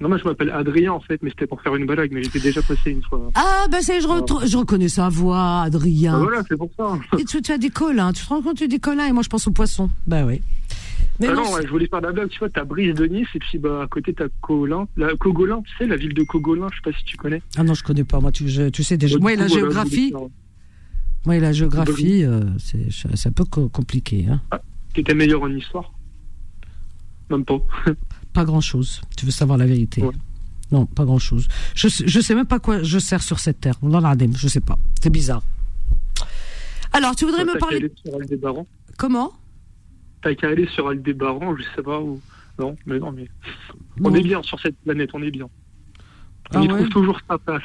[0.04, 2.38] Non, moi je m'appelle Adrien en fait, mais c'était pour faire une blague, mais j'étais
[2.38, 3.30] déjà passé une fois.
[3.34, 6.12] Ah, ben c'est, je, je reconnais sa voix, Adrien.
[6.12, 6.98] Bah voilà, c'est pour ça.
[7.18, 9.30] Et tu, as dit Colin, tu te rends compte, tu dis Colin, et moi je
[9.30, 9.88] pense au poisson.
[10.06, 10.42] Ben oui.
[11.20, 13.38] Mais ah non, je voulais faire la blague, tu vois, t'as Brise de Nice, et
[13.38, 14.86] puis bah, à côté t'as Colin.
[14.98, 17.40] La, Cogolin, tu sais, la ville de Cogolin, je sais pas si tu connais.
[17.56, 19.18] Ah non, je connais pas, moi tu, tu sais déjà.
[19.18, 20.12] Moi, la géographie.
[21.24, 24.26] Moi, la géographie, euh, c'est un peu compliqué.
[24.30, 24.42] Hein.
[24.50, 24.60] Ah,
[24.92, 25.90] tu étais meilleur en histoire
[27.30, 27.58] Même pas.
[28.34, 30.02] pas grand chose, tu veux savoir la vérité.
[30.70, 31.46] Non, pas grand chose.
[31.74, 33.76] Je, je sais même pas quoi je sers sur cette terre.
[33.82, 34.78] Dans l'Ardem, je sais pas.
[35.00, 35.42] C'est bizarre.
[36.92, 37.92] Alors, tu voudrais me parler.
[38.98, 39.32] Comment?
[40.22, 42.20] T'as qu'à aller sur Aldébaran, je sais pas où.
[42.58, 43.28] Non, mais non, mais.
[44.02, 45.48] On est bien sur cette planète, on est bien.
[46.52, 47.62] On ah y trouve toujours sa place.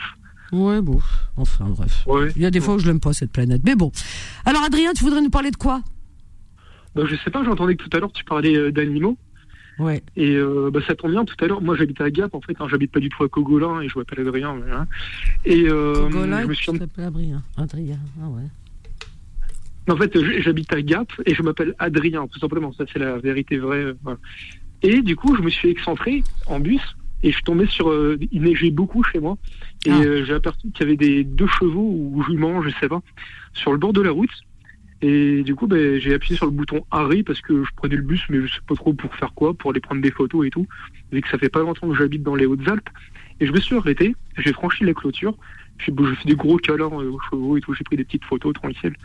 [0.51, 0.99] Ouais, bon.
[1.37, 2.05] Enfin, bref.
[2.35, 3.61] Il y a des fois où je l'aime pas, cette planète.
[3.63, 3.91] Mais bon.
[4.45, 5.81] Alors, Adrien, tu voudrais nous parler de quoi?
[6.95, 9.17] Ben, Je sais pas, j'entendais que tout à l'heure, tu parlais euh, d'animaux.
[9.79, 10.03] Ouais.
[10.15, 12.55] Et euh, bah, ça tombe bien, tout à l'heure, moi j'habite à Gap en fait,
[12.59, 14.55] hein, j'habite pas du tout à Cogolin et je m'appelle Adrien.
[14.55, 14.87] Mais, hein.
[15.45, 16.71] Et euh, Cogolin, je me suis...
[16.97, 17.43] Adrien.
[17.57, 18.43] Adrien, ah ouais.
[19.89, 20.11] En fait,
[20.41, 22.71] j'habite à Gap et je m'appelle Adrien, tout simplement.
[22.73, 23.85] Ça, c'est la vérité vraie.
[23.85, 23.95] Euh,
[24.83, 26.81] et du coup, je me suis excentré en bus
[27.23, 27.89] et je suis tombé sur.
[27.89, 29.37] Euh, il neigeait beaucoup chez moi
[29.85, 30.23] et ah.
[30.25, 33.01] j'ai aperçu qu'il y avait des deux chevaux ou juments, je sais pas,
[33.53, 34.29] sur le bord de la route.
[35.01, 38.01] Et du coup, ben, j'ai appuyé sur le bouton arrêt parce que je prenais le
[38.01, 40.49] bus, mais je sais pas trop pour faire quoi, pour aller prendre des photos et
[40.49, 40.67] tout,
[41.11, 42.89] vu que ça fait pas longtemps que j'habite dans les Hautes-Alpes.
[43.39, 45.37] Et je me suis arrêté, j'ai franchi la clôture,
[45.79, 48.53] j'ai fait des gros câlins euh, aux chevaux et tout, j'ai pris des petites photos
[48.53, 48.95] tranquilles.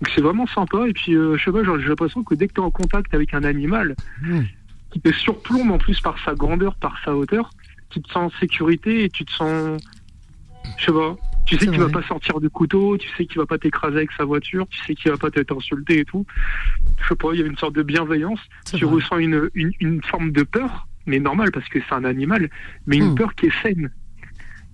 [0.00, 0.88] Donc c'est vraiment sympa.
[0.88, 3.12] Et puis, euh, je sais pas, j'ai l'impression que dès que tu es en contact
[3.14, 4.40] avec un animal, mmh.
[4.92, 7.50] qui te surplombe en plus par sa grandeur, par sa hauteur,
[7.90, 9.80] tu te sens en sécurité et tu te sens,
[10.78, 11.16] je sais pas,
[11.50, 14.12] tu sais qu'il va pas sortir de couteau, tu sais qu'il va pas t'écraser avec
[14.12, 16.24] sa voiture, tu sais qu'il va pas t'insulter et tout.
[17.02, 18.40] Je sais pas, il y a une sorte de bienveillance.
[18.72, 22.50] Tu ressens une, une, forme de peur, mais normal parce que c'est un animal,
[22.86, 23.16] mais une hmm.
[23.16, 23.90] peur qui est saine.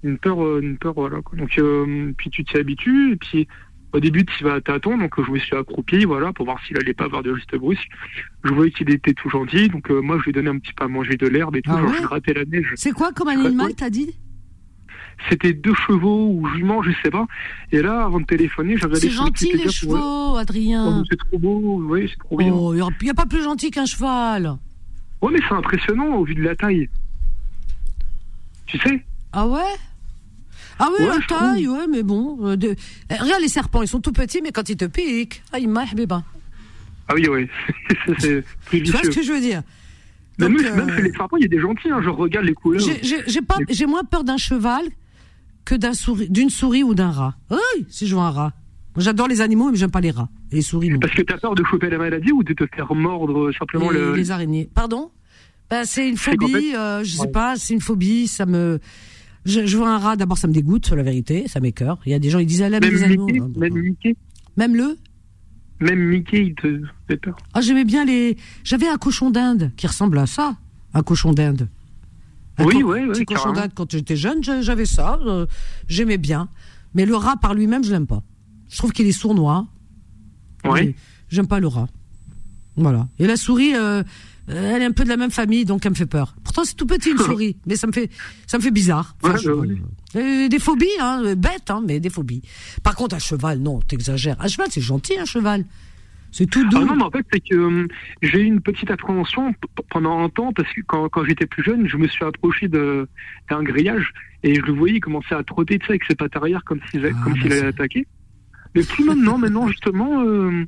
[0.03, 1.21] Une peur, euh, une peur, voilà.
[1.33, 3.49] Donc, euh, puis tu t'y habitues, et puis
[3.93, 6.77] au début, tu vas à tâtons, donc je me suis accroupi, voilà, pour voir s'il
[6.77, 7.89] allait pas avoir de gestes brusques.
[8.45, 10.75] Je voyais qu'il était tout gentil, donc euh, moi je lui ai donné un petit
[10.75, 12.75] peu à manger de l'herbe et tout, ah genre je grattais la neige.
[12.77, 14.15] C'est quoi comme animal, t'as dit?
[15.31, 17.27] C'était deux chevaux ou juments, je sais pas.
[17.73, 21.01] Et là, avant de téléphoner, j'avais C'est gentil les chevaux, Adrien.
[21.01, 22.53] Oh, c'est trop beau, oui, c'est trop bien.
[22.53, 24.57] Oh, il n'y a, pas plus gentil qu'un cheval.
[25.23, 26.89] Ouais, mais c'est impressionnant au vu de la taille.
[28.67, 29.05] Tu sais?
[29.33, 29.61] Ah ouais?
[30.79, 32.39] Ah oui, la taille, ouais, mais bon.
[32.47, 32.77] Euh, de...
[33.11, 35.73] Eh, regarde les serpents, ils sont tout petits, mais quand ils te piquent, ah, ils
[35.79, 37.49] Ah oui, oui.
[38.19, 39.63] c'est Tu vois ce que je veux dire?
[40.39, 42.87] Même, même chez les serpents, il y a des gentils, hein, je regarde les couleurs.
[43.03, 44.85] J'ai moins peur d'un cheval
[45.67, 47.35] que d'une souris, souris ou d'un rat.
[47.51, 48.53] Oui, si je vois un rat.
[48.97, 50.31] J'adore les animaux, mais j'aime pas les rats.
[50.51, 50.99] Et les souris, non.
[51.01, 53.91] Parce que tu as peur de choper la maladie ou de te faire mordre simplement
[53.91, 54.15] les, le...
[54.15, 54.71] les araignées.
[54.75, 55.11] Pardon?
[55.69, 58.79] Ben, C'est une phobie, euh, je sais pas, c'est une phobie, ça me...
[59.45, 62.01] Je, vois un rat, d'abord ça me dégoûte, la vérité, ça m'écœure.
[62.07, 63.29] Il y a des gens, ils disent, elle aime les animaux.
[63.57, 64.17] même Mickey
[64.57, 64.97] Même le?
[65.81, 67.37] Même Mickey, il te fait peur.
[67.55, 68.37] Ah, j'aimais bien les...
[68.65, 70.57] J'avais un cochon d'Inde qui ressemble à ça,
[70.95, 71.69] un cochon d'Inde.
[72.59, 73.25] Oui, oui, oui.
[73.25, 75.47] cochon d'Inde, quand j'étais jeune, j'avais ça, euh,
[75.89, 76.49] j'aimais bien.
[76.95, 78.23] Mais le rat par lui-même, je l'aime pas.
[78.69, 79.67] Je trouve qu'il est sournois.
[80.65, 80.95] Oui.
[81.29, 81.89] J'aime pas le rat.
[82.77, 83.09] Voilà.
[83.19, 84.03] Et la souris, euh,
[84.49, 86.35] elle est un peu de la même famille, donc elle me fait peur.
[86.45, 88.11] Pourtant, c'est tout petit une souris, mais ça me fait,
[88.47, 89.17] ça me fait bizarre.
[90.15, 92.43] Euh, des phobies, hein, bêtes, hein, mais des phobies.
[92.83, 94.37] Par contre, un cheval, non, t'exagères.
[94.41, 95.65] Un cheval, c'est gentil, un cheval.
[96.37, 96.77] C'est tout doux.
[96.83, 97.89] Ah non, mais en fait, c'est que euh,
[98.21, 99.55] j'ai eu une petite appréhension
[99.89, 103.63] pendant un temps parce que quand, quand j'étais plus jeune, je me suis approché d'un
[103.63, 104.13] grillage
[104.43, 107.53] et je le voyais commencer à trotter avec ses pattes arrière comme s'il ah, s'il
[107.55, 108.07] allait attaquer.
[108.75, 110.67] Mais plus maintenant, maintenant justement, euh,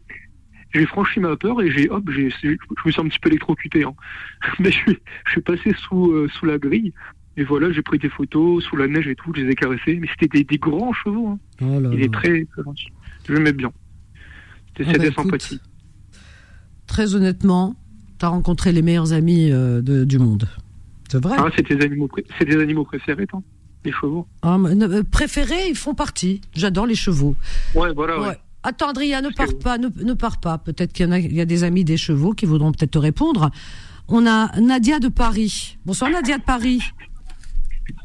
[0.72, 2.48] j'ai franchi ma peur et j'ai hop, j'ai, je
[2.86, 3.84] me suis un petit peu électrocuté.
[3.84, 3.92] Hein.
[4.60, 6.94] Mais je suis, je suis passé sous, euh, sous la grille.
[7.36, 9.98] Et voilà, j'ai pris des photos sous la neige et tout, je les ai caressés.
[10.00, 11.28] Mais c'était des, des grands chevaux.
[11.28, 11.38] Hein.
[11.60, 12.88] Oh là Il est très, très gentil.
[13.28, 13.70] Je l'aimais bien.
[14.86, 15.60] Ah bah, des écoute, sympathies.
[16.86, 17.74] Très honnêtement,
[18.18, 20.48] t'as rencontré les meilleurs amis euh, de- du monde.
[21.10, 21.36] C'est vrai.
[21.38, 22.08] Ah, c'est tes animaux,
[22.38, 22.46] c'est
[22.84, 23.42] préférés, toi?
[23.84, 24.26] Les chevaux?
[24.42, 26.40] Ah, mais, euh, préférés, ils font partie.
[26.52, 27.36] J'adore les chevaux.
[27.74, 28.28] Ouais, voilà, ouais.
[28.28, 28.38] Ouais.
[28.64, 30.58] Attends, Adrien, ne pars pas, ne, ne pars pas.
[30.58, 33.50] Peut-être qu'il y y a des amis des chevaux qui voudront peut-être te répondre.
[34.08, 35.78] On a Nadia de Paris.
[35.86, 36.80] Bonsoir Nadia de Paris.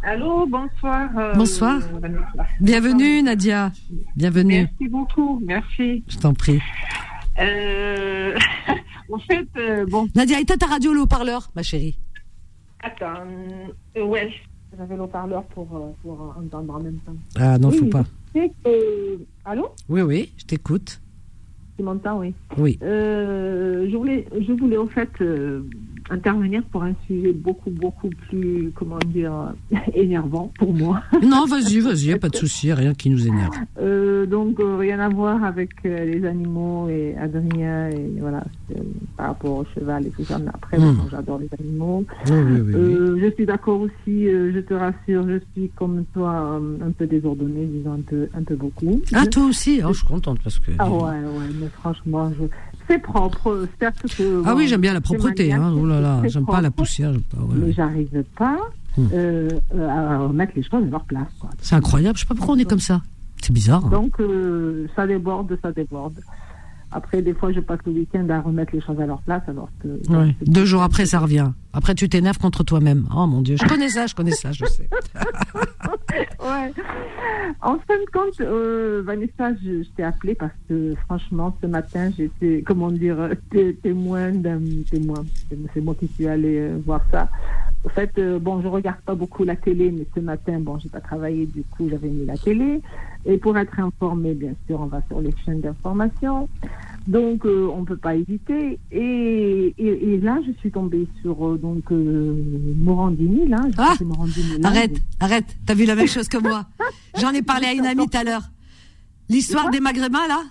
[0.04, 1.10] Allô, bonsoir.
[1.18, 1.80] euh, Bonsoir.
[2.60, 3.72] Bienvenue Nadia.
[4.16, 4.68] Bienvenue.
[4.70, 6.04] Merci beaucoup, merci.
[6.08, 6.60] Je t'en prie.
[7.39, 8.38] Euh,
[9.12, 11.97] en fait, euh, bon, Nadia, éteins ta radio le haut-parleur, ma chérie.
[12.84, 13.24] attends,
[13.97, 14.30] euh, ouais,
[14.78, 15.68] j'avais le parleur pour,
[16.01, 17.16] pour entendre en même temps.
[17.38, 18.04] Ah non, Oui, faut pas.
[19.45, 20.99] Allô, Oui, oui, je t'écoute.
[21.78, 22.34] tu m'entends, oui.
[22.58, 22.78] Oui.
[22.82, 25.10] Je voulais, je voulais en fait
[26.14, 29.34] intervenir pour un sujet beaucoup, beaucoup plus, comment dire,
[29.93, 31.01] énervant pour moi.
[31.24, 33.53] Non, vas-y, vas-y, a pas de souci, rien qui nous énerve.
[33.80, 38.43] Euh, donc euh, rien à voir avec euh, les animaux et Adrien et voilà
[39.18, 40.38] par rapport au cheval et tout ça.
[40.39, 40.97] Mais après, Hmm.
[41.11, 42.03] j'adore les animaux.
[42.28, 43.20] Oui, oui, oui.
[43.22, 44.26] je suis d'accord aussi.
[44.26, 48.55] je te rassure, je suis comme toi un peu désordonnée, disons un peu, un peu
[48.55, 49.01] beaucoup.
[49.14, 50.72] Ah, toi aussi, oh, je suis contente parce que.
[50.80, 52.43] Ah ouais, ouais, mais franchement, je...
[52.88, 53.67] c'est propre.
[53.79, 54.41] Certes que.
[54.45, 55.73] Ah bon, oui, j'aime bien la propreté, hein.
[55.75, 57.38] Oh là là, j'aime pas la poussière, j'aime pas.
[57.38, 58.57] ouais, Mais j'arrive pas
[58.95, 59.07] Hmm.
[59.11, 61.27] euh, euh, à remettre les choses à leur place.
[61.61, 63.01] C'est incroyable, je sais pas pourquoi on est comme ça.
[63.41, 63.84] C'est bizarre.
[63.86, 63.89] hein.
[63.89, 66.13] Donc, euh, ça déborde, ça déborde.
[66.93, 69.69] Après, des fois, je passe le week-end à remettre les choses à leur place, alors
[69.81, 69.87] que...
[70.11, 70.35] Ouais.
[70.45, 71.49] Deux jours après, ça revient.
[71.73, 73.07] Après, tu t'énerves contre toi-même.
[73.15, 74.89] Oh mon Dieu, je connais ça, je connais ça, je sais.
[76.39, 76.71] Ouais.
[77.61, 82.11] En fin de compte, euh, Vanessa, je, je t'ai appelé parce que, franchement, ce matin,
[82.15, 83.17] j'étais, comment dire,
[83.49, 84.59] té- témoin d'un
[84.91, 85.23] témoin.
[85.49, 87.29] C'est c'est moi qui suis allée euh, voir ça.
[87.86, 90.88] En fait, euh, bon, je regarde pas beaucoup la télé, mais ce matin, bon, j'ai
[90.89, 92.81] pas travaillé, du coup, j'avais mis la télé.
[93.25, 96.47] Et pour être informé, bien sûr, on va sur les chaînes d'information.
[97.07, 98.79] Donc, euh, on peut pas hésiter.
[98.91, 102.41] Et, et, et là, je suis tombée sur euh, donc euh,
[102.77, 103.61] Morandini, là.
[103.77, 106.65] Ah Morandini, là, Arrête, arrête, t'as vu la même chose que moi.
[107.19, 108.43] J'en ai parlé à une amie tout à l'heure.
[109.29, 110.41] L'histoire des maghrébins, là?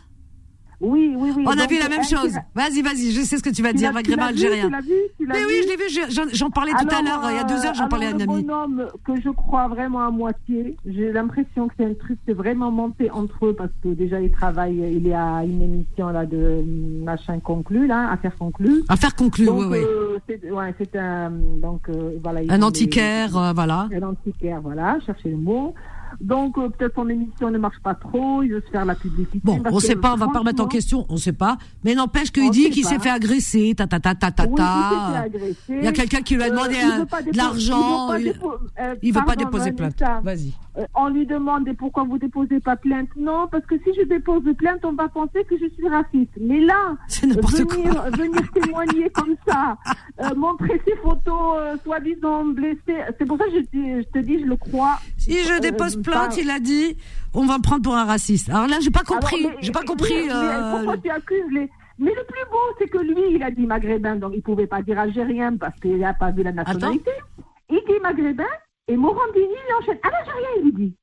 [0.83, 1.45] Oui, oui, oui.
[1.47, 2.33] On a vu la même chose.
[2.33, 4.69] tu Vas-y, vas-y, je sais ce que tu vas l'as- dire, tu maghrébin vu, algérien.
[4.69, 7.03] Tu vu, tu l'as Mais vu oui, je l'ai vu, je- j'en- parlais tout à
[7.03, 8.21] l'heure, il y a deux heures, j'en euh, parlais à amie.
[8.21, 12.33] Le bonhomme que je crois vraiment à moitié, j'ai l'impression que c'est un truc, c'est
[12.35, 16.27] vraiment monté entre eux parce que déjà il travaille, il est à une émission là
[16.27, 16.63] de euh,
[17.05, 18.83] machin conclu, là, affaire conclue.
[18.89, 19.79] Affaire conclue, oui, oui.
[19.79, 22.41] euh, c'est ouais, un donc euh, voilà.
[22.49, 23.89] Un antiquaire, euh, voilà.
[23.95, 25.75] Un antiquaire, voilà, cherchez le mot.
[26.23, 29.41] Donc euh, peut-être son émission ne marche pas trop, il veut se faire la publicité.
[29.43, 31.59] Bon, on que, sait pas, on va pas remettre en question, on sait pas.
[31.85, 34.53] Mais n'empêche qu'il dit qu'il s'est fait agresser, ta ta ta ta ta Oui,
[35.69, 38.15] il y a quelqu'un qui lui a demandé Euh, pas de l'argent.
[38.15, 40.01] Il Il veut pas, euh, veut pas déposer plainte.
[40.23, 40.53] Vas-y.
[40.95, 43.09] on lui demande pourquoi vous déposez pas plainte?
[43.17, 46.31] Non, parce que si je dépose plainte, on va penser que je suis raciste.
[46.41, 48.11] Mais là, venir, quoi.
[48.17, 49.77] venir témoigner comme ça,
[50.23, 54.41] euh, montrer ses photos soi-disant blessées, c'est pour ça que je, te- je te dis,
[54.41, 54.99] je le crois.
[55.19, 56.97] Si je dépose pas- il a dit,
[57.35, 58.49] on va me prendre pour un raciste.
[58.51, 60.13] Alors là, j'ai pas compris, Alors, mais- j'ai pas compris.
[60.27, 61.69] mais euh, pourquoi tu accuses les...
[61.99, 64.83] Mais le plus beau, c'est que lui, il a dit maghrébin, donc il pouvait pas
[64.83, 67.11] dire algérien parce qu'il n'a pas vu la nationalité.
[67.71, 68.45] Il dit maghrébin,
[68.89, 69.99] et Morandini, il enchaîne.
[70.03, 70.95] Ah, l'algérien, il lui dit.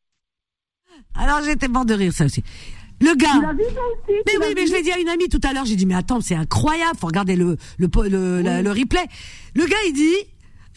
[1.15, 2.43] Alors j'étais mort de rire, ça aussi.
[3.01, 3.53] Le gars.
[3.53, 5.63] vu, aussi Mais oui, mais je l'ai dit à une amie tout à l'heure.
[5.65, 6.97] J'ai dit, mais attends, c'est incroyable.
[6.99, 9.05] Faut regarder le le la- le replay.
[9.55, 10.15] Le gars, il dit,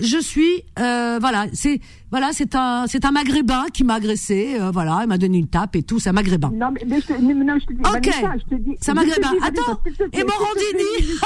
[0.02, 1.80] je suis, euh, voilà, c'est
[2.10, 4.56] voilà, c'est un c'est un maghrébin qui m'a agressé.
[4.60, 5.98] euh, voilà, il m'a donné une tape et tout.
[5.98, 6.50] C'est un maghrébin.
[6.54, 7.92] Non, mais, mais je, mais non, je te dis, Ok.
[8.06, 8.76] Vanessa, je te dis.
[8.80, 9.30] C'est te maghrébin.
[9.30, 9.80] dis, Attends.
[10.12, 11.18] Et Morandini.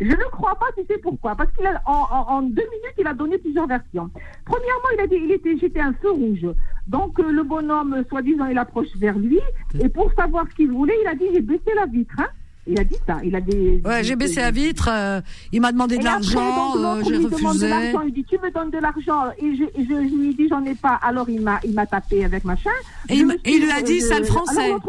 [0.00, 2.94] je ne crois pas, tu sais pourquoi Parce qu'il a, en, en, en deux minutes,
[2.98, 4.10] il a donné plusieurs versions.
[4.44, 6.46] Premièrement, il a dit, il était, j'étais un feu rouge.
[6.86, 9.38] Donc, euh, le bonhomme, soi-disant, il approche vers lui.
[9.80, 12.14] Et pour savoir ce qu'il voulait, il a dit, j'ai baissé la vitre.
[12.18, 12.26] Hein.
[12.66, 13.18] Il a dit ça.
[13.22, 13.82] Il a des.
[13.84, 14.88] Ouais, j'ai baissé la vitre.
[14.90, 15.20] euh,
[15.52, 16.76] il m'a demandé de Et l'argent.
[16.76, 17.68] euh, j'ai de refusé.
[18.06, 19.30] Il dit, tu me donnes de l'argent.
[19.38, 20.94] Et je, je, je lui dit, j'en ai pas.
[21.02, 22.70] Alors, il m'a, il m'a tapé avec machin.
[23.10, 24.64] Et il lui a dit, euh, sale français.
[24.64, 24.80] Alors,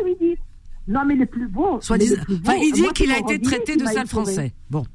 [0.88, 1.80] non, mais le plus beau.
[1.82, 4.54] Soit disant, enfin, il dit qu'il a été traité de sale français.
[4.70, 4.86] Bon.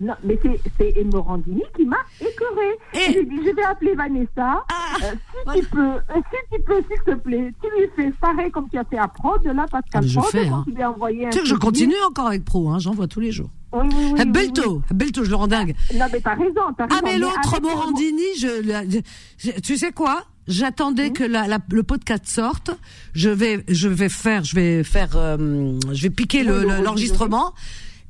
[0.00, 0.38] Non, mais
[0.78, 2.70] c'est, Morandini qui m'a écœuré.
[2.94, 4.64] Et- J'ai dit, je vais appeler Vanessa.
[4.70, 8.12] Ah, Euh, si tu peux, euh, si tu peux, s'il te plaît, tu lui fais
[8.20, 10.62] pareil comme tu as fait à Prod, là, Pascal Ah, je Prod, fais, hein.
[10.66, 12.92] tu lui as envoyé un Tu sais que je continue encore avec Pro, hein, j'en
[12.92, 13.50] vois tous les jours.
[13.72, 14.20] Oui, oui, oui.
[14.20, 15.74] Ah, Belto, Belto, je le rends dingue.
[15.90, 15.98] oui.
[15.98, 16.96] Non, mais t'as raison, t'as raison.
[16.96, 19.00] Ah mais l'autre de- Morandini, je,
[19.38, 20.22] je- tu sais quoi?
[20.46, 22.70] J'attendais que la, la- le podcast sorte.
[23.12, 27.52] Je vais, je vais faire, je vais faire, euh, je vais piquer le- le- l'enregistrement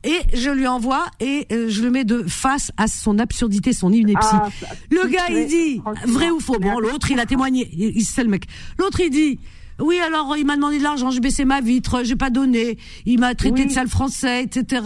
[0.09, 3.93] et je lui envoie et euh, je le mets de face à son absurdité, son
[3.93, 4.27] ineptie.
[4.33, 4.49] Ah,
[4.91, 6.59] le gars, il dit vrai ou faux.
[6.59, 7.69] Bon, l'autre, il a témoigné.
[7.73, 8.45] Il, il sait le mec.
[8.79, 9.39] L'autre, il dit.
[9.81, 12.79] Oui, alors il m'a demandé de l'argent, j'ai baissé ma vitre, j'ai pas donné.
[13.07, 13.67] Il m'a traité Oui.
[13.67, 14.83] de sale français, etc.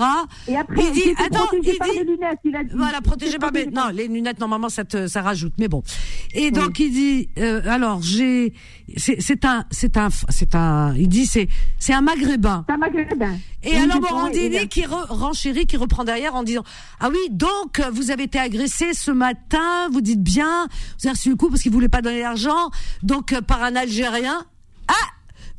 [0.49, 2.71] Et après, il dit, attends, il par dit, les lunettes, il a dit.
[2.77, 3.67] voilà, protégé par mes...
[3.67, 5.83] Non, les lunettes, normalement, ça te, ça rajoute, mais bon.
[6.35, 8.53] Et donc, il dit, euh, alors, j'ai,
[8.97, 12.65] c'est, c'est un, c'est un, c'est un, il dit, c'est, c'est un maghrébin.
[12.69, 13.37] Ça maghrébin.
[13.63, 16.65] Et Oui, alors, Morandini qui re, renchérit, qui reprend derrière en disant,
[17.01, 20.67] ah oui, donc, vous avez été agressé ce matin, vous dites bien,
[21.01, 22.71] vous avez reçu le coup parce qu'il voulait pas donner l'argent,
[23.03, 24.45] donc, euh, par un Algérien.
[24.93, 25.09] Ah!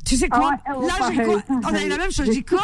[0.06, 0.52] Tu sais quoi?
[0.66, 1.42] Ah ouais, Là, j'ai quoi?
[1.64, 2.60] On a eu la même chose, je dis quoi?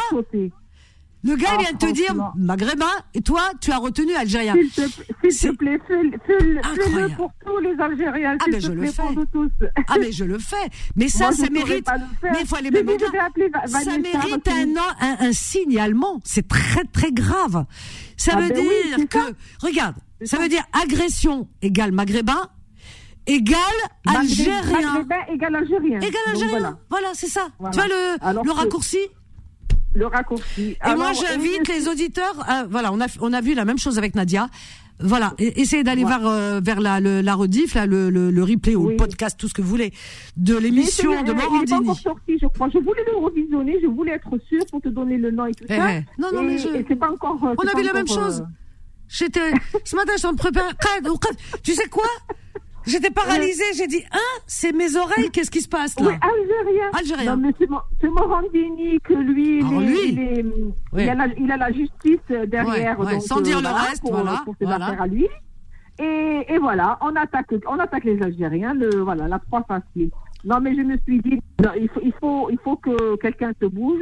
[1.23, 4.55] Le gars, Ah, vient de te dire maghrébin, et toi, tu as retenu algérien.
[5.29, 8.37] S'il te, plaît, fais-le pour tous les Algériens.
[8.39, 9.03] Ah, mais je le fais.
[9.87, 10.55] Ah mais je le fais.
[10.95, 11.87] Mais ça, Moi, ça mérite.
[12.23, 12.87] Mais il faut aller même
[13.67, 16.19] Ça mérite un, un, un signalement.
[16.23, 17.65] C'est très très grave.
[18.17, 19.27] Ça Ah veut ben dire que ça.
[19.61, 20.37] regarde, ça.
[20.39, 22.49] veut dire agression égale maghrébin
[23.35, 23.57] égale
[24.07, 24.61] algérien.
[24.93, 25.99] Maghrébin égale algérien.
[25.99, 26.49] Égale algérien.
[26.49, 26.77] voilà.
[26.89, 27.47] Voilà, c'est ça.
[27.59, 27.71] Voilà.
[27.73, 28.99] Tu vois le, Alors le raccourci
[29.93, 30.77] Le raccourci.
[30.85, 32.35] Et moi, j'invite les auditeurs.
[32.47, 34.49] à- voilà, on a on a vu la même chose avec Nadia.
[35.03, 36.09] Voilà, essayez d'aller Ouais.
[36.09, 39.35] vers euh, vers la le, la rediff, là, le, le, le replay ou le podcast,
[39.39, 39.91] tout ce que vous voulez,
[40.37, 41.73] de l'émission de Il n'est pas Morandini.
[41.89, 42.69] encore sorti, je crois.
[42.71, 45.65] Je voulais le revisionner, je voulais être sûre pour te donner le nom et tout
[45.69, 45.91] Eh, ça.
[45.95, 46.05] eh.
[46.19, 47.43] Non, non, et, mais je- c'est pas encore.
[47.43, 48.41] euh, On a vu la même chose.
[48.41, 48.45] euh,
[49.07, 49.51] J'étais
[49.83, 51.35] ce matin, je suis en qad.
[51.63, 52.05] Tu sais quoi?
[52.85, 53.63] J'étais paralysée.
[53.75, 55.29] J'ai dit, hein, c'est mes oreilles.
[55.31, 56.89] Qu'est-ce qui se passe là Oui, algérien.
[56.97, 57.35] Algérien.
[57.35, 59.97] Non, mais c'est Mo- c'est Morandini que lui, il, Alors, est- lui.
[60.09, 60.45] il, est-
[60.93, 61.03] Oui.
[61.03, 62.99] il a la, il a la justice euh, derrière.
[62.99, 64.85] Ouais, ouais, donc, sans dire le voilà, reste, pour, voilà, Pour ses voilà.
[64.87, 65.27] affaires à lui.
[65.99, 70.09] Et, et voilà, on attaque, on attaque les Algériens, le, voilà, la proie facile.
[70.43, 73.51] Non, mais je me suis dit, non, il, faut, il, faut, il faut que quelqu'un
[73.61, 74.01] se bouge.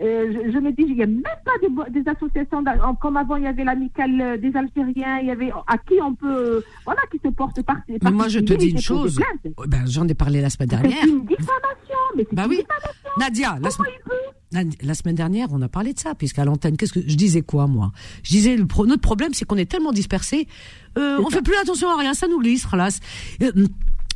[0.00, 2.62] Et je, je me dis, il n'y a même pas des, associations,
[3.00, 6.14] comme avant, il y avait l'amicale euh, des Algériens, il y avait à qui on
[6.14, 7.98] peut, voilà, qui se porte partie.
[8.02, 9.18] Mais moi, je te dis une chose.
[9.42, 11.04] C'est Ouais, Ben, j'en ai parlé la semaine dernière.
[11.04, 12.56] une diffamation, mais c'est Bah une oui.
[12.58, 13.10] diffamation.
[13.18, 14.14] Nadia, la, Comment semaine- il peut
[14.50, 17.42] la, la semaine dernière, on a parlé de ça, puisqu'à l'antenne, qu'est-ce que je disais
[17.42, 17.90] quoi moi?
[18.22, 20.46] Je disais le pro- notre problème, c'est qu'on est tellement dispersés,
[20.96, 22.66] euh, on fait plus attention à rien, ça nous glisse.
[23.42, 23.50] Euh,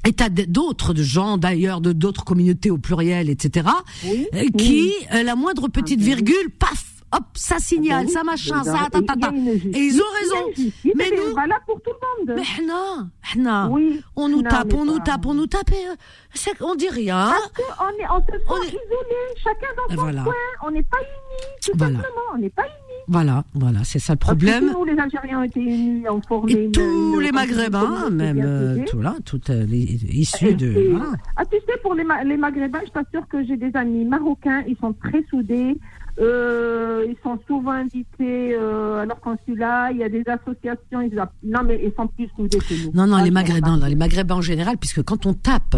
[0.06, 3.68] et t'as d'autres gens d'ailleurs de d'autres communautés au pluriel, etc.
[4.04, 4.94] Euh, oui, qui oui.
[5.14, 8.62] Euh, la moindre petite ah, ben virgule, paf, hop, ça signale, ah, ça ben machin,
[8.64, 9.32] ben ça ta, ta, ta.
[9.32, 10.70] Et ils ont raison.
[10.96, 12.40] Mais nous, voilà pour tout le monde.
[12.40, 14.00] Mais non, non.
[14.16, 15.70] On nous tape, on nous tape, on nous tape.
[15.70, 17.32] Et, euh, on dit rien.
[17.32, 18.68] Parce qu'on est, on se sent est...
[18.68, 20.34] isolé, chacun dans son coin.
[20.64, 22.00] On n'est pas unis, tout simplement.
[22.34, 22.81] On n'est pas unis.
[23.08, 24.68] Voilà, voilà, c'est ça le problème.
[24.68, 28.84] si nous, les Algériens ont été unis, ont formé Et tous les Maghrébins, même euh,
[28.86, 30.94] tout là, toutes euh, les issus Et de.
[31.36, 34.76] Ah, tu sais, pour les, les Maghrébins, je t'assure que j'ai des amis marocains, ils
[34.76, 35.76] sont très soudés.
[36.20, 39.90] Euh, ils sont souvent invités euh, à leur consulat.
[39.92, 41.00] Il y a des associations.
[41.00, 42.92] Ils, a- non, mais ils sont plus soudés que nous.
[42.92, 45.76] Non, non, les Maghrébins, non, les Maghrébins en général, puisque quand on tape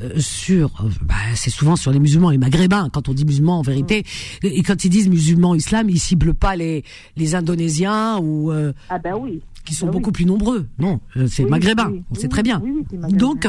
[0.00, 2.88] euh, sur, euh, bah, c'est souvent sur les musulmans, les Maghrébins.
[2.92, 4.04] Quand on dit musulmans, en vérité,
[4.42, 6.84] et quand ils disent musulmans, islam, ils ciblent pas les
[7.16, 9.40] les Indonésiens ou euh, Ah ben oui.
[9.64, 9.96] qui sont Ah oui.
[9.98, 10.66] beaucoup plus nombreux.
[10.78, 11.90] Non, euh, c'est Oui, Maghrébins.
[11.90, 12.60] oui, on sait très bien.
[12.62, 13.18] oui, oui, c'est Maghrébin.
[13.18, 13.46] donc,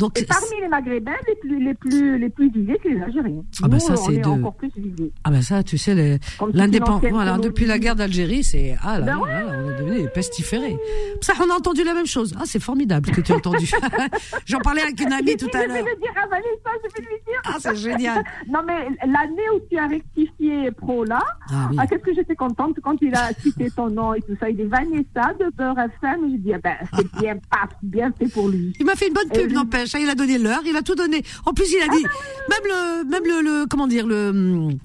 [0.00, 0.18] donc.
[0.18, 3.42] Et parmi les Maghrébins, les plus, les plus, les plus visés, c'est les Algériens.
[3.62, 5.12] Ah ben Nous, ça, c'est est de- encore plus visés.
[5.24, 6.18] Ah ben ça, tu sais,
[6.52, 9.78] l'indépendance, voilà, depuis la guerre d'Algérie, c'est ah là, Ben là, ouais, là, on est
[9.78, 10.76] devenu pestiférés.
[11.20, 12.34] Ça, on a entendu la même chose.
[12.38, 13.66] Ah, c'est formidable que tu as entendu.
[14.46, 15.76] J'en parlais avec une amie Je tout à Je l'heure.
[15.84, 17.40] vais le dire à Vanessa, je vais lui dire.
[17.44, 18.24] Ah, c'est génial.
[18.50, 21.20] Non, mais l'année où tu as rectifié Pro là,
[21.50, 21.76] Ah oui.
[21.78, 24.48] ah, qu'est-ce que j'étais contente quand il a cité ton nom et tout ça.
[24.50, 26.32] Il est Vanessa de Beurre FM.
[26.32, 28.72] Je dis, ah ben, c'est bien, paf, bien fait pour lui.
[28.80, 29.89] Il m'a fait une bonne pub, n'empêche.
[29.98, 31.22] Il a donné l'heure, il a tout donné.
[31.46, 34.78] En plus, il a dit, même le, même le, le- comment dire, le, hum,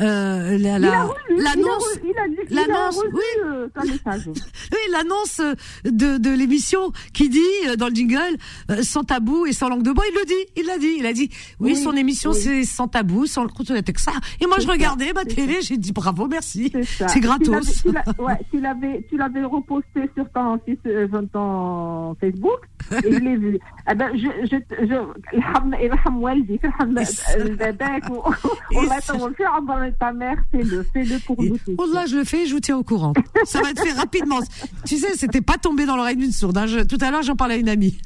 [0.00, 2.66] euh, la, Il a la- relu, il a l'annonce, re- il a lu- il a
[2.66, 3.22] l'annonce, revu, oui.
[3.44, 4.22] euh, ton message.
[4.28, 5.40] oui, l'annonce
[5.84, 8.36] de, de l'émission qui dit euh, dans le jingle
[8.70, 10.04] euh, sans tabou et sans langue de bois.
[10.10, 11.30] Il le dit, il l'a dit, il a dit.
[11.60, 12.36] Oui, Oui, son émission oui.
[12.40, 14.12] c'est sans tabou, sans le contrôle de ça.
[14.40, 16.70] Et moi, je C'est ça, regardais ma c'est télé, j'ai dit bravo, merci.
[16.72, 17.08] C'est ça.
[17.08, 17.82] C'est Tu l'avais- gratos.
[17.82, 22.60] Tu l'as- ouais, tu l'avais, tu l'avais reposté sur ton, sur ton Facebook
[23.04, 23.58] et je l'ai vu.
[23.90, 24.56] Eh ben, je, je,
[24.86, 24.98] je,
[25.34, 28.32] الحم- يرحم والديك يرحم باباك و-
[28.76, 29.46] والله يطول في
[29.83, 31.57] maman et ta mère, fais-le, pour nous.
[31.77, 33.13] Oh là, je le fais, je vous tiens au courant.
[33.45, 34.39] Ça va te faire rapidement.
[34.85, 36.57] tu sais, c'était pas tombé dans l'oreille d'une sourde.
[36.57, 36.65] Hein.
[36.87, 37.97] Tout à l'heure, j'en parlais à une amie.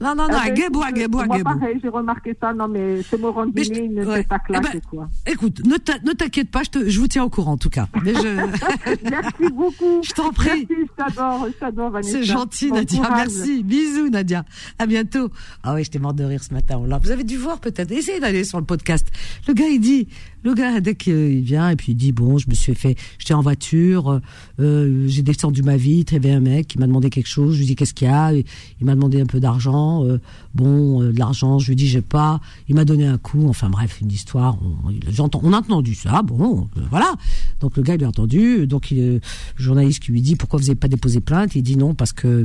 [0.00, 1.54] Non, non, non, Eh ben, Guébois, écoute, Guébois, Moi, Guébois.
[1.54, 2.52] pareil, j'ai remarqué ça.
[2.52, 4.24] Non, mais ce mot Mais je- il ne ouais.
[4.24, 5.08] pas Eh ben, quoi.
[5.26, 7.88] Écoute, ne t'inquiète pas, je, te- je vous tiens au courant en tout cas.
[8.04, 8.20] Mais je,
[9.10, 10.02] Merci beaucoup.
[10.02, 10.66] je t'en prie.
[10.68, 12.10] Merci, je t'adore, je t'adore, Vanessa.
[12.10, 12.98] C'est gentil, Bon Nadia.
[13.04, 13.16] courage.
[13.36, 13.62] Merci.
[13.62, 14.44] Bisous, Nadia.
[14.78, 15.30] À bientôt.
[15.62, 16.76] Ah oui, j'étais morte de rire ce matin.
[16.78, 17.92] On Vous avez dû voir peut-être.
[17.92, 19.06] Essayez d'aller sur le podcast.
[19.46, 20.08] Le gars, il dit,
[20.42, 23.32] le gars, dès qu'il vient, et puis il dit, bon, je me suis fait, j'étais
[23.34, 24.20] en voiture,
[24.60, 27.54] euh, j'ai descendu ma vitre, il y avait un mec qui m'a demandé quelque chose.
[27.54, 28.32] Je lui dis, qu'est-ce qu'il y a?
[28.32, 28.44] Il
[28.82, 29.83] m'a demandé un peu d'argent.
[30.04, 30.20] Euh,
[30.54, 32.40] bon, euh, de l'argent, je lui dis, j'ai pas.
[32.68, 33.48] Il m'a donné un coup.
[33.48, 34.56] Enfin bref, une histoire.
[34.84, 36.22] On, on a entendu ça.
[36.22, 37.14] Bon, euh, voilà.
[37.60, 38.66] Donc le gars, il a entendu.
[38.66, 39.20] Donc il, le
[39.56, 41.54] journaliste qui lui dit, pourquoi vous n'avez pas déposé plainte?
[41.54, 42.44] Il dit non, parce que,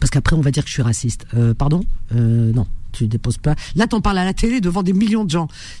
[0.00, 1.26] parce qu'après on va dire que je suis raciste.
[1.58, 1.84] Pardon?
[2.12, 3.54] Non, tu déposes pas.
[3.74, 5.48] Là, t'en parles à la télé devant des millions de gens.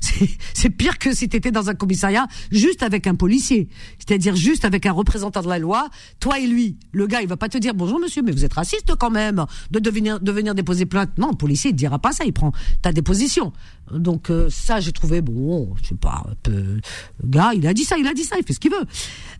[0.54, 4.86] C'est, pire que si t'étais dans un commissariat juste avec un policier, c'est-à-dire juste avec
[4.86, 5.88] un représentant de la loi,
[6.20, 6.76] toi et lui.
[6.92, 9.44] Le gars, il va pas te dire bonjour monsieur, mais vous êtes raciste quand même
[9.70, 11.10] de devenir de venir déposer plainte.
[11.18, 12.52] Non, le policier il dira pas ça, il prend
[12.82, 13.52] ta déposition.
[13.92, 16.52] Donc euh, ça, j'ai trouvé bon, je sais pas, un peu.
[16.52, 16.80] Le
[17.28, 18.84] gars, il a dit ça, il a dit ça, il fait ce qu'il veut.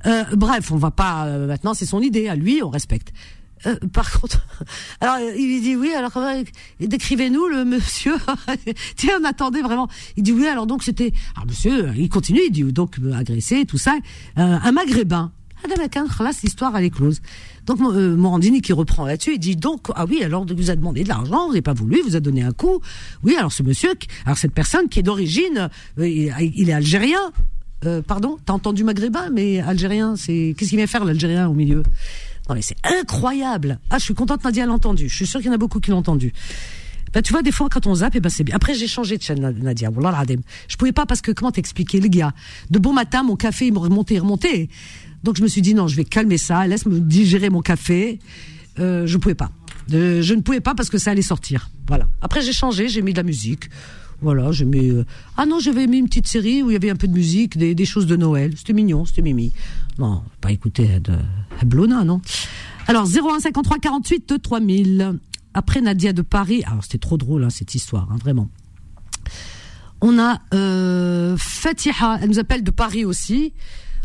[0.07, 1.27] Euh, bref, on va pas.
[1.27, 3.12] euh, maintenant, c'est son idée à lui, on respecte.
[3.66, 4.44] Euh, par contre,
[5.00, 5.92] alors il dit oui.
[5.92, 6.12] Alors
[6.80, 8.14] décrivez-nous le monsieur.
[8.96, 9.88] Tiens, on attendait vraiment.
[10.16, 10.46] Il dit oui.
[10.46, 11.12] Alors donc c'était.
[11.36, 12.40] Alors monsieur, il continue.
[12.46, 13.96] Il dit donc agressé, tout ça.
[14.38, 15.32] Euh, un maghrébin.
[15.64, 15.68] Ah,
[16.22, 17.22] là, l'histoire elle est close.
[17.64, 21.05] Donc euh, Morandini qui reprend là-dessus, il dit donc ah oui alors vous a demandé
[21.05, 22.80] de l'argent, vous n'avez pas voulu, vous a donné un coup.
[23.22, 23.94] Oui alors ce monsieur,
[24.26, 27.32] alors cette personne qui est d'origine, euh, il, il est algérien.
[27.86, 31.82] Euh, pardon, t'as entendu maghrébin, mais algérien, c'est qu'est-ce qu'il vient faire l'algérien au milieu?
[32.49, 33.78] Non mais c'est incroyable.
[33.90, 35.09] Ah, je suis contente Nadia l'a entendu.
[35.09, 36.32] Je suis sûre qu'il y en a beaucoup qui l'ont entendu.
[37.12, 38.57] Ben, tu vois, des fois, quand on zappe, eh ben, c'est bien.
[38.57, 39.88] Après, j'ai changé de chaîne, Nadia.
[40.68, 42.32] Je pouvais pas parce que, comment t'expliquer, les gars?
[42.70, 44.68] De bon matin, mon café, il me remontait, il remontait.
[45.22, 48.18] Donc, je me suis dit, non, je vais calmer ça, laisse-me digérer mon café.
[48.80, 49.53] Euh, je pouvais pas.
[49.92, 51.70] Euh, je ne pouvais pas parce que ça allait sortir.
[51.86, 52.09] Voilà.
[52.20, 53.70] Après, j'ai changé, j'ai mis de la musique.
[54.20, 54.88] Voilà, j'ai mis.
[54.90, 55.05] euh,
[55.36, 57.57] Ah non, j'avais mis une petite série où il y avait un peu de musique,
[57.57, 58.55] des, des choses de Noël.
[58.57, 59.53] C'était mignon, c'était mimi.
[59.99, 61.12] Non, pas écouter de
[61.62, 62.20] Blona, non.
[62.86, 65.18] Alors 0153 48 3000.
[65.55, 66.62] Après Nadia de Paris.
[66.66, 68.48] Alors c'était trop drôle hein, cette histoire, hein, vraiment.
[70.00, 73.55] On a euh, Fatiha, elle nous appelle de Paris aussi.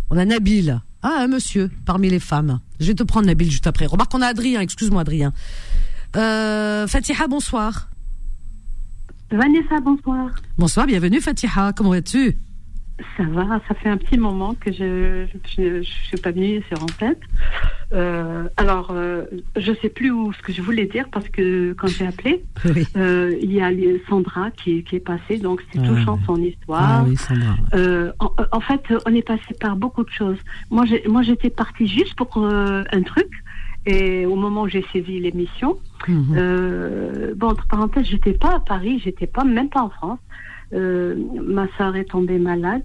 [0.09, 0.79] On a Nabil.
[1.01, 2.59] Ah, un monsieur parmi les femmes.
[2.79, 3.85] Je vais te prendre Nabil juste après.
[3.85, 4.61] Remarque, on a Adrien.
[4.61, 5.33] Excuse-moi, Adrien.
[6.15, 7.89] Euh, Fatiha, bonsoir.
[9.31, 10.31] Vanessa, bonsoir.
[10.57, 11.73] Bonsoir, bienvenue Fatiha.
[11.73, 12.37] Comment vas-tu?
[13.15, 15.25] Ça va, ça fait un petit moment que je
[15.57, 17.15] je suis pas venue sur Antenne.
[17.93, 19.23] Euh, alors, euh,
[19.55, 22.85] je sais plus où ce que je voulais dire parce que quand j'ai appelé, Oui.
[22.97, 23.69] euh, il y a
[24.07, 27.05] Sandra qui, qui est passée, donc c'est Ah, touchant son Ah histoire.
[27.07, 27.55] oui, Sandra.
[28.19, 30.37] En, en fait, on est passé par beaucoup de choses.
[30.69, 30.85] Moi,
[31.23, 33.29] j'étais partie juste pour un truc.
[33.85, 35.77] Et au moment où j'ai saisi l'émission,
[36.07, 37.33] Mhm.
[37.35, 40.19] bon, entre parenthèses, j'étais pas à Paris, j'étais pas, même pas en France.
[40.73, 42.83] Euh, ma sœur est tombée malade,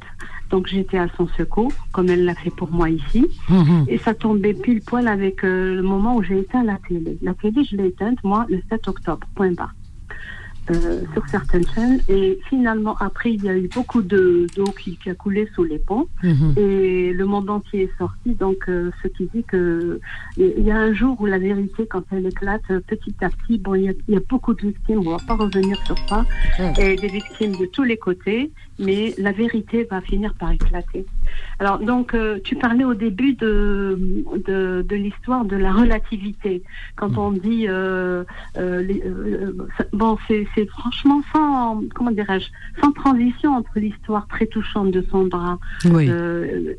[0.51, 3.26] donc j'étais à son secours, comme elle l'a fait pour moi ici.
[3.49, 3.85] Mhm.
[3.89, 7.18] Et ça tombait pile poil avec euh, le moment où j'ai éteint la télé.
[7.22, 9.74] La télé, je l'ai éteinte, moi, le 7 octobre, point barre.
[10.70, 12.00] Euh, sur certaines chaînes.
[12.08, 15.62] Et finalement, après, il y a eu beaucoup de- d'eau qui, qui a coulé sous
[15.64, 16.08] les ponts.
[16.22, 16.54] Mhm.
[16.56, 18.34] Et le monde entier est sorti.
[18.34, 20.00] Donc, euh, ce qui dit que
[20.38, 23.58] il y a un jour où la vérité, quand elle éclate euh, petit à petit,
[23.58, 25.00] bon, il y a, il y a beaucoup de victimes.
[25.06, 26.24] On va pas revenir sur ça.
[26.80, 28.50] Et des victimes de tous les côtés.
[28.79, 31.07] Mais la vérité va finir par éclater.
[31.61, 33.99] Alors, donc, euh, tu parlais au début de,
[34.47, 36.62] de, de l'histoire de la relativité.
[36.97, 38.25] Quand on dit, euh,
[38.59, 39.03] euh, les-
[39.93, 42.49] bon, c'est franchement sans, comment dirais-je,
[42.81, 46.09] sans transition entre l'histoire très touchante de Sandra Oui.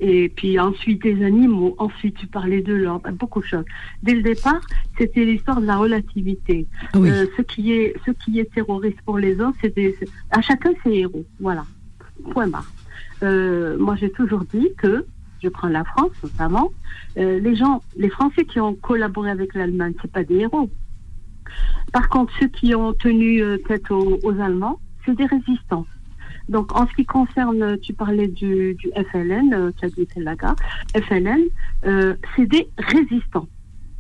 [0.02, 3.66] et puis ensuite des animaux, ensuite tu parlais de l'or, ben, beaucoup de choses.
[4.04, 4.62] Dès le départ,
[4.98, 6.68] c'était l'histoire de la relativité.
[6.96, 7.10] Oui.
[7.38, 9.96] Ce qui est ce qui est terroriste pour les autres, c'est-
[10.32, 11.26] à chacun ses héros.
[11.40, 11.64] Voilà.
[12.32, 12.72] Point barre.
[13.24, 15.06] Euh, moi, j'ai toujours dit que
[15.42, 16.72] je prends la France notamment.
[17.18, 20.70] euh, les gens, les Français qui ont collaboré avec l'Allemagne, c'est pas des héros.
[21.94, 25.86] Par contre, ceux qui ont tenu euh, tête aux, aux Allemands, c'est des résistants.
[26.50, 30.08] Donc, en ce qui concerne, tu parlais du, du FLN, tu as dit
[30.96, 31.42] FLN,
[32.36, 33.48] c'est des résistants.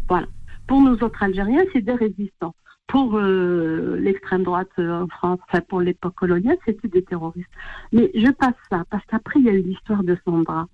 [0.07, 0.27] Voilà.
[0.67, 2.53] Pour nous autres Algériens, c'est des résistants.
[2.87, 7.49] Pour euh, l'extrême droite euh, en France, enfin pour l'époque coloniale, c'était des terroristes.
[7.91, 10.67] Mais je passe ça, parce qu'après, il y a eu l'histoire de Sandra.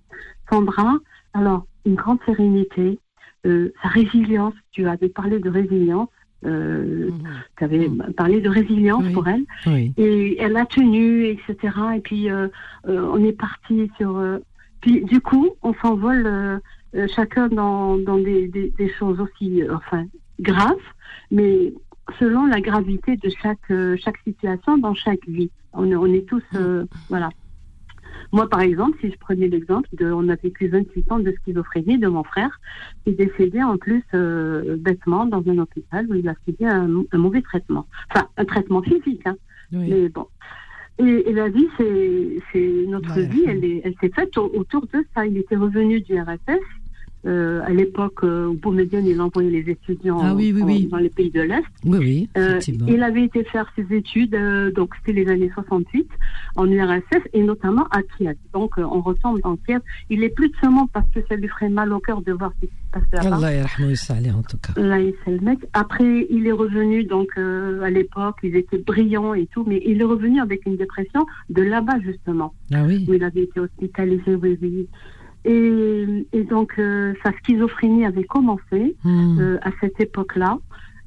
[0.50, 0.98] Sandra,
[1.32, 2.98] alors, une grande sérénité,
[3.46, 6.10] euh, sa résilience, tu avais parlé de résilience,
[6.44, 7.22] euh, Mhm.
[7.56, 9.12] tu avais parlé de résilience Oui.
[9.14, 9.94] pour elle, Oui.
[9.96, 11.56] et elle a tenu, etc.
[11.96, 12.28] Et puis
[12.84, 14.22] on est parti sur.
[14.82, 16.60] puis du coup, on s'envole
[17.16, 20.04] chacun dans, dans des, des, des choses aussi, enfin,
[20.40, 20.76] graves,
[21.30, 21.72] mais
[22.18, 25.50] selon la gravité de chaque euh, chaque situation dans chaque vie.
[25.72, 27.30] On, est- on est tous euh, voilà.
[28.32, 31.98] Moi, par exemple, si je prenais l'exemple de, on a vécu 28 ans de schizophrénie
[31.98, 32.60] de mon frère,
[33.04, 36.88] qui est décédé en plus euh, bêtement dans un hôpital où il a subi un,
[37.12, 39.26] un mauvais traitement, enfin un traitement physique.
[39.26, 39.36] Hein.
[39.72, 39.86] Oui.
[39.90, 40.26] Mais bon.
[40.98, 43.26] Et, et la vie, c'est, notre Ouais.
[43.26, 45.26] vie, elle, est, elle s'est faite au- autour de ça.
[45.26, 46.60] Il était revenu du RSS.
[47.24, 50.86] Euh, à l'époque euh, où Boumediene, il envoyait les étudiants Ah oui, oui, en- oui.
[50.90, 51.62] dans les pays de l'Est.
[51.84, 52.58] Oui, oui, Euh,
[52.88, 56.08] il avait été faire ses études, euh, donc c'était les années 68,
[56.56, 58.34] en URSS et notamment à Kiev.
[58.52, 59.80] Donc euh, on retombe dans Kiev.
[60.10, 62.52] Il est plus de monde parce que ça lui ferait mal au cœur de voir
[62.60, 63.36] ce qui se passe là-bas.
[63.36, 64.80] Allah en tout cas.
[64.80, 65.60] Là, il c'est le mec.
[65.74, 70.00] Après, il est revenu, donc euh, à l'époque, ils étaient brillants et tout, mais il
[70.00, 73.04] est revenu avec une dépression de là-bas, justement, Ah oui.
[73.08, 74.88] où il avait été hospitalisé, oui, oui.
[75.44, 79.38] Et, et donc, euh, sa schizophrénie avait commencé Hmm.
[79.40, 80.58] euh, à cette époque-là.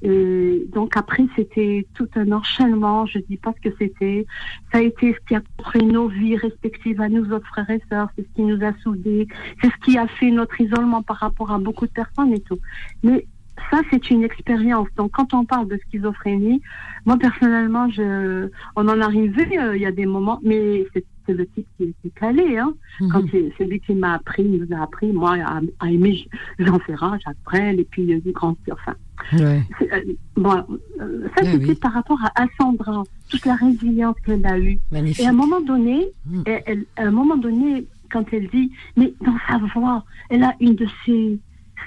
[0.01, 3.05] Et donc après, c'était tout un enchaînement.
[3.07, 4.27] Je dis pas ce que c'était.
[4.71, 7.81] Ça a été ce qui a construit nos vies respectives à nous autres frères et
[7.89, 8.09] sœurs.
[8.15, 9.27] C'est ce qui nous a soudés.
[9.61, 12.59] C'est ce qui a fait notre isolement par rapport à beaucoup de personnes et tout.
[13.03, 13.25] Mais
[13.71, 14.89] ça, c'est une expérience.
[14.97, 16.61] Donc, quand on parle de schizophrénie,
[17.05, 19.57] moi personnellement, je, on en arrivait.
[19.57, 22.57] euh, Il y a des moments, mais c'est c'est le type qui était calé.
[22.57, 22.73] Hein.
[23.11, 23.29] Quand Mhm.
[23.31, 26.27] c'est c'est lui qui m'a appris, il nous a appris, moi, à, à aimer
[26.59, 28.55] Jean Ferrat, Jacques Brel, et puis euh, du grand.
[28.71, 28.95] Enfin,
[29.33, 29.63] Ouais.
[29.81, 30.01] euh,
[30.35, 30.55] bon,
[30.99, 31.75] euh, ça, Ah c'était oui.
[31.75, 34.77] par rapport à, à Sandra, toute la résilience qu'elle a eue.
[34.91, 35.23] Magnifique.
[35.23, 36.07] Et à un moment donné,
[36.45, 40.75] elle- à un moment donné, quand elle dit, mais dans sa voix, elle a une
[40.75, 41.39] de ses,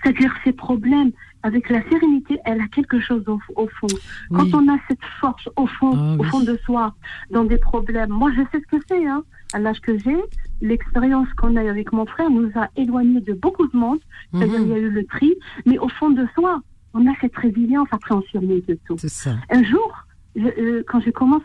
[0.03, 1.12] c'est-à-dire ses problèmes,
[1.43, 3.86] avec la sérénité, elle a quelque chose au, au fond.
[4.34, 6.28] Quand on a cette force au fond, Ah au oui.
[6.28, 6.95] fond de soi,
[7.30, 9.22] dans des problèmes, moi je sais ce que c'est, hein.
[9.55, 10.16] À l'âge que j'ai,
[10.61, 14.01] l'expérience qu'on a eu avec mon frère nous a éloignés de beaucoup de monde.
[14.34, 14.66] C'est-à-dire, Mhm.
[14.66, 15.34] il y a eu le tri,
[15.64, 16.61] mais au fond de soi,
[16.93, 18.97] on a cette résilience, après on surmonte de tout.
[18.99, 19.36] Ça.
[19.51, 20.05] Un jour,
[20.36, 21.45] je- euh, quand j'ai commencé.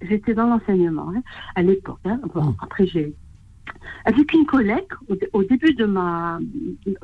[0.00, 1.22] J'étais dans l'enseignement hein,
[1.56, 1.98] à l'époque.
[2.04, 2.20] hein.
[2.34, 2.54] Bon, Mm.
[2.62, 3.12] Après, j'ai.
[4.04, 6.38] Avec une collègue, au, dé- au début de ma,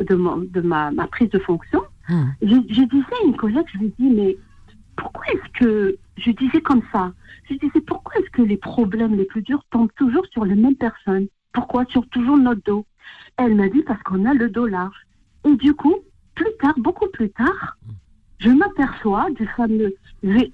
[0.00, 3.92] de, mon- de ma, ma prise de fonction, Je, disais à une collègue, je lui
[3.98, 4.36] dis, mais
[4.96, 5.96] pourquoi est-ce que.
[6.16, 7.12] Je disais comme ça.
[7.50, 10.76] Je disais, pourquoi est-ce que les problèmes les plus durs tombent toujours sur les mêmes
[10.76, 11.26] personnes?
[11.52, 11.84] Pourquoi?
[11.86, 12.86] Sur toujours notre dos
[13.36, 15.06] Elle m'a dit, parce qu'on a le dos large.
[15.44, 15.96] Et du coup,
[16.34, 17.76] plus tard, beaucoup plus tard,
[18.38, 19.94] je m'aperçois du fameux.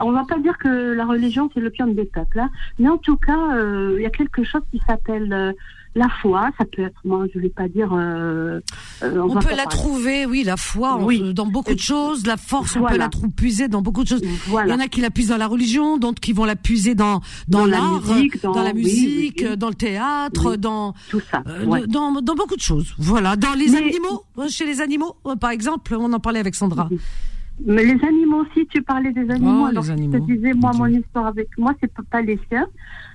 [0.01, 2.99] On va pas dire que la religion c'est le pion des peuples, hein, mais en
[2.99, 5.53] tout cas, euh, il y a quelque chose qui s'appelle euh,
[5.95, 6.51] la foi.
[6.59, 7.91] Ça peut être, moi, je vais pas dire.
[7.93, 8.61] euh,
[9.03, 11.35] euh, On peut la trouver, oui, la foi, Oui.
[11.35, 12.27] dans beaucoup de choses.
[12.27, 14.23] La force, on peut la trou- puiser dans beaucoup de choses.
[14.47, 14.69] Voilà.
[14.69, 16.95] Il y en a qui la puisent dans la religion, d'autres qui vont la puiser
[16.95, 19.57] dans dans, Dans la l'art, musique, dans- la musique, oui, oui.
[19.57, 21.43] dans le théâtre, dans Tout ça.
[21.47, 21.87] euh, ouais.
[21.87, 22.95] dans dans beaucoup de choses.
[22.99, 26.89] Voilà, dans les Mais- animaux, chez les animaux, par exemple, on en parlait avec Sandra.
[27.67, 29.63] Mais les animaux aussi, tu parlais des animaux.
[29.65, 30.19] Oh, alors les je animaux.
[30.19, 32.67] te disais, moi, Mon histoire avec moi, c'est pas- pas les chiens.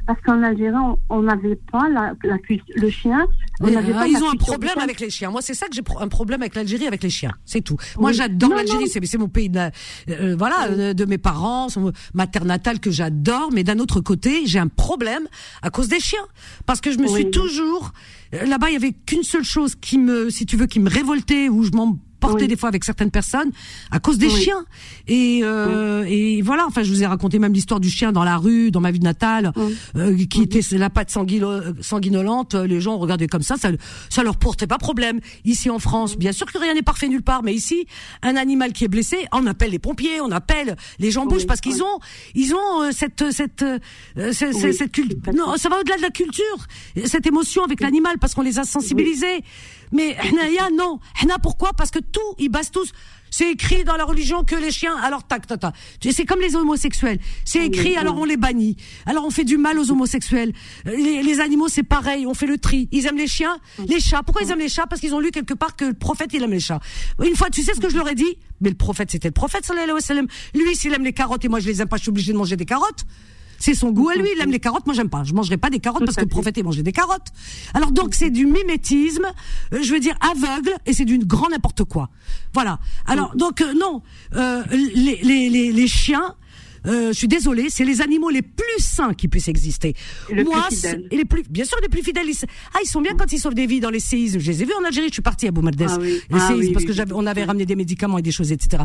[0.08, 0.76] Parce qu'en Algérie,
[1.10, 2.38] on- n'avait pas la, la
[2.76, 3.26] le chien.
[3.60, 5.32] On Euh, n'avait pas ils la ont un problème avec les chiens.
[5.32, 7.32] Moi, c'est ça que j'ai pro- un problème avec l'Algérie, avec les chiens.
[7.45, 7.78] C'est tout.
[7.97, 8.16] Moi, Oui.
[8.16, 8.88] j'adore l'Algérie.
[8.88, 9.70] C'est mon pays, de,
[10.10, 11.68] euh, voilà, euh, de mes parents,
[12.14, 13.49] ma terre natale que j'adore.
[13.51, 15.28] Mais d'un autre côté, j'ai un problème
[15.62, 16.26] à cause des chiens,
[16.66, 17.91] parce que je me suis toujours
[18.34, 18.70] euh, là-bas.
[18.70, 21.64] Il y avait qu'une seule chose qui me, si tu veux, qui me révoltait, où
[21.64, 22.47] je m'en portais Oui.
[22.47, 23.51] des fois avec certaines personnes
[23.91, 24.41] à cause des Oui.
[24.41, 24.66] chiens.
[25.07, 26.66] Et, euh, et voilà.
[26.68, 28.99] Enfin, je vous ai raconté même l'histoire du chien dans la rue, dans ma vie
[28.99, 29.51] natale,
[29.95, 32.55] euh, qui était la patte sanguino- sanguinolente.
[32.55, 33.70] Les gens regardaient comme ça, ça,
[34.09, 35.20] ça leur portait pas problème.
[35.43, 37.86] Ici en France, bien sûr que rien n'est parfait nulle part, mais ici,
[38.24, 41.61] un animal qui est blessé, on appelle les pompiers, on appelle les gens bougent parce
[41.61, 41.99] qu'ils ont,
[42.34, 43.80] ils ont euh, cette cette euh,
[44.32, 45.18] cette, Oui, cette culture.
[45.36, 46.57] Non, ça va au-delà de la culture,
[47.05, 49.43] cette émotion avec l'animal parce qu'on les a sensibilisés.
[49.95, 50.99] Mais Hnaya, non.
[51.23, 51.71] Hna, pourquoi?
[51.71, 52.91] Parce que tout, ils basent tous.
[53.31, 55.73] C'est écrit dans la religion que les chiens, alors tac, tac, tac.
[56.09, 57.19] C'est comme les homosexuels.
[57.43, 58.75] C'est écrit, alors on les bannit.
[59.05, 60.53] Alors on fait du mal aux homosexuels.
[60.85, 62.25] Les, les animaux, c'est pareil.
[62.25, 62.87] On fait le tri.
[62.91, 64.21] Ils aiment les chiens, les chats.
[64.23, 64.87] Pourquoi ils aiment les chats?
[64.87, 66.79] Parce qu'ils ont lu quelque part que le prophète, il aime les chats.
[67.23, 68.38] Une fois, tu sais ce que je leur ai dit?
[68.61, 70.27] Mais le prophète, c'était le prophète, sallallahu alayhi wa sallam.
[70.53, 72.38] Lui, s'il aime les carottes et moi, je les aime pas, je suis obligé de
[72.38, 73.05] manger des carottes.
[73.60, 75.23] C'est son goût à lui, il aime les carottes, moi j'aime pas.
[75.23, 77.27] Je mangerai pas des carottes Tout parce que le prophète mangeait des carottes.
[77.73, 79.26] Alors donc c'est du mimétisme,
[79.73, 82.10] euh, je veux dire aveugle, et c'est d'une grand n'importe quoi.
[82.53, 82.80] Voilà.
[83.06, 84.02] Alors donc euh, non,
[84.36, 86.36] euh, les, les, les, les chiens,
[86.86, 89.95] euh, je suis désolée, c'est les animaux les plus sains qui puissent exister.
[90.32, 90.68] Moi,
[91.10, 92.27] et les plus, bien sûr, les plus fidèles.
[92.30, 92.45] ils-
[92.76, 94.40] ah, ils sont bien quand ils sauvent des vies dans les séismes.
[94.40, 95.07] Je les ai vus en Algérie.
[95.07, 95.86] Je suis partie à Boumerdès.
[95.90, 96.19] Ah oui.
[96.30, 98.32] Les Ah séismes, oui, parce oui, que j'avais, on avait ramené des médicaments et des
[98.32, 98.84] choses, etc.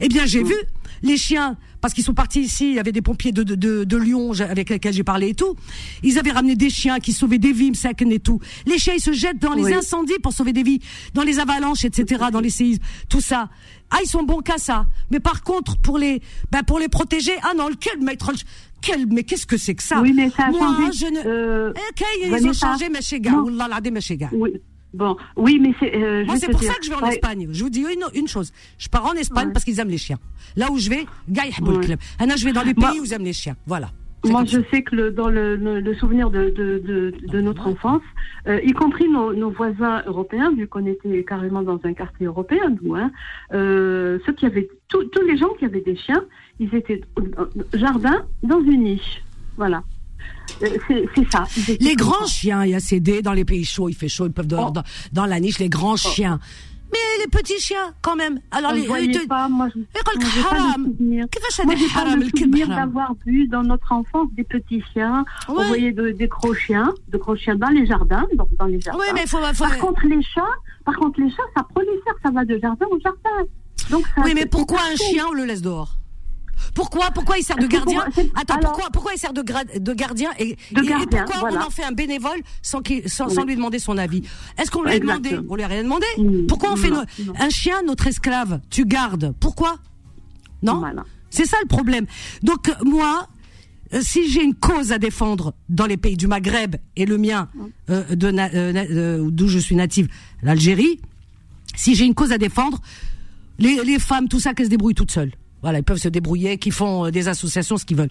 [0.00, 0.54] Eh bien, j'ai vu
[1.02, 2.70] les chiens parce qu'ils sont partis ici.
[2.70, 5.34] Il y avait des pompiers de de, de, de Lyon avec lesquels j'ai parlé et
[5.34, 5.54] tout.
[6.02, 8.40] Ils avaient ramené des chiens qui sauvaient des vies, Msaken et tout.
[8.66, 10.80] Les chiens, ils se jettent dans les incendies pour sauver des vies,
[11.12, 13.50] dans les avalanches, etc., dans les séismes, tout ça.
[13.90, 14.86] Ah, ils sont bons qu'à ça.
[15.10, 18.32] Mais par contre, pour les, ben, pour les protéger, ah non, quel maître,
[18.80, 20.00] quel, mais qu'est-ce que c'est que ça?
[20.00, 20.98] Oui, mais ça a Moi, changé.
[20.98, 22.08] je ne, Euh, Eh, ok,
[22.40, 23.32] ils ont changé, mes chégas.
[24.32, 24.52] oui.
[24.94, 25.94] Bon, oui, mais c'est.
[25.96, 27.14] euh, Moi, c'est pour ça que je vais en Ouais.
[27.14, 27.48] Espagne.
[27.50, 28.52] Je vous dis une, une chose.
[28.78, 29.52] Je pars en Espagne Ouais.
[29.52, 30.18] parce qu'ils aiment les chiens.
[30.56, 31.80] Là où je vais, gars, Ouais.
[31.84, 31.98] club.
[32.18, 33.56] Ah non, je vais dans les pays Moi- où ils aiment les chiens.
[33.66, 33.90] Voilà.
[34.24, 34.66] Moi, je ça.
[34.70, 38.02] sais que le, dans le, le- souvenir de, de, de, de notre enfance,
[38.46, 42.72] euh, y compris nos, nos voisins européens, vu qu'on était carrément dans un quartier européen,
[42.82, 43.10] nous, hein,
[43.52, 46.22] euh, ceux qui avaient, tous tous les gens qui avaient des chiens,
[46.60, 47.22] ils étaient au
[47.76, 49.24] jardin dans une niche.
[49.56, 49.82] Voilà.
[50.62, 50.68] Euh,
[51.14, 51.44] c'est ça.
[51.80, 52.32] Les grands ça.
[52.32, 54.68] chiens, il y a CD dans les pays chauds, il fait chaud, ils peuvent dehors
[54.68, 54.72] oh.
[54.72, 54.82] dans,
[55.12, 55.96] dans, la niche, les grands oh.
[55.96, 56.38] chiens.
[56.92, 58.38] Mais les petits chiens, quand même.
[58.50, 60.92] Alors, euh, les, eux, pas, moi, je, je haram.
[61.30, 62.22] Qu'est-ce que c'est haram
[62.68, 65.24] d'avoir vu dans notre enfance des petits chiens.
[65.48, 65.54] Ouais.
[65.56, 68.78] On voyait de, des gros chiens, de gros chiens dans les jardins, donc dans les
[68.78, 69.00] jardins.
[69.00, 69.64] Oui, mais faut, faut...
[69.64, 70.42] Par contre, les chats,
[70.84, 73.48] par contre, les chats, ça prolifère, ça va de jardin au jardin.
[73.90, 75.96] Donc, ça, oui, mais pourquoi un chien, on le laisse dehors?
[76.74, 79.78] Pourquoi Pourquoi il sert de pour- gardien Attends, alors- pourquoi pourquoi il sert de, gra-
[79.78, 81.60] de gardien et, De et- pourquoi voilà.
[81.62, 83.48] on en fait un bénévole sans, qu'il- sans, sans Oui.
[83.48, 84.22] lui demander son avis?
[84.58, 85.38] Est-ce qu'on lui a demandé?
[85.48, 86.06] On lui a rien demandé.
[86.48, 87.02] Pourquoi on fait no-
[87.38, 89.34] un chien notre esclave Tu gardes?
[89.40, 89.76] Pourquoi?
[90.62, 90.78] Non?
[90.78, 91.04] Voilà.
[91.30, 92.06] C'est ça le problème.
[92.42, 93.26] Donc moi,
[93.94, 97.48] euh, si j'ai une cause à défendre dans les pays du Maghreb et le mien,
[97.90, 100.08] euh, de na- na- euh, d'où je suis native,
[100.42, 101.00] l'Algérie,
[101.74, 102.80] si j'ai une cause à défendre,
[103.58, 105.32] les, les femmes, tout ça, qu'elles se débrouillent toutes seules.
[105.62, 108.08] Voilà, ils peuvent se débrouiller, qui font euh, des associations, ce qu'ils veulent.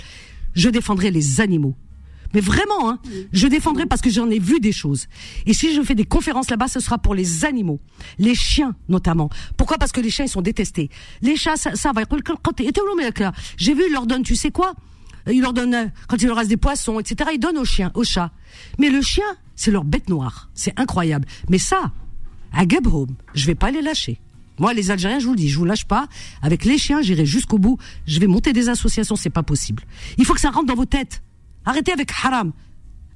[0.54, 1.76] Je défendrai les animaux.
[2.34, 3.00] Mais vraiment, hein,
[3.34, 5.08] je défendrai parce que j'en ai vu des choses.
[5.46, 7.80] Et si je fais des conférences là-bas, ce sera pour les animaux,
[8.20, 9.30] les chiens notamment.
[9.58, 9.78] Pourquoi?
[9.78, 10.90] Parce que les chiens ils sont détestés.
[11.22, 12.04] Les chats, ça, ça va.
[13.58, 14.74] J'ai vu, ils leur donnent, tu sais quoi?
[15.30, 17.32] Ils leur donnent euh, quand il leur reste des poissons, etc.
[17.34, 18.32] Ils donnent aux chiens, aux chats.
[18.80, 19.26] Mais le chien,
[19.56, 20.50] c'est leur bête noire.
[20.54, 21.28] C'est incroyable.
[21.50, 21.92] Mais ça,
[22.54, 24.20] à Gabroum, je vais pas les lâcher.
[24.62, 26.06] Moi, les Algériens, je vous le dis, je vous lâche pas.
[26.44, 27.80] Avec les chiens, j'irai jusqu'au bout.
[28.06, 29.82] Je vais monter des associations, c'est pas possible.
[30.20, 31.24] Il faut que ça rentre dans vos têtes.
[31.66, 32.54] Arrêtez avec haram.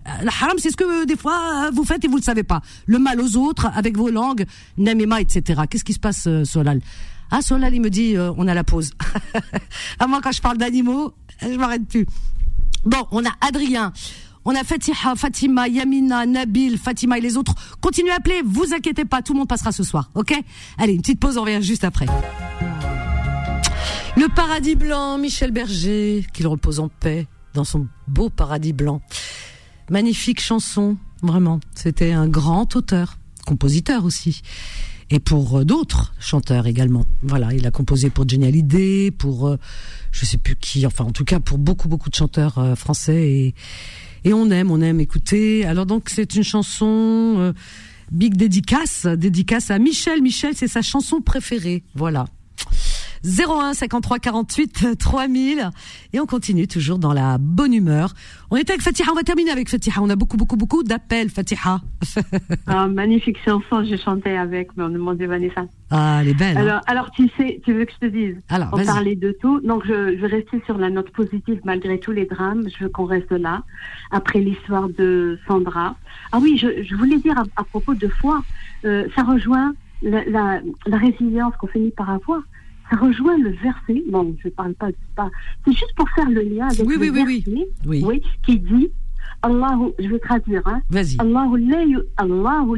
[0.08, 2.24] Euh, Le haram, c'est ce que euh, des fois euh, vous faites et vous le
[2.24, 2.62] savez pas.
[2.88, 4.46] Le mal aux autres avec vos langues,
[4.80, 5.62] namima, etc.
[5.70, 6.82] Qu'est-ce qui se passe, Solal?
[7.30, 8.94] Ah, Solal, il me dit, on a la pause.
[10.00, 11.14] ah, moi, quand je parle d'animaux,
[11.44, 12.08] je m'arrête plus.
[12.86, 13.94] Bon, on a Adrien,
[14.46, 17.56] on a Fatiha, Fatima, Yamina, Nabil, Fatima et les autres.
[17.82, 20.34] Continuez à appeler, vous inquiétez pas, tout le monde passera ce soir, ok?
[20.78, 22.06] Allez, une petite pause, on revient juste après.
[24.18, 29.02] Le paradis blanc, Michel Berger, qu'il repose en paix dans son beau paradis blanc.
[29.90, 31.60] Magnifique chanson, vraiment.
[31.74, 34.42] C'était un grand auteur, compositeur aussi.
[35.10, 37.06] Et pour euh, d'autres chanteurs également.
[37.22, 39.58] Voilà, il a composé pour Johnny Hallyday, pour euh,
[40.12, 43.30] je sais plus qui, enfin en tout cas pour beaucoup beaucoup de chanteurs euh, français
[43.30, 43.56] et
[44.26, 45.66] et on aime, on aime écouter.
[45.66, 47.54] Alors donc c'est une chanson euh,
[48.12, 50.22] big dédicace, dédicace à Michel.
[50.22, 51.84] Michel, c'est sa chanson préférée.
[51.94, 52.26] Voilà.
[53.26, 55.70] 01 53 48 3000
[56.14, 58.14] et on continue toujours dans la bonne humeur.
[58.52, 60.02] On était avec Fatiha, on va terminer avec Fatiha.
[60.02, 61.82] On a beaucoup beaucoup beaucoup d'appels Fatiha.
[62.68, 65.66] Ah, magnifique chanson, j'ai chanté avec mon, mon Dieu, Vanessa.
[65.92, 66.58] ah, elle est belle.
[66.58, 66.82] hein.
[66.88, 69.84] Alors, tu sais, tu veux que je te dise Alors, On parlait de tout, donc
[69.86, 72.68] je, je vais rester sur la note positive malgré tous les drames.
[72.78, 73.64] Je veux qu'on reste là.
[74.12, 75.96] Après l'histoire de Sandra.
[76.32, 78.44] Ah oui, je, je voulais dire à, à propos de foi,
[78.86, 82.42] euh, ça rejoint la, la, la résilience qu'on finit par avoir.
[82.90, 84.04] Ça rejoint le verset.
[84.10, 85.30] Bon, je parle pas, pas
[85.66, 88.04] c'est juste pour faire le lien avec Oui, le oui, verset, oui.
[88.06, 88.22] Oui.
[88.46, 88.90] qui dit
[89.42, 90.82] Allahu, je vais traduire, hein.
[90.90, 91.18] Vas-y.
[91.20, 91.58] Allahu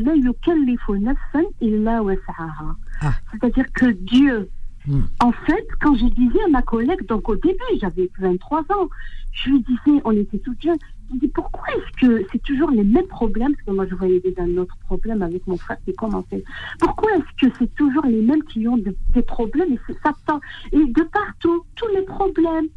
[0.04, 2.76] la yukallifu nafsan illa was'aha.
[3.02, 3.14] Ah.
[3.32, 4.50] C'est-à-dire que Dieu,
[4.88, 5.02] Hmm.
[5.22, 8.88] en fait, quand je disais à ma collègue, donc au début, j'avais 23 ans,
[9.34, 10.78] je lui disais, on était toutes jeunes,
[11.12, 13.54] lui dis pourquoi est-ce que c'est toujours les mêmes problèmes?
[13.54, 16.44] Parce que moi, je voyais déjà un autre problème avec mon frère qui commençait.
[16.80, 20.40] Pourquoi est-ce que c'est toujours les mêmes qui ont de- des problèmes et c'est Satan
[20.72, 22.68] Et de partout, tous les problèmes.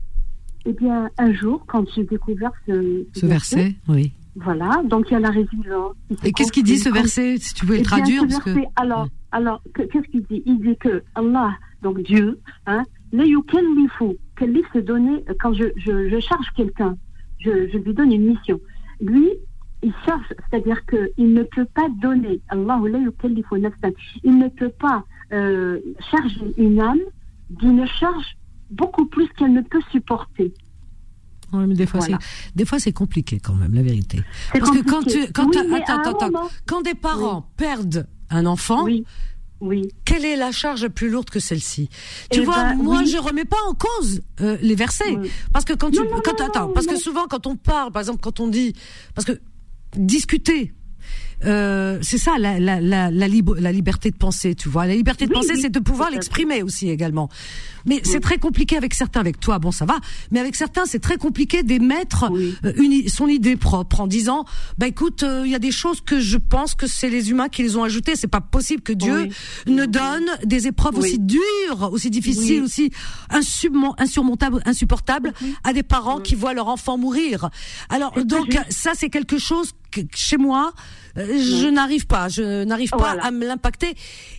[0.66, 4.12] Eh bien, un jour, quand j'ai découvert ce, Ce verset, oui.
[4.36, 5.94] voilà, donc il y a la résilience.
[6.20, 9.09] se Et qu'est-ce qu'il dit ce verset Si tu pouvais le Eh traduire que alors,
[9.32, 10.43] alors, que- qu'est-ce qu'il dit?
[10.44, 11.52] Il dit que Allah,
[11.82, 12.82] donc Dieu, hein,
[13.12, 16.97] la yukallifu, kallif c'est donner, euh, quand je, je, je charge quelqu'un,
[17.41, 18.61] je, je lui donne une mission.
[19.01, 19.31] Lui,
[19.83, 25.79] il charge, c'est-à-dire qu'il ne peut pas donner, il ne peut pas euh,
[26.11, 26.99] charger une âme
[27.51, 28.37] d'une charge
[28.71, 30.53] beaucoup plus qu'elle ne peut supporter.
[31.53, 32.01] Ouais, mais des fois,
[32.79, 34.23] c'est, compliqué quand même, la vérité.
[34.53, 39.05] Parce que quand tu, quand, attends, attends, quand des parents perdent un enfant, oui.
[39.61, 39.89] Oui.
[40.05, 41.89] Quelle est la charge plus lourde que celle-ci?
[42.31, 45.16] Tu eh vois, ben, moi, je remets pas en cause euh, les versets,
[45.53, 48.41] parce que quand tu, quand attends, parce que souvent quand on parle, par exemple, quand
[48.41, 48.74] on dit,
[49.15, 49.39] parce que
[49.97, 50.73] discuter,
[51.45, 54.87] euh, c'est ça la, la, la, la, la, liberté de penser, tu vois.
[54.87, 57.29] La liberté de penser, c'est de pouvoir l'exprimer aussi également.
[57.87, 59.21] Mais c'est très compliqué avec certains.
[59.21, 59.99] Avec toi, bon, ça va.
[60.31, 62.31] Mais avec certains, c'est très compliqué d'émettre
[62.65, 64.45] euh, une, son idée propre en disant,
[64.79, 67.49] bah écoute, euh, il y a des choses que je pense que c'est les humains
[67.49, 68.17] qui les ont ajoutées.
[68.17, 69.29] C'est pas possible que Dieu
[69.67, 72.91] ne donne des épreuves aussi dures, aussi difficiles, aussi
[73.31, 75.33] insurmontables, insupportables
[75.65, 77.51] à des parents qui voient leur enfant mourir.
[77.89, 80.73] Alors donc ça, c'est quelque chose que chez moi,
[81.27, 83.95] je n'arrive pas, je n'arrive pas à me l'impacter.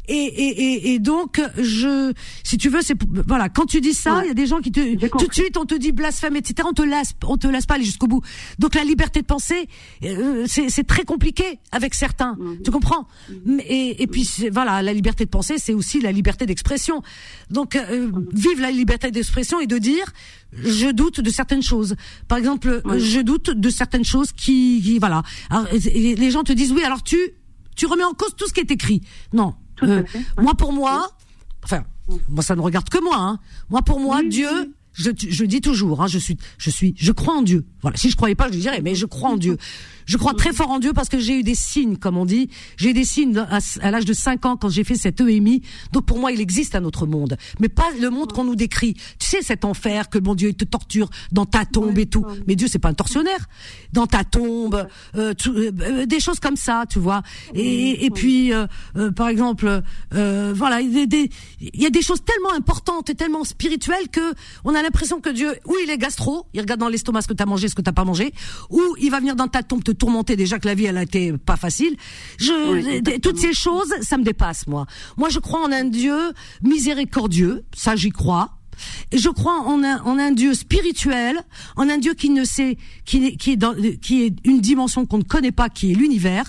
[0.07, 2.11] Et, et, et, donc, je,
[2.43, 2.95] si tu veux, c'est
[3.27, 5.57] voilà, quand tu dis ça, il y a des gens qui te tout de suite
[5.57, 6.67] on te dit blasphème, etc.
[6.69, 8.21] On te laisse, on te laisse pas aller jusqu'au bout.
[8.59, 9.67] Donc la liberté de penser,
[10.03, 12.35] euh, c'est très compliqué avec certains.
[12.39, 12.61] Mhm.
[12.63, 13.07] Tu comprends
[13.67, 17.01] et, et puis voilà, la liberté de penser, c'est aussi la liberté d'expression.
[17.49, 18.27] Donc euh, mhm.
[18.33, 20.11] vive la liberté d'expression et de dire
[20.51, 21.95] je doute de certaines choses.
[22.27, 25.23] Par exemple, je doute de certaines choses qui, qui voilà.
[25.49, 27.17] Alors, les gens te disent oui, alors tu
[27.75, 29.01] tu remets en cause tout ce qui est écrit.
[29.33, 29.55] Non.
[29.83, 30.03] Euh,
[30.39, 31.09] moi pour moi,
[31.63, 31.83] enfin,
[32.29, 33.17] moi ça ne regarde que moi.
[33.17, 33.39] Hein.
[33.69, 37.35] Moi pour moi, Dieu, je, je dis toujours, hein, je suis, je suis, je crois
[37.35, 37.65] en Dieu.
[37.81, 37.97] Voilà.
[37.97, 39.57] Si je croyais pas, je dirais, mais je crois en Dieu.
[40.05, 42.49] Je crois très fort en Dieu parce que j'ai eu des signes, comme on dit.
[42.77, 45.61] J'ai eu des signes à, l'âge de 5 ans quand j'ai fait cette EMI.
[45.91, 48.95] Donc pour moi, il existe un autre monde, mais pas le monde qu'on nous décrit.
[49.19, 52.25] Tu sais cet enfer que mon Dieu il te torture dans ta tombe et tout.
[52.47, 53.47] Mais Dieu c'est pas un tortionnaire.
[53.93, 57.21] Dans ta tombe, euh, euh, euh, des choses comme ça, tu vois.
[57.53, 58.51] Et, et puis,
[59.15, 61.29] par exemple, voilà, il
[61.73, 64.33] y, a des choses tellement importantes et tellement spirituelles que
[64.63, 67.33] on a l'impression que Dieu, ou il est gastro, il regarde dans l'estomac ce que
[67.33, 68.33] t'as mangé, ce que t'as pas mangé,
[68.69, 71.03] ou il va venir dans ta tombe te tourmenter déjà que la vie elle a
[71.03, 71.95] été pas facile.
[72.37, 74.85] Je toutes ces choses, ça me dépasse moi.
[75.17, 78.60] Moi je crois en un Dieu miséricordieux, ça j'y crois
[79.13, 81.41] je crois en un, en un Dieu spirituel,
[81.75, 85.19] en un Dieu qui ne sait, qui, qui est dans, qui est une dimension qu'on
[85.19, 86.45] ne connaît pas, qui est l'univers,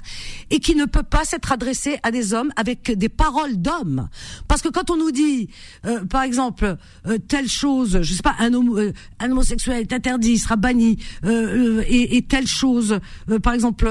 [0.51, 4.09] et qui ne peut pas s'être adressé à des hommes avec des paroles d'hommes.
[4.49, 5.49] Parce que quand on nous dit,
[5.85, 6.77] euh, par exemple,
[7.07, 10.57] euh, telle chose, je sais pas, un, homo, euh, un homosexuel est interdit, il sera
[10.57, 12.99] banni, et, et, telle chose,
[13.43, 13.87] par exemple,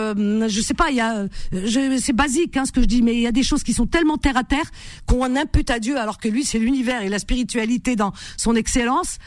[0.47, 1.25] je sais pas, il y a,
[1.99, 3.87] c'est basique hein, ce que je dis, mais il y a des choses qui sont
[3.87, 4.69] tellement terre à terre
[5.05, 9.17] qu'on impute à Dieu, alors que lui c'est l'univers et la spiritualité dans son excellence,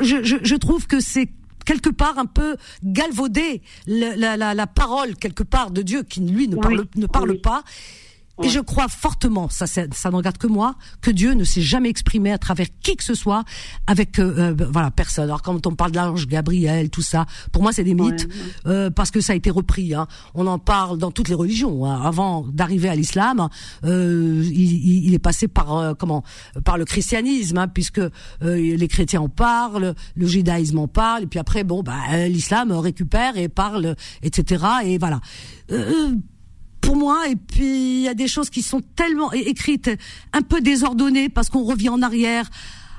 [0.00, 1.28] je, je, je trouve que c'est
[1.64, 6.48] quelque part un peu galvaudé la, la, la, parole quelque part de Dieu qui lui
[6.48, 7.64] ne parle, ne parle pas
[8.42, 11.62] et je crois fortement, ça, ça, ça ne regarde que moi, que Dieu ne s'est
[11.62, 13.44] jamais exprimé à travers qui que ce soit
[13.86, 15.24] avec euh, euh, voilà personne.
[15.24, 18.28] Alors quand on parle de l'ange Gabriel, tout ça, pour moi c'est des mythes
[18.66, 19.94] euh, parce que ça a été repris.
[19.94, 20.06] Hein.
[20.34, 21.86] On en parle dans toutes les religions.
[21.86, 22.02] Hein.
[22.04, 23.48] Avant d'arriver à l'islam,
[23.84, 26.22] euh, il, il, est passé par euh, comment
[26.64, 28.00] Par le christianisme, hein, puisque
[28.42, 31.96] les chrétiens en parlent, le judaïsme en parle, et puis après bon bah
[32.28, 34.64] l'islam récupère et parle, etc.
[34.84, 35.20] Et voilà
[36.86, 37.28] pour moi.
[37.28, 39.90] Et puis il y a des choses qui sont tellement écrites,
[40.32, 42.48] un peu désordonnées parce qu'on revient en arrière.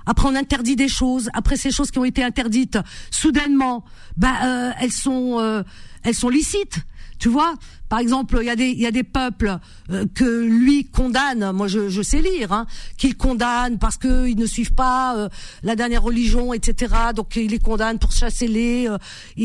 [0.05, 1.29] Après, on interdit des choses.
[1.33, 2.79] Après, ces choses qui ont été interdites,
[3.11, 3.83] soudainement,
[4.15, 5.63] bah, euh, elles sont, euh,
[6.03, 6.79] elles sont licites.
[7.19, 7.55] Tu vois,
[7.89, 9.57] par exemple, il y a des il y a des peuples
[9.89, 11.51] euh, que lui condamne.
[11.51, 12.67] Moi, je, je sais lire, hein,
[12.97, 15.29] qu'il condamne parce que ils ne suivent pas euh,
[15.63, 16.93] la dernière religion, etc.
[17.15, 18.97] Donc il les condamne pour chasser les, euh,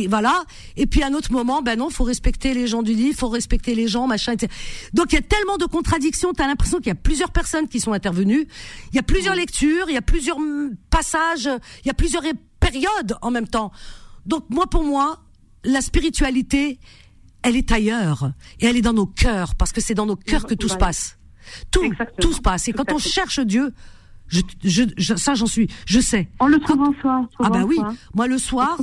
[0.09, 0.45] voilà.
[0.77, 3.29] Et puis à un autre moment, ben non, faut respecter les gens du livre, faut
[3.29, 4.33] respecter les gens, machin.
[4.33, 4.53] Etc.
[4.93, 6.33] Donc il y a tellement de contradictions.
[6.33, 8.47] T'as l'impression qu'il y a plusieurs personnes qui sont intervenues.
[8.93, 11.49] Il y a plusieurs lectures, il y a plusieurs mm, passages,
[11.85, 12.23] il y a plusieurs
[12.61, 13.73] périodes en même temps.
[14.27, 15.21] Donc moi, pour moi,
[15.65, 16.79] la spiritualité,
[17.43, 20.47] elle est ailleurs et elle est dans nos cœurs parce que c'est dans nos cœurs
[20.47, 21.19] que tout se passe.
[21.71, 22.69] Tout, tout se passe.
[22.69, 23.73] Et quand on cherche Dieu,
[24.29, 24.41] je,
[24.97, 26.29] je, ça j'en suis, je sais.
[26.41, 27.25] On le trouve en soir.
[27.41, 27.79] Ah bah oui,
[28.15, 28.79] moi le soir,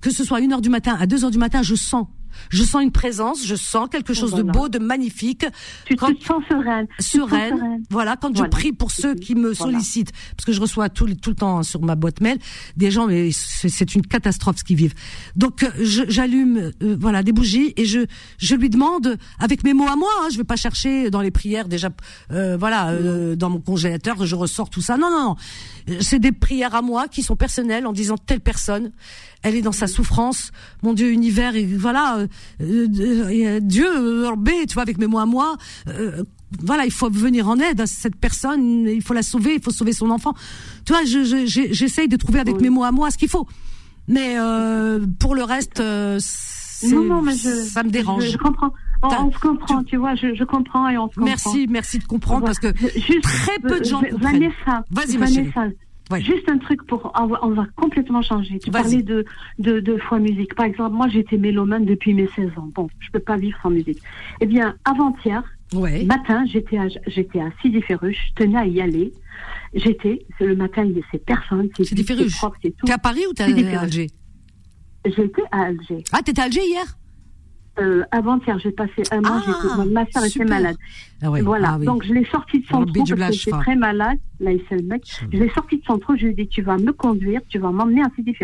[0.00, 2.06] que ce soit à 1 heure du matin, à 2 heures du matin, je sens
[2.50, 5.46] je sens une présence, je sens quelque chose de beau, de magnifique.
[5.84, 6.86] Tu te sens sereine.
[6.98, 7.82] Sereine.
[7.90, 11.30] Voilà, quand je prie pour ceux qui me sollicitent, parce que je reçois tout, tout
[11.30, 12.38] le temps sur ma boîte mail
[12.76, 14.94] des gens, mais c'est une catastrophe ce qu'ils vivent.
[15.34, 15.70] Donc euh,
[16.08, 18.06] j'allume, euh, voilà, des bougies et je
[18.38, 20.10] je lui demande avec mes mots à moi.
[20.22, 21.90] Hein, je vais pas chercher dans les prières déjà,
[22.32, 22.94] euh, voilà,
[23.36, 24.96] dans mon congélateur, je ressors tout ça.
[24.96, 25.36] Non, non,
[25.88, 26.00] non.
[26.00, 28.92] C'est des prières à moi qui sont personnelles en disant telle personne
[29.46, 30.50] elle est dans sa souffrance.
[30.82, 32.26] Mon Dieu, univers, et voilà, euh,
[32.60, 34.34] euh, Dieu, euh,
[34.66, 35.56] tu vois, avec mes mots à moi,
[36.60, 39.70] voilà, il faut venir en aide à cette personne, il faut la sauver, il faut
[39.70, 40.34] sauver son enfant.
[40.84, 43.46] Tu vois, j'essaye de trouver avec mes mots à moi ce qu'il faut.
[44.08, 44.36] Mais
[45.20, 48.28] pour le reste, non, non, mais ça me dérange.
[48.28, 48.72] Je, comprends.
[49.02, 51.24] On, se comprend, tu, vois, je, comprends et on se comprend.
[51.24, 52.68] Merci, merci de comprendre parce que
[53.20, 54.40] très peu de gens comprennent.
[54.40, 55.68] Vanessa, vas-y, Vanessa,
[56.20, 58.58] Juste un truc pour, on va, complètement changer.
[58.60, 59.24] Tu parlais de,
[59.58, 60.54] de, de foi musique.
[60.54, 62.70] Par exemple, moi, j'étais mélomane depuis mes 16 ans.
[62.74, 63.98] Bon, je peux pas vivre sans musique.
[64.40, 65.42] Eh bien, avant-hier,
[65.74, 66.04] ouais.
[66.04, 69.12] matin, j'étais à, j'étais à Sidi Ferruche, je tenais à y aller.
[69.74, 72.40] J'étais, le matin, c'est personne, c'est Sidi Ferruche.
[72.62, 74.06] T'es à Paris ou t'es à Alger?
[75.04, 76.04] J'étais à Alger.
[76.12, 76.96] Ah, t'étais à Alger hier?
[77.78, 80.76] Euh, avant-hier, j'ai passé un mois, ah, ma soeur était malade.
[81.22, 84.18] Ah voilà, ah donc je l'ai sortie de son trou parce que j'étais très malade,
[84.40, 85.02] là, il le mec.
[85.32, 87.58] Je l'ai sortie de son trou, je lui ai dit, tu vas me conduire, tu
[87.58, 88.34] vas m'emmener à Sidi.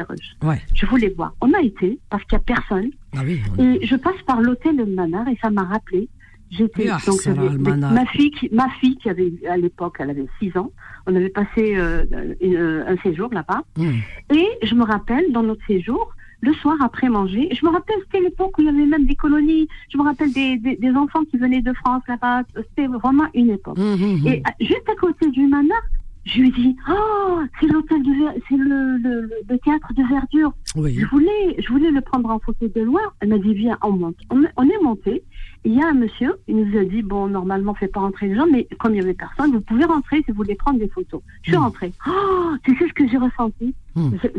[0.42, 0.60] Ouais.
[0.74, 1.34] Je voulais voir.
[1.40, 2.90] On a été, parce qu'il n'y a personne.
[3.24, 6.08] Oui, Et je passe par l'hôtel de Manar et ça m'a rappelé.
[6.50, 7.26] J'étais donc
[7.66, 10.70] ma fille qui ma fille qui avait à l'époque elle avait 6 ans
[11.06, 14.34] on avait passé euh, un séjour là-bas hmm.
[14.34, 17.48] et je me rappelle dans notre séjour le soir après manger.
[17.52, 19.68] Je me rappelle, c'était l'époque où il y avait même des colonies.
[19.90, 22.42] Je me rappelle des, des, enfants qui venaient de France là-bas.
[22.56, 23.78] C'était vraiment une époque.
[23.78, 24.26] Mmh, mmh, mmh.
[24.26, 25.78] Et euh, juste à côté du manor,
[26.24, 28.10] je lui dis, oh, c'est l'hôtel de,
[28.48, 30.52] c'est le, le, le, théâtre de verdure.
[30.74, 33.02] Je voulais, je voulais le prendre en photo de loin.
[33.20, 34.16] Elle m'a dit, viens, on monte.
[34.30, 35.22] On, on est monté.
[35.64, 38.34] Il y a un monsieur, il nous a dit, bon, normalement, fait pas rentrer les
[38.34, 40.88] gens, mais comme il y avait personne, vous pouvez rentrer si vous voulez prendre des
[40.88, 41.22] photos.
[41.42, 41.92] Je suis rentrée.
[42.06, 43.74] Oh, tu sais ce que j'ai ressenti?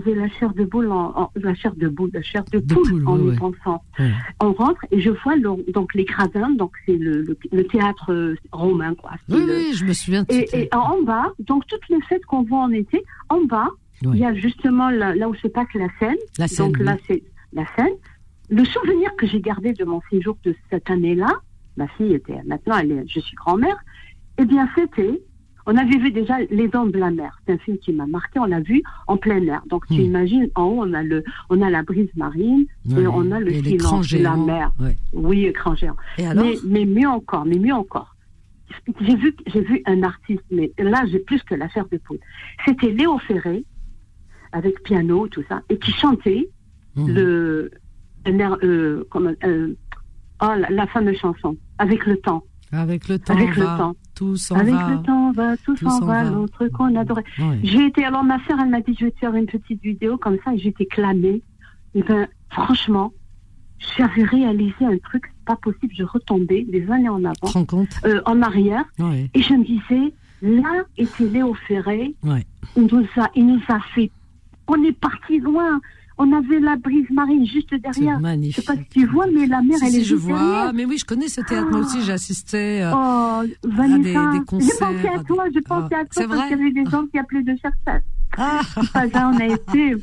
[0.05, 3.31] J'ai la chair de boule, en, la chair de boule, la chair de, poule, en
[3.31, 3.83] y pensant.
[4.41, 8.93] On rentre et je vois donc les gradins, donc c'est le, le, théâtre euh, romain,
[8.95, 9.11] quoi.
[9.29, 10.25] Oui, oui, je me souviens.
[10.29, 13.69] Et, et en bas, donc toutes les fêtes qu'on voit en été, en bas,
[14.01, 16.17] il y a justement là, où se passe la scène.
[16.37, 17.23] La scène donc là, c'est
[17.53, 17.93] la scène.
[18.53, 21.41] Le souvenir que j'ai gardé de mon séjour de cette année-là,
[21.75, 23.77] ma fille était maintenant, elle est, je suis grand-mère.
[24.37, 25.21] Eh bien, c'était
[25.65, 27.39] on avait vu déjà Les Dents de la Mer.
[27.45, 28.37] C'est un film qui m'a marqué.
[28.37, 29.63] On l'a vu en plein air.
[29.67, 30.01] Donc tu hmm.
[30.01, 33.53] imagines, en haut on a le, on a la brise marine et on a le
[33.63, 34.71] silence de la mer.
[35.13, 35.95] Oui, écran géant.
[36.17, 38.13] mais, mais mieux encore, mais mieux encore.
[38.99, 42.19] J'ai vu, j'ai vu un artiste, mais là j'ai plus que l'affaire de poule.
[42.65, 43.63] C'était Léo Ferré
[44.51, 46.49] avec piano, tout ça, et qui chantait
[46.95, 47.07] hmm.
[47.07, 47.71] le,
[48.27, 49.75] euh, comme, euh,
[50.41, 52.43] oh, la, fameuse chanson avec le temps.
[52.71, 53.33] Avec le temps.
[53.33, 53.95] Avec le temps.
[54.15, 54.61] Tout s'en va.
[54.61, 57.23] Avec le temps va, tout s'en va, l'autre qu'on adorait.
[57.63, 60.17] J'ai été, alors ma sœur, elle m'a dit, je vais te faire une petite vidéo
[60.17, 61.41] comme ça, et j'étais clamée.
[61.95, 63.13] Et ben, franchement,
[63.97, 65.93] j'avais réalisé un truc pas possible.
[65.95, 68.85] Je retombais des années en avant, compte euh, en arrière,
[69.33, 72.15] et je me disais, là était Léo Ferré.
[72.75, 74.11] Il nous a, il nous a fait.
[74.67, 75.81] On est parti loin
[76.17, 78.19] on avait la brise marine juste derrière.
[78.19, 78.55] Magnifique.
[78.55, 80.37] Je sais pas si tu vois, mais la mer, elle est je vois.
[80.37, 80.73] Derrière.
[80.73, 81.69] Mais oui, je connais ce théâtre.
[81.69, 84.69] Moi aussi, j'ai assisté euh, oh, Vanessa, à des, concerts.
[84.71, 87.17] J'ai pensé à toi, j'ai pensé à toi parce qu'il y avait des gens qui
[87.17, 88.03] appelaient de tête.
[88.37, 88.61] Ah.
[88.95, 89.95] Là, on a été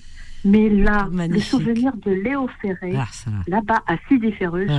[0.45, 3.07] mais là, le souvenir de Léo Ferré, ah,
[3.47, 4.71] là-bas à Sidi Ferruche,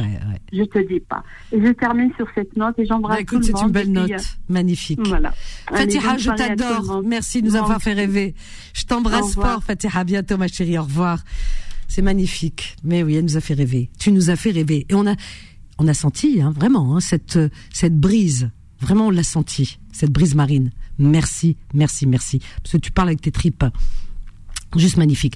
[0.52, 1.24] je te dis pas.
[1.52, 3.58] Et je termine sur cette note et j'embrasse bah, tout le monde.
[3.58, 5.00] C'est une belle note, magnifique.
[5.08, 5.34] Voilà.
[5.70, 7.04] Fatiha, je t'adore.
[7.06, 8.34] Merci de nous avoir fait rêver.
[8.74, 10.00] Je t'embrasse fort, Fatiha.
[10.00, 10.78] À bientôt, ma chérie.
[10.78, 11.24] Au revoir.
[11.88, 12.76] C'est magnifique.
[12.84, 13.90] Mais oui, elle nous a fait rêver.
[14.00, 14.86] Tu nous as fait rêver.
[14.90, 15.16] Et on a,
[15.78, 17.38] on a senti, hein, vraiment, hein, cette,
[17.74, 18.50] cette brise.
[18.80, 19.78] Vraiment, on l'a senti.
[19.92, 20.72] Cette brise marine.
[20.98, 22.40] Merci, merci, merci.
[22.64, 23.66] Parce que tu parles avec tes tripes.
[24.76, 25.36] Juste magnifique.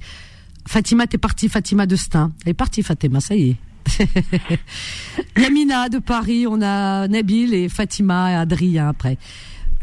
[0.67, 2.31] Fatima, t'es partie, Fatima de Stein.
[2.43, 3.55] Elle est partie, Fatima, ça y est.
[5.37, 9.17] Yamina de Paris, on a Nabil et Fatima et Adrien après.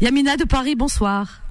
[0.01, 1.41] Yamina de Paris, bonsoir.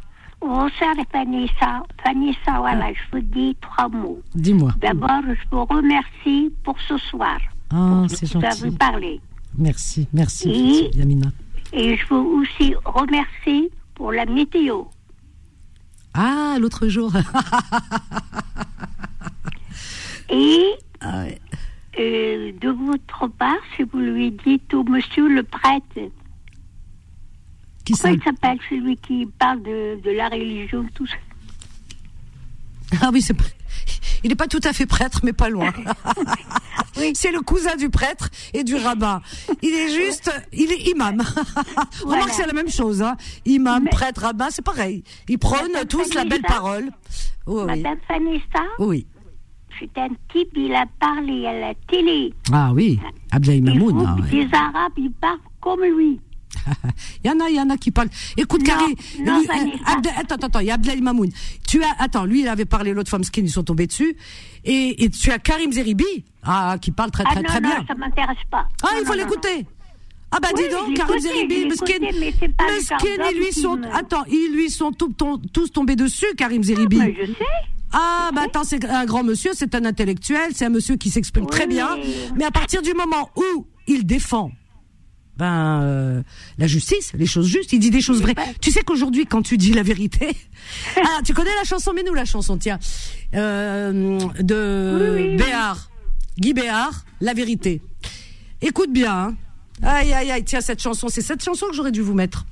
[0.40, 1.82] Bonsoir Vanessa.
[2.04, 2.92] Vanessa, voilà, ah.
[2.92, 4.20] je vous dis trois mots.
[4.34, 4.72] Dis-moi.
[4.80, 7.38] D'abord, je vous remercie pour ce soir.
[7.70, 8.64] Ah, c'est gentil.
[8.64, 9.20] vous parler.
[9.56, 11.28] Merci, merci, Yamina.
[11.72, 14.82] Et je vous aussi remercie pour la météo.
[16.14, 17.12] Ah, l'autre jour.
[20.28, 20.64] Et
[21.00, 21.24] ah
[21.98, 26.10] euh, de votre part, si vous lui dites au monsieur le prêtre,
[27.84, 31.16] qui Comment il s'appelle celui qui parle de, de, la religion, tout ça?
[33.00, 33.36] Ah oui, c'est
[34.24, 35.72] il n'est pas tout à fait prêtre, mais pas loin.
[36.96, 37.12] oui.
[37.14, 39.20] C'est le cousin du prêtre et du rabbin.
[39.62, 41.22] Il est juste, il est imam.
[42.04, 43.02] Remarque, que c'est la même chose.
[43.02, 43.16] Hein.
[43.44, 45.02] Imam, prêtre, rabbin, c'est pareil.
[45.28, 46.90] Ils prônent tous la belle parole.
[47.46, 49.06] Oh, Madame Vanessa Oui.
[49.80, 52.32] C'est un type, il a parlé à la télé.
[52.52, 53.00] Ah oui,
[53.32, 54.24] Abdel Mamoun.
[54.30, 56.20] Les Arabes, ils parlent comme lui.
[57.24, 58.10] Il y en a, il y en a qui parlent.
[58.36, 58.74] Écoute, non,
[59.86, 61.30] Abdel- attends, attends, attends, il y a Abdel Mamoun.
[61.68, 64.16] Tu as, attends, lui, il avait parlé, l'autre femme skin, ils sont tombés dessus.
[64.64, 67.68] Et, et tu as Karim Zeribi, ah, qui parle très, Ah très, non, très non,
[67.68, 67.84] bien.
[67.86, 68.66] ça m'intéresse pas.
[68.82, 69.66] Ah, Non, il faut non, non, l'écouter.
[70.30, 74.52] Ah bah Oui, dis donc, Karim Zeribi, Meskin, Meskin, ils lui sont, me- attends, ils
[74.54, 76.96] lui sont tout- ton- tous tombés dessus, Karim Zeribi.
[76.98, 77.44] mais je sais.
[77.92, 81.44] Ah, bah attends, c'est un grand monsieur, c'est un intellectuel, c'est un monsieur qui s'exprime
[81.46, 81.96] très bien.
[82.36, 84.50] Mais à partir du moment où il défend
[85.42, 86.22] ben euh,
[86.56, 88.34] la justice, les choses justes, il dit des choses vraies.
[88.60, 90.28] Tu sais qu'aujourd'hui, quand tu dis la vérité,
[90.96, 92.78] ah, tu connais la chanson, mais nous la chanson, tiens,
[93.34, 95.36] euh, de Oui, oui, oui.
[95.36, 95.90] Béard,
[96.38, 97.82] Guy Béard, la vérité.
[98.60, 99.12] Écoute bien.
[99.12, 99.34] hein.
[99.82, 102.46] Aïe, aïe, aïe, tiens, cette chanson, c'est cette chanson que j'aurais dû vous mettre.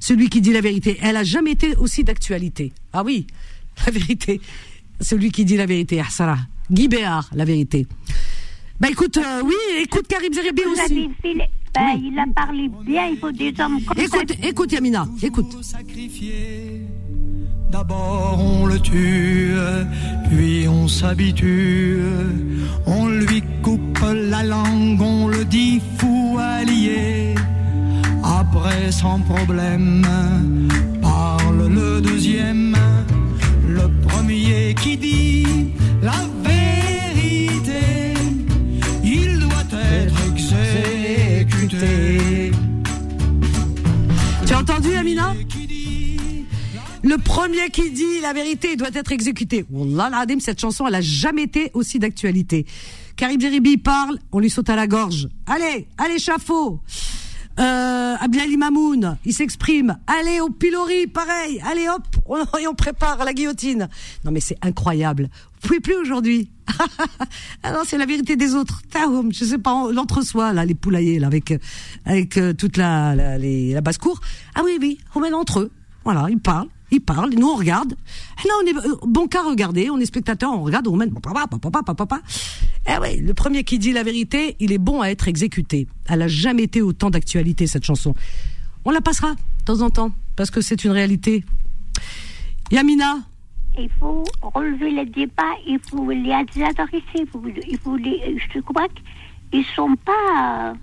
[0.00, 0.98] Celui qui dit la vérité.
[1.00, 2.72] Elle a jamais été aussi d'actualité.
[2.92, 3.26] Ah oui,
[3.86, 4.42] la vérité.
[5.00, 6.02] Celui qui dit la vérité.
[6.04, 6.36] Ah, ça là.
[6.70, 7.86] Guy Béard, la vérité.
[8.78, 11.08] Bah écoute, euh, oui, écoute Karim Zeribi aussi.
[11.76, 14.02] Ben, Il a parlé bien, il faut des hommes comme ça.
[14.02, 15.56] Écoute, écoute Yamina, écoute.
[17.70, 19.52] D'abord on le tue,
[20.30, 21.98] puis on s'habitue.
[22.86, 27.34] On lui coupe la langue, on le dit fou allié.
[28.22, 30.06] Après sans problème,
[31.02, 32.76] parle le deuxième.
[33.68, 35.75] Le premier qui dit
[47.06, 49.64] Le premier qui dit la vérité doit être exécuté.
[49.70, 52.66] Wallah l'adem, cette chanson, elle a jamais été aussi d'actualité.
[53.14, 55.28] Karim Zeribi parle, on lui saute à la gorge.
[55.46, 56.80] Allez, allez chafaud
[57.60, 59.96] euh, Abdelali Mamoun, il s'exprime.
[60.08, 61.62] Allez au pilori, pareil.
[61.64, 63.88] Allez hop, on, et on prépare la guillotine.
[64.24, 65.30] Non mais c'est incroyable.
[65.62, 66.50] Vous pouvez plus aujourd'hui.
[67.62, 68.82] ah non, c'est la vérité des autres.
[68.90, 71.58] Taoum, je sais pas, l'entre-soi là, les poulaillers là, avec euh,
[72.04, 74.20] avec euh, toute la la, la basse-cour.
[74.56, 75.70] Ah oui oui, on met entre eux.
[76.04, 77.94] Voilà, ils parlent, ils parlent, et nous on regarde.
[78.44, 81.46] Là on est euh, bon qu'à regarder, on est spectateur, on regarde, on met papa
[81.46, 82.20] papa papa papa.
[82.88, 85.88] Eh oui, le premier qui dit la vérité, il est bon à être exécuté.
[86.08, 88.14] Elle a jamais été autant d'actualité cette chanson.
[88.84, 91.44] On la passera de temps en temps parce que c'est une réalité.
[92.70, 93.18] Yamina,
[93.78, 98.60] Il faut relever le débat, il faut les adresser, il faut, il faut les, je
[98.60, 98.86] crois
[99.50, 100.74] qu'ils sont pas, euh,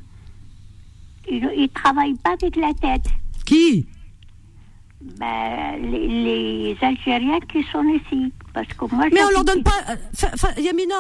[1.30, 3.06] ils, ils travaillent pas avec la tête.
[3.46, 3.86] qui?
[5.20, 9.06] Ben, les, les Algériens qui sont ici, parce que moi.
[9.12, 10.96] Mais on leur donne pas, euh, Yamina,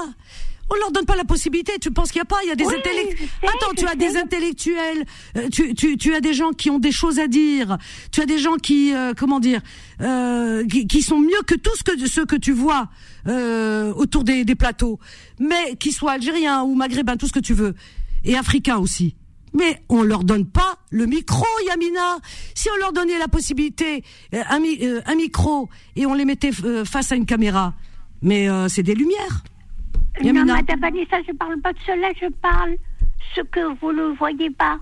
[0.70, 1.74] on leur donne pas la possibilité.
[1.80, 2.38] Tu penses qu'il y a pas?
[2.44, 3.30] Il y a des Oui, intellectuels.
[3.44, 5.06] Attends, tu as des intellectuels.
[5.38, 7.78] euh, tu, tu, tu as des gens qui ont des choses à dire.
[8.12, 9.62] Tu as des gens qui, euh, comment dire,
[10.02, 12.90] euh, qui, qui sont mieux que tous que ceux que tu vois
[13.28, 15.00] euh, autour des, des plateaux,
[15.40, 17.74] mais qui soient algériens ou maghrébins, tout ce que tu veux,
[18.26, 19.16] et africains aussi.
[19.54, 22.18] Mais on leur donne pas le micro, Yamina.
[22.56, 24.04] Si on leur donnait la possibilité,
[24.34, 27.74] euh, un, euh, un micro, et on les mettait euh, face à une caméra,
[28.22, 29.44] mais euh, c'est des lumières.
[30.20, 30.56] Non, Yamina.
[30.56, 32.76] Madame Vanessa, je parle pas de cela, je parle
[33.36, 34.80] ce que vous ne voyez pas.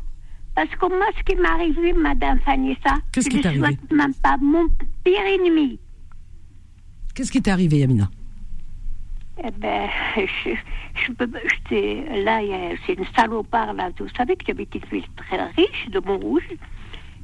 [0.56, 4.36] Parce que moi, ce qui m'est arrivé, Madame Vanessa, Qu'est-ce je ne souhaite même pas
[4.42, 4.68] mon
[5.04, 5.80] pire ennemi.
[7.16, 8.10] Qu'est-ce qui t'est arrivé, Yamina?
[9.44, 10.52] Eh ben, je,
[10.96, 11.26] je peux,
[12.24, 12.42] là,
[12.86, 13.90] c'est une salopard, là.
[13.98, 16.48] Vous savez que j'habite une ville très riche de Montrouge.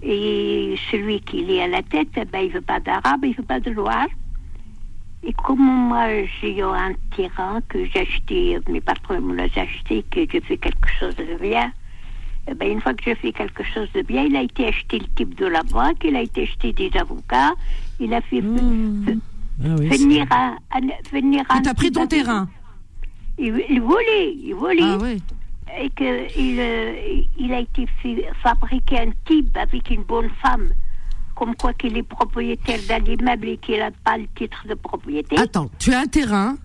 [0.01, 3.43] Et celui qui est à la tête, eh ben, il veut pas d'arabe, il veut
[3.43, 4.07] pas de noir.
[5.23, 6.07] Et comme moi,
[6.39, 10.89] j'ai un terrain que j'ai acheté, mes patrons me l'ont acheté, que j'ai fait quelque
[10.99, 11.71] chose de bien,
[12.47, 14.99] eh ben, une fois que j'ai fait quelque chose de bien, il a été acheté
[14.99, 17.53] le type de la banque, il a été acheté des avocats,
[17.99, 19.19] il a fait Mmh.
[19.63, 22.47] Ah oui, venir un, un- venir Il t'a pris ton terrain.
[23.39, 24.81] il, il volait, il volait.
[24.83, 25.21] Ah oui.
[25.81, 30.69] Et que il, euh, il a été fait fabriquer un type avec une bonne femme,
[31.35, 35.37] comme quoi qu'il est propriétaire d'un immeuble et qu'il n'a pas le titre de propriété.
[35.37, 36.55] Attends, tu as un terrain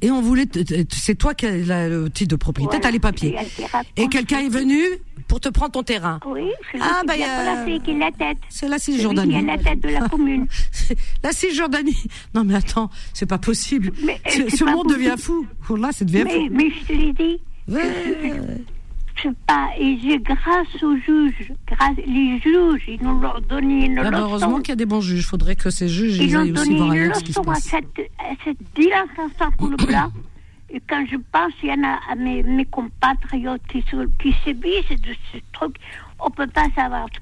[0.00, 0.46] et on voulait.
[0.90, 3.34] C'est toi qui as le titre de propriété, Voilà, t'as les papiers.
[3.96, 4.80] Et quelqu'un est venu
[5.28, 6.18] pour te prendre ton terrain.
[6.26, 8.38] Oui, c'est Ah, ah, bah, y a placé, qui a la tête.
[8.48, 9.32] C'est la Cisjordanie.
[9.32, 10.46] qui a la tête de la commune.
[11.22, 11.96] la Cisjordanie.
[12.34, 13.92] Non mais attends, c'est pas possible.
[14.02, 15.04] Mais, euh, ce pas monde possible.
[15.04, 15.46] devient fou.
[15.68, 16.48] Oh là, ça devient Mais, fou.
[16.50, 18.32] mais je te l'ai dit, Ouais.
[19.16, 23.86] je sais pas, et j'ai grâce aux juges, grâce, les juges, ils nous ont donné
[23.86, 24.22] une Ah bah, leçon.
[24.22, 25.26] heureusement qu'il y a des bons juges.
[25.26, 27.32] Faudrait que ces juges ils, Ils ont aillent aussi donné voir une ailleurs ce qui
[27.32, 27.64] se leçon à passe.
[27.64, 30.10] cette, à cette délinquance en coule blanc.
[30.70, 34.34] Et quand je pense, il y en a à mes, mes compatriotes qui, sont, qui
[34.44, 35.76] subissent de ce truc,
[36.20, 37.20] on peut pas savoir ce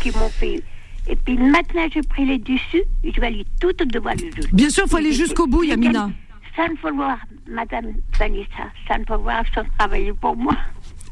[0.00, 0.62] qu'ils m'ont fait.
[1.08, 4.52] Et puis maintenant, j'ai pris les dessus, et je vais aller tout devant le juge.
[4.52, 6.10] Bien sûr, faut aller jusqu'au bout, Yamina.
[6.56, 7.18] Ça ne faut voir,
[7.48, 10.56] Madame Vanessa, ça ne faut voir sans travailler pour moi.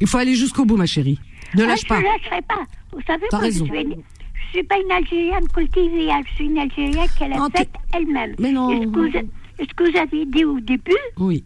[0.01, 1.19] Il faut aller jusqu'au bout, ma chérie.
[1.55, 1.97] Ne lâche ah, pas.
[1.97, 2.63] Je ne lâcherai pas.
[2.93, 3.67] Vous savez, moi, raison.
[3.67, 4.03] je suis, une-
[4.47, 8.35] je suis pas une Algérienne cultivée, je suis une Algérienne qu'elle a faite elle-même.
[8.39, 8.71] Mais non.
[8.71, 11.45] Et ce que, vous, et ce que vous avez dit au début, Oui.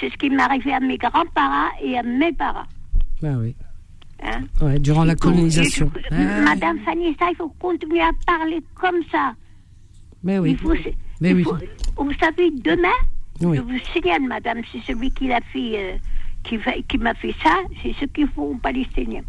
[0.00, 2.66] C'est ce qui m'est arrivé à mes grands-parents et à mes parents.
[3.22, 3.54] Ben oui.
[4.22, 4.40] Hein?
[4.62, 5.90] Ouais, durant la colonisation.
[6.10, 6.40] Ouais.
[6.42, 9.34] Madame Fanissa, il faut continuer à parler comme ça.
[10.22, 10.52] Mais oui.
[10.52, 10.72] Il faut,
[11.20, 11.44] Mais il oui.
[11.44, 12.88] faut- vous savez, demain,
[13.42, 13.56] Oui.
[13.58, 15.96] je vous signale, madame, c'est celui qui l'a fait, euh,
[16.44, 16.58] qui,
[16.88, 19.22] qui m'a fait ça, c'est ce qu'il faut aux Palestiniens.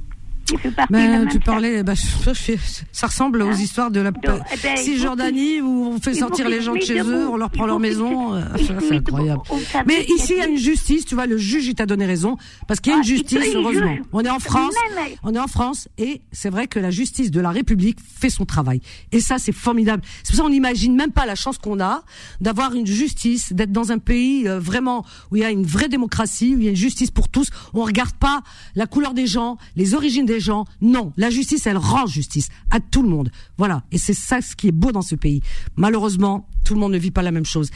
[0.49, 0.57] Il
[0.89, 2.53] Ben, même tu parlais, bah, je- je-
[2.91, 6.61] ça ressemble aux histoires de la Donc, eh ben, Cisjordanie où on fait sortir les
[6.61, 8.33] gens de chez eux, on leur prend leur maison.
[8.33, 9.41] euh, C'est incroyable.
[9.85, 12.37] Mais ici, il y a une justice, tu vois, le juge, il t'a donné raison,
[12.67, 13.95] parce qu'il y a une Ah, justice, heureusement.
[14.13, 14.73] On est en France,
[15.23, 18.45] on est en France, et c'est vrai que la justice de la République fait son
[18.45, 18.81] travail.
[19.11, 20.03] Et ça, c'est formidable.
[20.23, 22.03] C'est pour ça qu'on n'imagine même pas la chance qu'on a
[22.41, 25.89] d'avoir une justice, d'être dans un pays euh, vraiment où il y a une vraie
[25.89, 27.49] démocratie, où il y a une justice pour tous.
[27.73, 28.41] On regarde pas
[28.75, 30.65] la couleur des gens, les origines des gens.
[30.81, 33.31] Non, la justice, elle rend justice à tout le monde.
[33.57, 33.83] Voilà.
[33.91, 35.41] Et c'est ça ce qui est beau dans ce pays.
[35.75, 37.69] Malheureusement, tout le monde ne vit pas la même chose.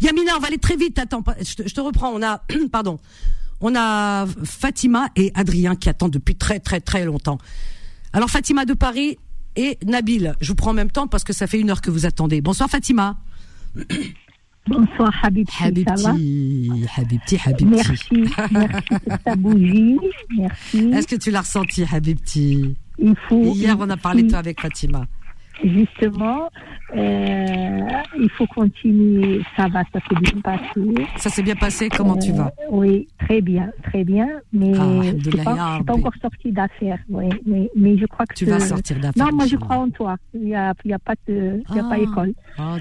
[0.00, 0.98] Yamina, on va aller très vite.
[0.98, 2.10] Attends, je te, je te reprends.
[2.10, 2.98] On a, pardon.
[3.60, 7.38] On a Fatima et Adrien qui attendent depuis très très très longtemps.
[8.12, 9.18] Alors Fatima de Paris
[9.54, 11.90] et Nabil, je vous prends en même temps parce que ça fait une heure que
[11.90, 12.40] vous attendez.
[12.40, 13.18] Bonsoir Fatima.
[14.68, 17.64] Bonsoir Habibti, Habibti, Habibti, Habibti.
[17.66, 19.98] Merci, merci pour ta bougie,
[20.36, 20.78] merci.
[20.92, 22.76] Est-ce que tu l'as ressenti, Habibti?
[22.98, 23.54] Il faut.
[23.54, 25.06] Hier, on a parlé de toi avec Fatima.
[25.62, 26.48] Justement,
[26.96, 27.78] euh,
[28.18, 29.40] il faut continuer.
[29.56, 31.06] Ça va, ça s'est bien passé.
[31.16, 34.28] Ça s'est bien passé Comment tu Euh, vas Oui, très bien, très bien.
[34.52, 35.42] Mais Ah, je Alhamdoulilah,
[35.76, 36.98] suis pas, encore sortie d'affaires.
[37.08, 39.90] Oui, mais, mais je crois que Tu vas sortir d'affaires, Non, moi je crois en
[39.90, 40.16] toi.
[40.34, 42.32] Il n'y a, il y a pas de, il y a pas école.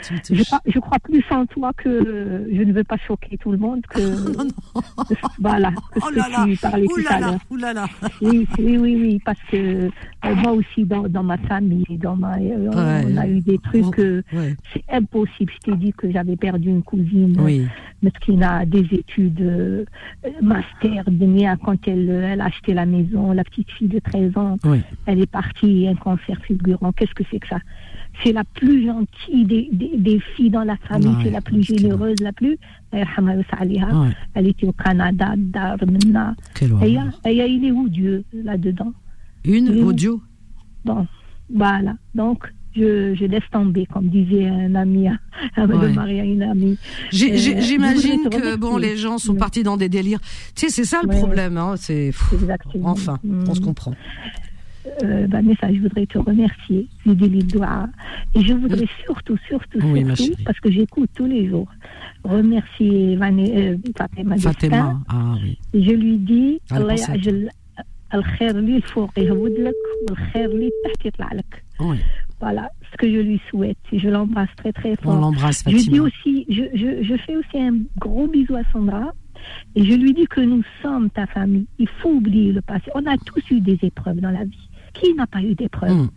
[0.04, 3.38] Tu me Je crois, je crois plus en toi que je ne veux pas choquer
[3.38, 4.02] tout le monde que
[5.40, 6.56] voilà que Oh là là, ouh
[6.88, 7.40] tout là à là, l'heure.
[7.50, 7.86] ouh là là.
[8.22, 9.58] Oui, oui, oui, oui, parce que
[10.26, 13.18] euh, moi aussi dans, dans ma famille, dans ma, euh, on Ouais.
[13.18, 14.00] a eu des trucs.
[14.00, 14.56] euh, Ouais.
[14.74, 15.52] c'est impossible.
[15.54, 17.68] Je t'ai dit que j'avais perdu une cousine, Oui.
[18.02, 19.86] mais qui a des études euh,
[20.42, 24.58] master, Denia, quand elle, elle a acheté la maison, la petite fille de 13 ans,
[24.66, 24.80] Oui.
[25.06, 26.92] elle est partie, un cancer fulgurant.
[26.92, 27.60] Qu'est-ce que c'est que ça?
[28.24, 32.20] C'est la plus gentille des, des, des filles dans la famille, c'est la plus généreuse,
[32.22, 32.58] la plus.
[32.92, 36.36] Elle était au Canada, Dar, Menna.
[36.56, 38.92] Quelle Et il est où Dieu là-dedans?
[39.46, 40.22] Une audio?
[40.84, 41.08] Bon,
[41.54, 41.96] voilà.
[42.14, 45.17] Donc, je, je laisse tomber, comme disait un ami, à,
[45.57, 45.89] à Ouais.
[45.89, 46.77] de Maria, une amie.
[47.11, 48.91] J'ai- Euh, j'ai- je J'imagine voudrais te que bon, remercier.
[48.95, 49.39] les gens sont Oui.
[49.39, 50.21] partis dans des délires.
[50.55, 51.57] Tu sais, c'est ça le Ouais, problème.
[51.57, 52.91] Hein, c'est pff, Exactement.
[52.91, 53.19] enfin,
[53.49, 53.65] on se Mm.
[53.65, 53.95] comprend.
[55.03, 56.87] Euh, Vanessa, je voudrais te remercier.
[57.05, 57.89] J'ai des livres doigts.
[58.35, 60.45] Et je voudrais surtout, surtout, Oui, ma surtout, chérie.
[60.45, 61.69] parce que j'écoute tous les jours,
[62.25, 64.35] remercier Vané- euh, Fatima.
[64.35, 64.53] Destin.
[64.53, 65.59] Fatima, ah oui.
[65.75, 67.49] Et je lui dis, Elle Allah pense à يعجل
[68.15, 69.75] الخير اللي الفوق يهود لك
[70.09, 71.65] والخير اللي تحت يطلع لك.
[72.42, 73.78] voilà ce que je lui souhaite.
[73.94, 75.14] Et je l'embrasse très très fort.
[75.16, 76.04] On l'embrasse, Je dis Fatima.
[76.04, 79.14] aussi, je, je, je fais aussi un gros bisou à Sandra.
[79.76, 81.66] Et je lui dis que nous sommes ta famille.
[81.80, 82.92] Il faut oublier le passé.
[82.96, 84.70] On a tous eu des épreuves dans la vie.
[84.94, 86.10] Qui n'a pas eu d'épreuves Mm.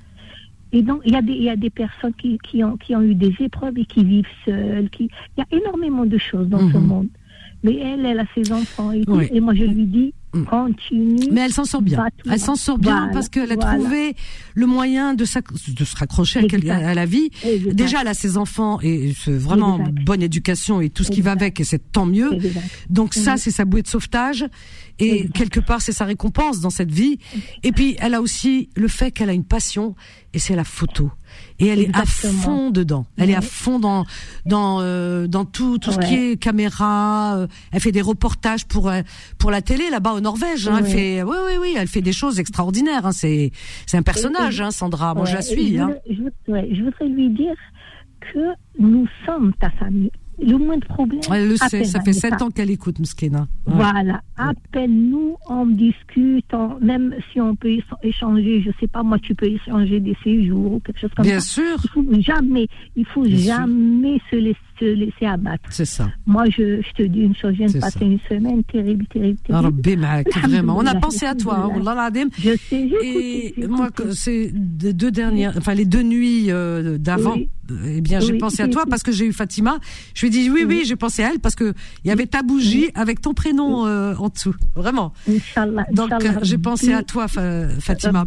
[0.72, 2.96] Et donc, il y, a des, il y a des personnes qui, qui, ont, qui
[2.96, 4.90] ont eu des épreuves et qui vivent seules.
[4.90, 5.09] Qui...
[5.36, 6.86] Il y a énormément de choses dans ce Mhm.
[6.86, 7.09] monde.
[7.65, 9.12] Mais elle, elle a ses enfants et, tout.
[9.16, 9.28] Oui.
[9.32, 10.45] et moi, je lui dis, Mm.
[10.47, 11.28] continue.
[11.31, 12.05] Mais elle s'en sort bien.
[12.28, 13.78] Elle s'en sort bien Voilà, parce qu'elle a voilà.
[13.78, 14.16] trouvé
[14.55, 15.39] le moyen de, se
[15.97, 17.31] raccrocher à, la vie.
[17.45, 17.74] Exact.
[17.77, 20.05] Déjà, elle a ses enfants et c'est vraiment Exact.
[20.05, 22.31] bonne éducation et tout ce qui va avec et c'est tant mieux.
[22.91, 23.36] Donc ça, Mhm.
[23.39, 24.45] c'est sa bouée de sauvetage
[24.99, 27.19] et quelque part, c'est sa récompense dans cette vie.
[27.62, 29.95] Et puis, elle a aussi le fait qu'elle a une passion
[30.32, 31.12] et c'est la photo.
[31.59, 33.06] Et elle est à fond dedans.
[33.16, 34.05] Elle est à fond dans
[34.47, 37.36] dans euh, dans tout tout ce qui est caméra.
[37.36, 39.02] euh, Elle fait des reportages pour euh,
[39.39, 40.66] pour la télé là-bas au Norvège.
[40.69, 40.77] Hein.
[40.78, 40.90] Elle Ouais.
[40.90, 41.74] fait oui oui oui.
[41.78, 43.06] Elle fait des choses extraordinaires.
[43.06, 43.12] Hein.
[43.12, 43.52] C'est
[43.86, 45.15] c'est un personnage, Et- et- hein, Sandra.
[45.15, 45.74] Moi, je la suis.
[45.77, 45.86] Je, Hein.
[45.86, 46.32] voudrais- je voudrais-
[46.62, 47.55] ouais, je voudrais lui dire
[48.20, 48.39] que
[48.78, 50.11] nous sommes ta famille.
[50.43, 51.20] Le moindre problème.
[51.32, 51.85] Elle le sait.
[51.85, 53.47] Ça fait sept ans qu'elle écoute, Mskena.
[53.66, 53.74] Ouais.
[53.74, 59.19] Voilà, appelle-nous, on discute, on- même si on peut éch- échanger, je sais pas, moi
[59.19, 61.47] tu peux échanger des séjours ou quelque chose comme Bien ça.
[61.62, 61.77] sûr.
[61.85, 62.66] Il faut jamais,
[62.97, 65.65] il faut Bien jamais se laisser, se laisser abattre.
[65.70, 66.11] C'est ça.
[66.27, 68.05] Moi, je, je te dis une chose, je viens de passer ça.
[68.05, 69.81] une semaine terrible, terrible, terrible.
[70.43, 70.77] Vraiment.
[70.78, 71.70] On a pensé à toi.
[72.39, 74.52] Je sais, Et moi, c'est
[74.82, 77.48] les deux dernières, enfin les deux nuits euh, d'avant, Oui.
[77.86, 79.78] Eh bien j'ai Oui, pensé à toi parce que j'ai eu Fatima.
[80.15, 81.73] Je lui ai dit oui, oui, j'ai pensé à elle parce que
[82.05, 85.12] il y avait ta bougie avec ton prénom euh, en dessous, vraiment.
[85.28, 88.27] Inch'Allah, Donc euh, j'ai pensé à toi, Fa- Fatima.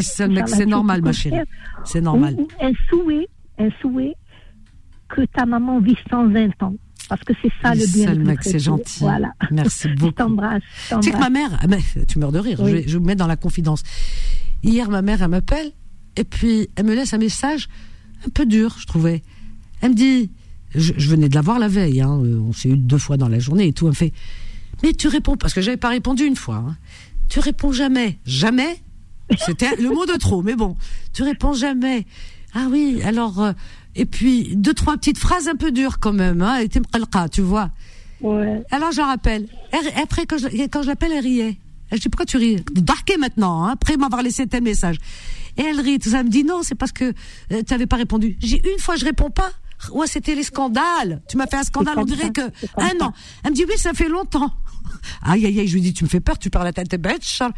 [0.00, 1.38] C'est normal, ma chérie.
[1.84, 2.36] C'est normal.
[2.60, 4.14] Un souhait, un souhait
[5.08, 6.74] que ta maman vit 120 ans.
[7.08, 8.34] Parce que c'est ça le bien.
[8.42, 9.00] C'est gentil.
[9.00, 9.32] Voilà.
[9.50, 10.06] Merci beaucoup.
[10.10, 10.62] Je t'embrasse.
[10.90, 11.58] Tu sais que ma mère,
[12.06, 12.82] tu meurs de rire, Oui.
[12.84, 13.82] je, je vous mets dans la confidence.
[14.62, 15.70] Hier, ma mère, elle m'appelle,
[16.16, 17.68] et puis elle me laisse un message
[18.26, 19.22] un peu dur, je trouvais.
[19.80, 20.30] Elle me dit,
[20.74, 23.16] je, je venais de la voir la veille, hein, euh, on s'est eu deux fois
[23.16, 24.12] dans la journée et tout, elle me fait,
[24.82, 26.76] mais tu réponds, parce que j'avais pas répondu une fois, hein.
[27.28, 28.76] tu réponds jamais, jamais,
[29.44, 30.76] c'était le mot de trop, mais bon,
[31.12, 32.06] tu réponds jamais.
[32.54, 33.52] Ah oui, alors, euh,
[33.94, 37.70] et puis deux, trois petites phrases un peu dures quand même, hein, mqalqa, tu vois.
[38.20, 38.62] Ouais.
[38.70, 39.46] Alors je rappelle.
[39.70, 41.58] Elle- après, quand je, quand je l'appelle, elle riait.
[41.92, 42.56] Je dis pourquoi tu ris?
[42.72, 44.96] Darké maintenant, hein, après m'avoir laissé tel message.
[45.56, 46.20] Et elle rit, tout ça.
[46.20, 47.12] Elle me dit non, c'est parce que
[47.50, 48.36] tu n'avais pas répondu.
[48.40, 49.50] J'ai une fois, je réponds pas.
[49.92, 51.22] Ouais, c'était les scandales.
[51.28, 52.40] Tu m'as fait un scandale, on dirait ça, que
[52.76, 53.12] un an.
[53.44, 54.52] Elle me dit oui, ça fait longtemps.
[55.22, 57.00] Aïe aïe aïe, je lui dis tu me fais peur, tu parles à ta tête
[57.00, 57.52] bête, Charles.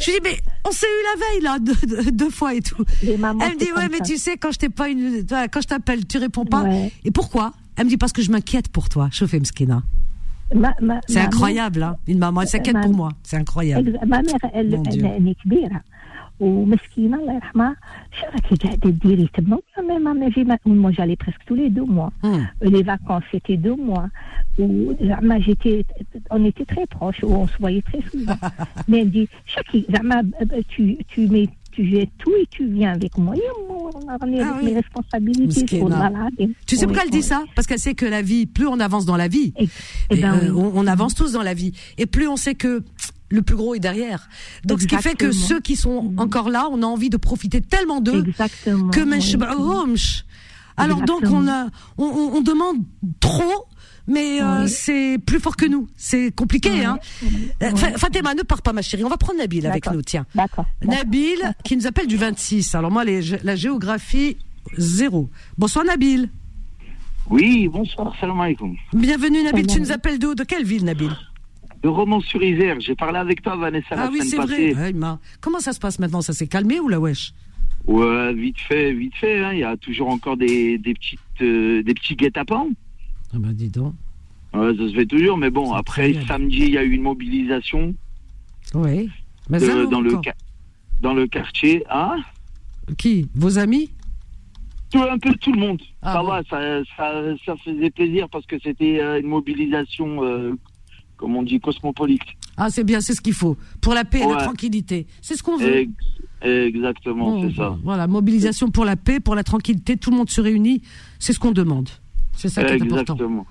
[0.00, 2.82] Je lui dis mais on s'est eu la veille là deux, deux- fois et tout.
[3.02, 4.04] Les mamans, Elle me dit ouais, mais ça.
[4.04, 6.62] tu sais quand je t'ai pas une, quand je t'appelle, tu réponds pas.
[6.62, 6.90] Ouais.
[7.04, 7.52] Et pourquoi?
[7.76, 9.08] Elle me dit parce que je m'inquiète pour toi.
[9.12, 9.82] Chauffez Mskina.
[10.55, 11.97] Ma- ma- C'est ma incroyable, hein.
[12.07, 13.09] Une maman, elle s'inquiète ma- pour moi.
[13.23, 13.91] C'est incroyable.
[13.91, 15.05] mère- Ma mère, elle, Mon elle, Dieu.
[15.05, 15.81] elle est كبيرة
[16.39, 17.75] ومسكينة الله يرحمها
[18.19, 19.57] شو راكي قاعدة ديري تما
[19.89, 22.43] ما ما ما في ما moi j'allais presque tous les deux mois Hmm.
[22.61, 24.07] les vacances c'était deux mois
[24.59, 25.83] où زعما j'étais
[26.31, 28.37] on était très proches où on se voyait très souvent
[28.87, 30.23] mais elle dit Chaki زعما
[30.69, 33.34] tu tu mets tu jettes tout et tu viens avec moi.
[33.68, 34.26] on a ah
[34.62, 35.64] mes responsabilités.
[36.66, 37.42] Tu sais pourquoi elle dit ça?
[37.56, 40.52] Parce qu'elle sait que la vie, plus on avance dans la vie, eh ben euh,
[40.52, 42.82] on, avance tous dans la vie, et plus on sait que
[43.30, 44.28] le plus gros est derrière.
[44.64, 47.60] Donc ce qui fait que ceux qui sont encore là, on a envie de profiter
[47.60, 49.36] tellement d'eux que oui.
[49.40, 49.86] Oh, oh,
[50.76, 51.06] Alors Exactement.
[51.06, 51.66] donc on, a,
[51.98, 52.04] on,
[52.36, 52.76] on, demande
[53.20, 53.66] trop
[54.08, 54.68] mais euh, Oui.
[54.68, 55.88] c'est plus fort que nous.
[55.96, 56.98] C'est compliqué, hein.
[57.62, 59.04] Euh, Fa- Fatima, ne pars pas, ma chérie.
[59.04, 60.26] On va prendre Nabil avec nous, tiens.
[60.34, 60.66] D'accord.
[60.82, 62.74] Nabil, qui nous appelle du 26.
[62.74, 64.36] Alors moi, les, la géographie,
[64.76, 65.30] zéro.
[65.56, 66.28] Bonsoir Nabil.
[67.30, 68.74] Oui, bonsoir, salam alaikum.
[68.92, 71.10] Bienvenue Nabil, tu nous appelles d'où De quelle ville Nabil?
[71.82, 74.74] De Romans-sur-Isère, j'ai parlé avec toi, Vanessa, Ah la oui, c'est vrai.
[74.74, 74.92] Ouais,
[75.40, 76.20] Comment ça se passe maintenant?
[76.20, 77.32] Ça s'est calmé ou la wesh?
[77.86, 79.42] Ouais, vite fait, vite fait.
[79.42, 82.68] hein, Il y a toujours encore des, des petites, euh, des petits guet-apens.
[83.34, 83.94] Ah bah dis donc.
[84.54, 87.94] Ouais, ça se fait toujours, mais bon, après samedi, il y a eu une mobilisation
[88.74, 89.08] Oui.
[89.48, 90.12] Mais de- ça, nous, dans le
[91.00, 91.82] dans quartier.
[91.90, 92.16] Hein
[92.98, 93.28] Qui?
[93.34, 93.90] Vos amis?
[94.90, 95.80] Tout, un peu tout le monde.
[96.02, 100.52] Ah ça va, ça, ça, ça faisait plaisir parce que c'était euh, une mobilisation, euh,
[101.16, 102.20] comme on dit, cosmopolite.
[102.58, 103.56] Ah, c'est bien, c'est ce qu'il faut.
[103.80, 105.06] Pour la paix et la tranquillité.
[105.22, 105.76] C'est ce qu'on veut.
[105.78, 105.90] Ex-
[106.42, 107.78] exactement, Bon, c'est ça.
[107.82, 110.82] Voilà, mobilisation pour la paix, pour la tranquillité, tout le monde se réunit.
[111.18, 111.88] C'est ce qu'on demande.
[112.36, 113.14] C'est ça qui est important.
[113.14, 113.46] Exactement.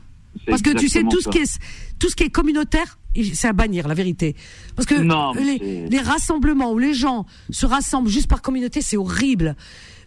[0.47, 1.59] Parce que tu sais, tout ce, qui est,
[1.99, 2.97] tout ce qui est communautaire,
[3.33, 4.35] c'est à bannir, la vérité.
[4.75, 9.55] Parce que Non, les, rassemblements où les gens se rassemblent juste par communauté, c'est horrible.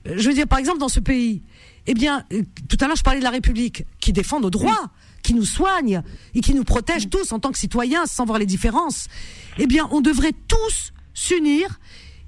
[0.06, 1.42] Euh, Je veux dire, par exemple, dans ce pays,
[1.86, 4.90] eh bien, euh, tout à l'heure, je parlais de la République, qui défend nos droits,
[5.22, 6.02] qui nous soigne
[6.34, 9.08] et qui nous protège tous en tant que citoyens, sans voir les différences.
[9.58, 11.78] Eh bien, on devrait tous s'unir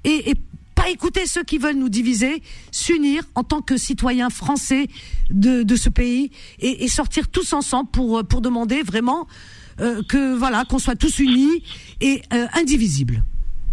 [0.03, 0.35] et, et
[0.77, 2.41] pas écouter ceux qui veulent nous diviser,
[2.71, 4.87] s'unir en tant que citoyens français
[5.31, 6.29] de, de ce pays
[6.59, 9.27] et, et sortir tous ensemble pour, euh, pour demander vraiment
[9.79, 11.63] euh, que voilà qu'on soit tous unis
[11.99, 13.23] et euh, indivisibles.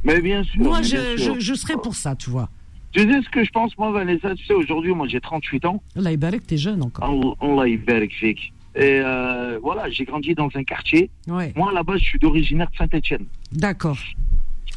[0.03, 0.63] Mais bien sûr.
[0.63, 1.35] Moi, mais je, bien sûr.
[1.35, 2.49] je, je serais pour ça, tu vois.
[2.93, 4.35] Tu sais ce que je pense, moi, Vanessa?
[4.37, 5.83] Tu sais, aujourd'hui, moi, j'ai 38 ans.
[5.95, 7.05] Paraît que t'es jeune encore.
[7.05, 8.53] Allah Allah yabarak fik.
[8.77, 11.11] Et euh, voilà, j'ai grandi dans un quartier.
[11.29, 13.27] Ouais, Moi, à la base, je suis d'originaire de Saint-Etienne.
[13.53, 13.99] d'accord.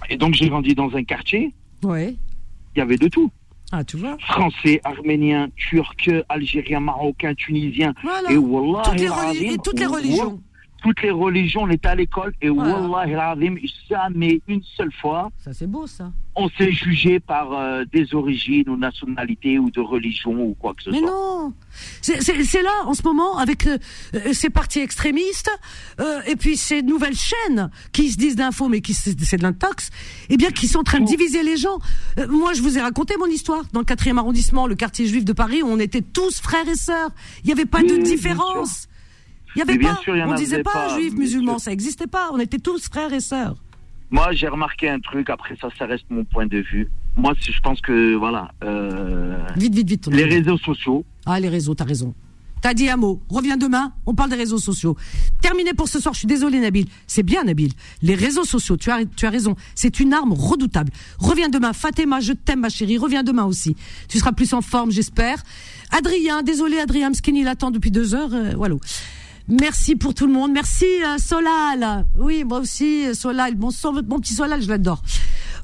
[0.10, 1.54] Et donc, j'ai grandi dans un quartier.
[1.84, 2.16] Ouais.
[2.76, 3.32] Il y avait de tout.
[3.72, 4.18] Ah, tu vois.
[4.20, 7.94] Français, arméniens, turcs, algériens, marocains, tunisiens.
[8.02, 8.32] Voilà.
[8.32, 10.42] Et wallah, Toutes les, el reli- azim, et toutes les religions.
[10.84, 12.34] Toutes les religions, on était à l'école.
[12.42, 12.80] Et Voilà.
[12.82, 13.36] wallah,
[13.90, 16.12] jamais une seule fois, Ça, c'est beau, ça.
[16.40, 20.84] On s'est jugé par euh, des origines ou nationalités ou de religion ou quoi que
[20.84, 21.10] ce Mais soit.
[21.10, 21.54] non
[22.02, 23.78] C'est- là, en ce moment, avec euh,
[24.34, 25.50] ces partis extrémistes,
[26.00, 29.90] euh, et puis ces nouvelles chaînes qui se disent d'infos, mais qui c'est de l'intox,
[30.30, 31.80] eh bien, qui sont en train de diviser les gens.
[32.20, 33.64] Euh, moi, je vous ai raconté mon histoire.
[33.74, 36.76] Dans le quatrième arrondissement, le quartier juif de Paris, où on était tous frères et
[36.76, 37.10] sœurs.
[37.44, 38.88] Il n'y avait pas Oui, de différence.
[39.56, 39.96] Il n'y avait Mais pas.
[40.04, 41.62] sûr, y on disait pas, musulmans, sûr.
[41.66, 42.30] ça n'existait pas.
[42.32, 43.56] On était tous frères et sœurs.
[44.10, 45.30] Moi, j'ai remarqué un truc.
[45.30, 46.90] Après ça, ça reste mon point de vue.
[47.16, 50.08] Moi, je pense que voilà, euh, Vite, vite, vite.
[50.08, 51.04] les réseaux sociaux.
[51.26, 52.14] Ah, les réseaux, t'as raison.
[52.62, 53.22] T'as dit un mot.
[53.30, 54.96] Reviens demain, on parle des réseaux sociaux.
[55.42, 56.86] Terminé pour ce soir, je suis désolé Nabil.
[57.06, 57.72] C'est bien Nabil.
[58.02, 59.56] Les réseaux sociaux, tu as, tu as raison.
[59.76, 60.92] C'est une arme redoutable.
[61.20, 61.74] Reviens demain.
[61.74, 62.98] Fatima, je t'aime ma chérie.
[62.98, 63.76] Reviens demain aussi.
[64.10, 65.38] Tu seras plus en forme, j'espère.
[65.96, 68.34] Adrien, désolé Adrien, Mskini, il attend depuis deux heures.
[68.34, 68.76] euh, voilà.
[69.50, 70.52] Merci pour tout le monde.
[70.52, 72.06] Merci euh, Solal.
[72.18, 73.56] Oui, moi aussi, euh, Solal.
[73.56, 73.70] Bon,
[74.08, 75.02] mon petit Solal, je l'adore.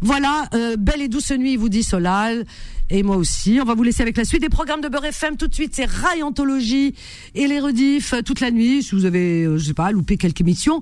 [0.01, 2.45] Voilà, euh, belle et douce nuit, vous dit Solal.
[2.89, 3.59] Et moi aussi.
[3.61, 5.35] On va vous laisser avec la suite des programmes de Beurre FM.
[5.35, 6.95] Tout de suite, c'est Rai Anthologie
[7.35, 8.83] et les rediffs toute la nuit.
[8.83, 10.81] Si vous avez, je sais pas, loupé quelques émissions.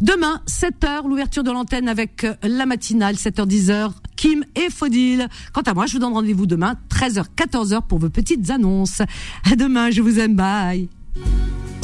[0.00, 5.26] Demain, 7h, l'ouverture de l'antenne avec la matinale, 7h-10h, Kim et Fodil.
[5.52, 9.02] Quant à moi, je vous donne rendez-vous demain, 13h, 14h pour vos petites annonces.
[9.50, 10.88] À demain, je vous aime, bye.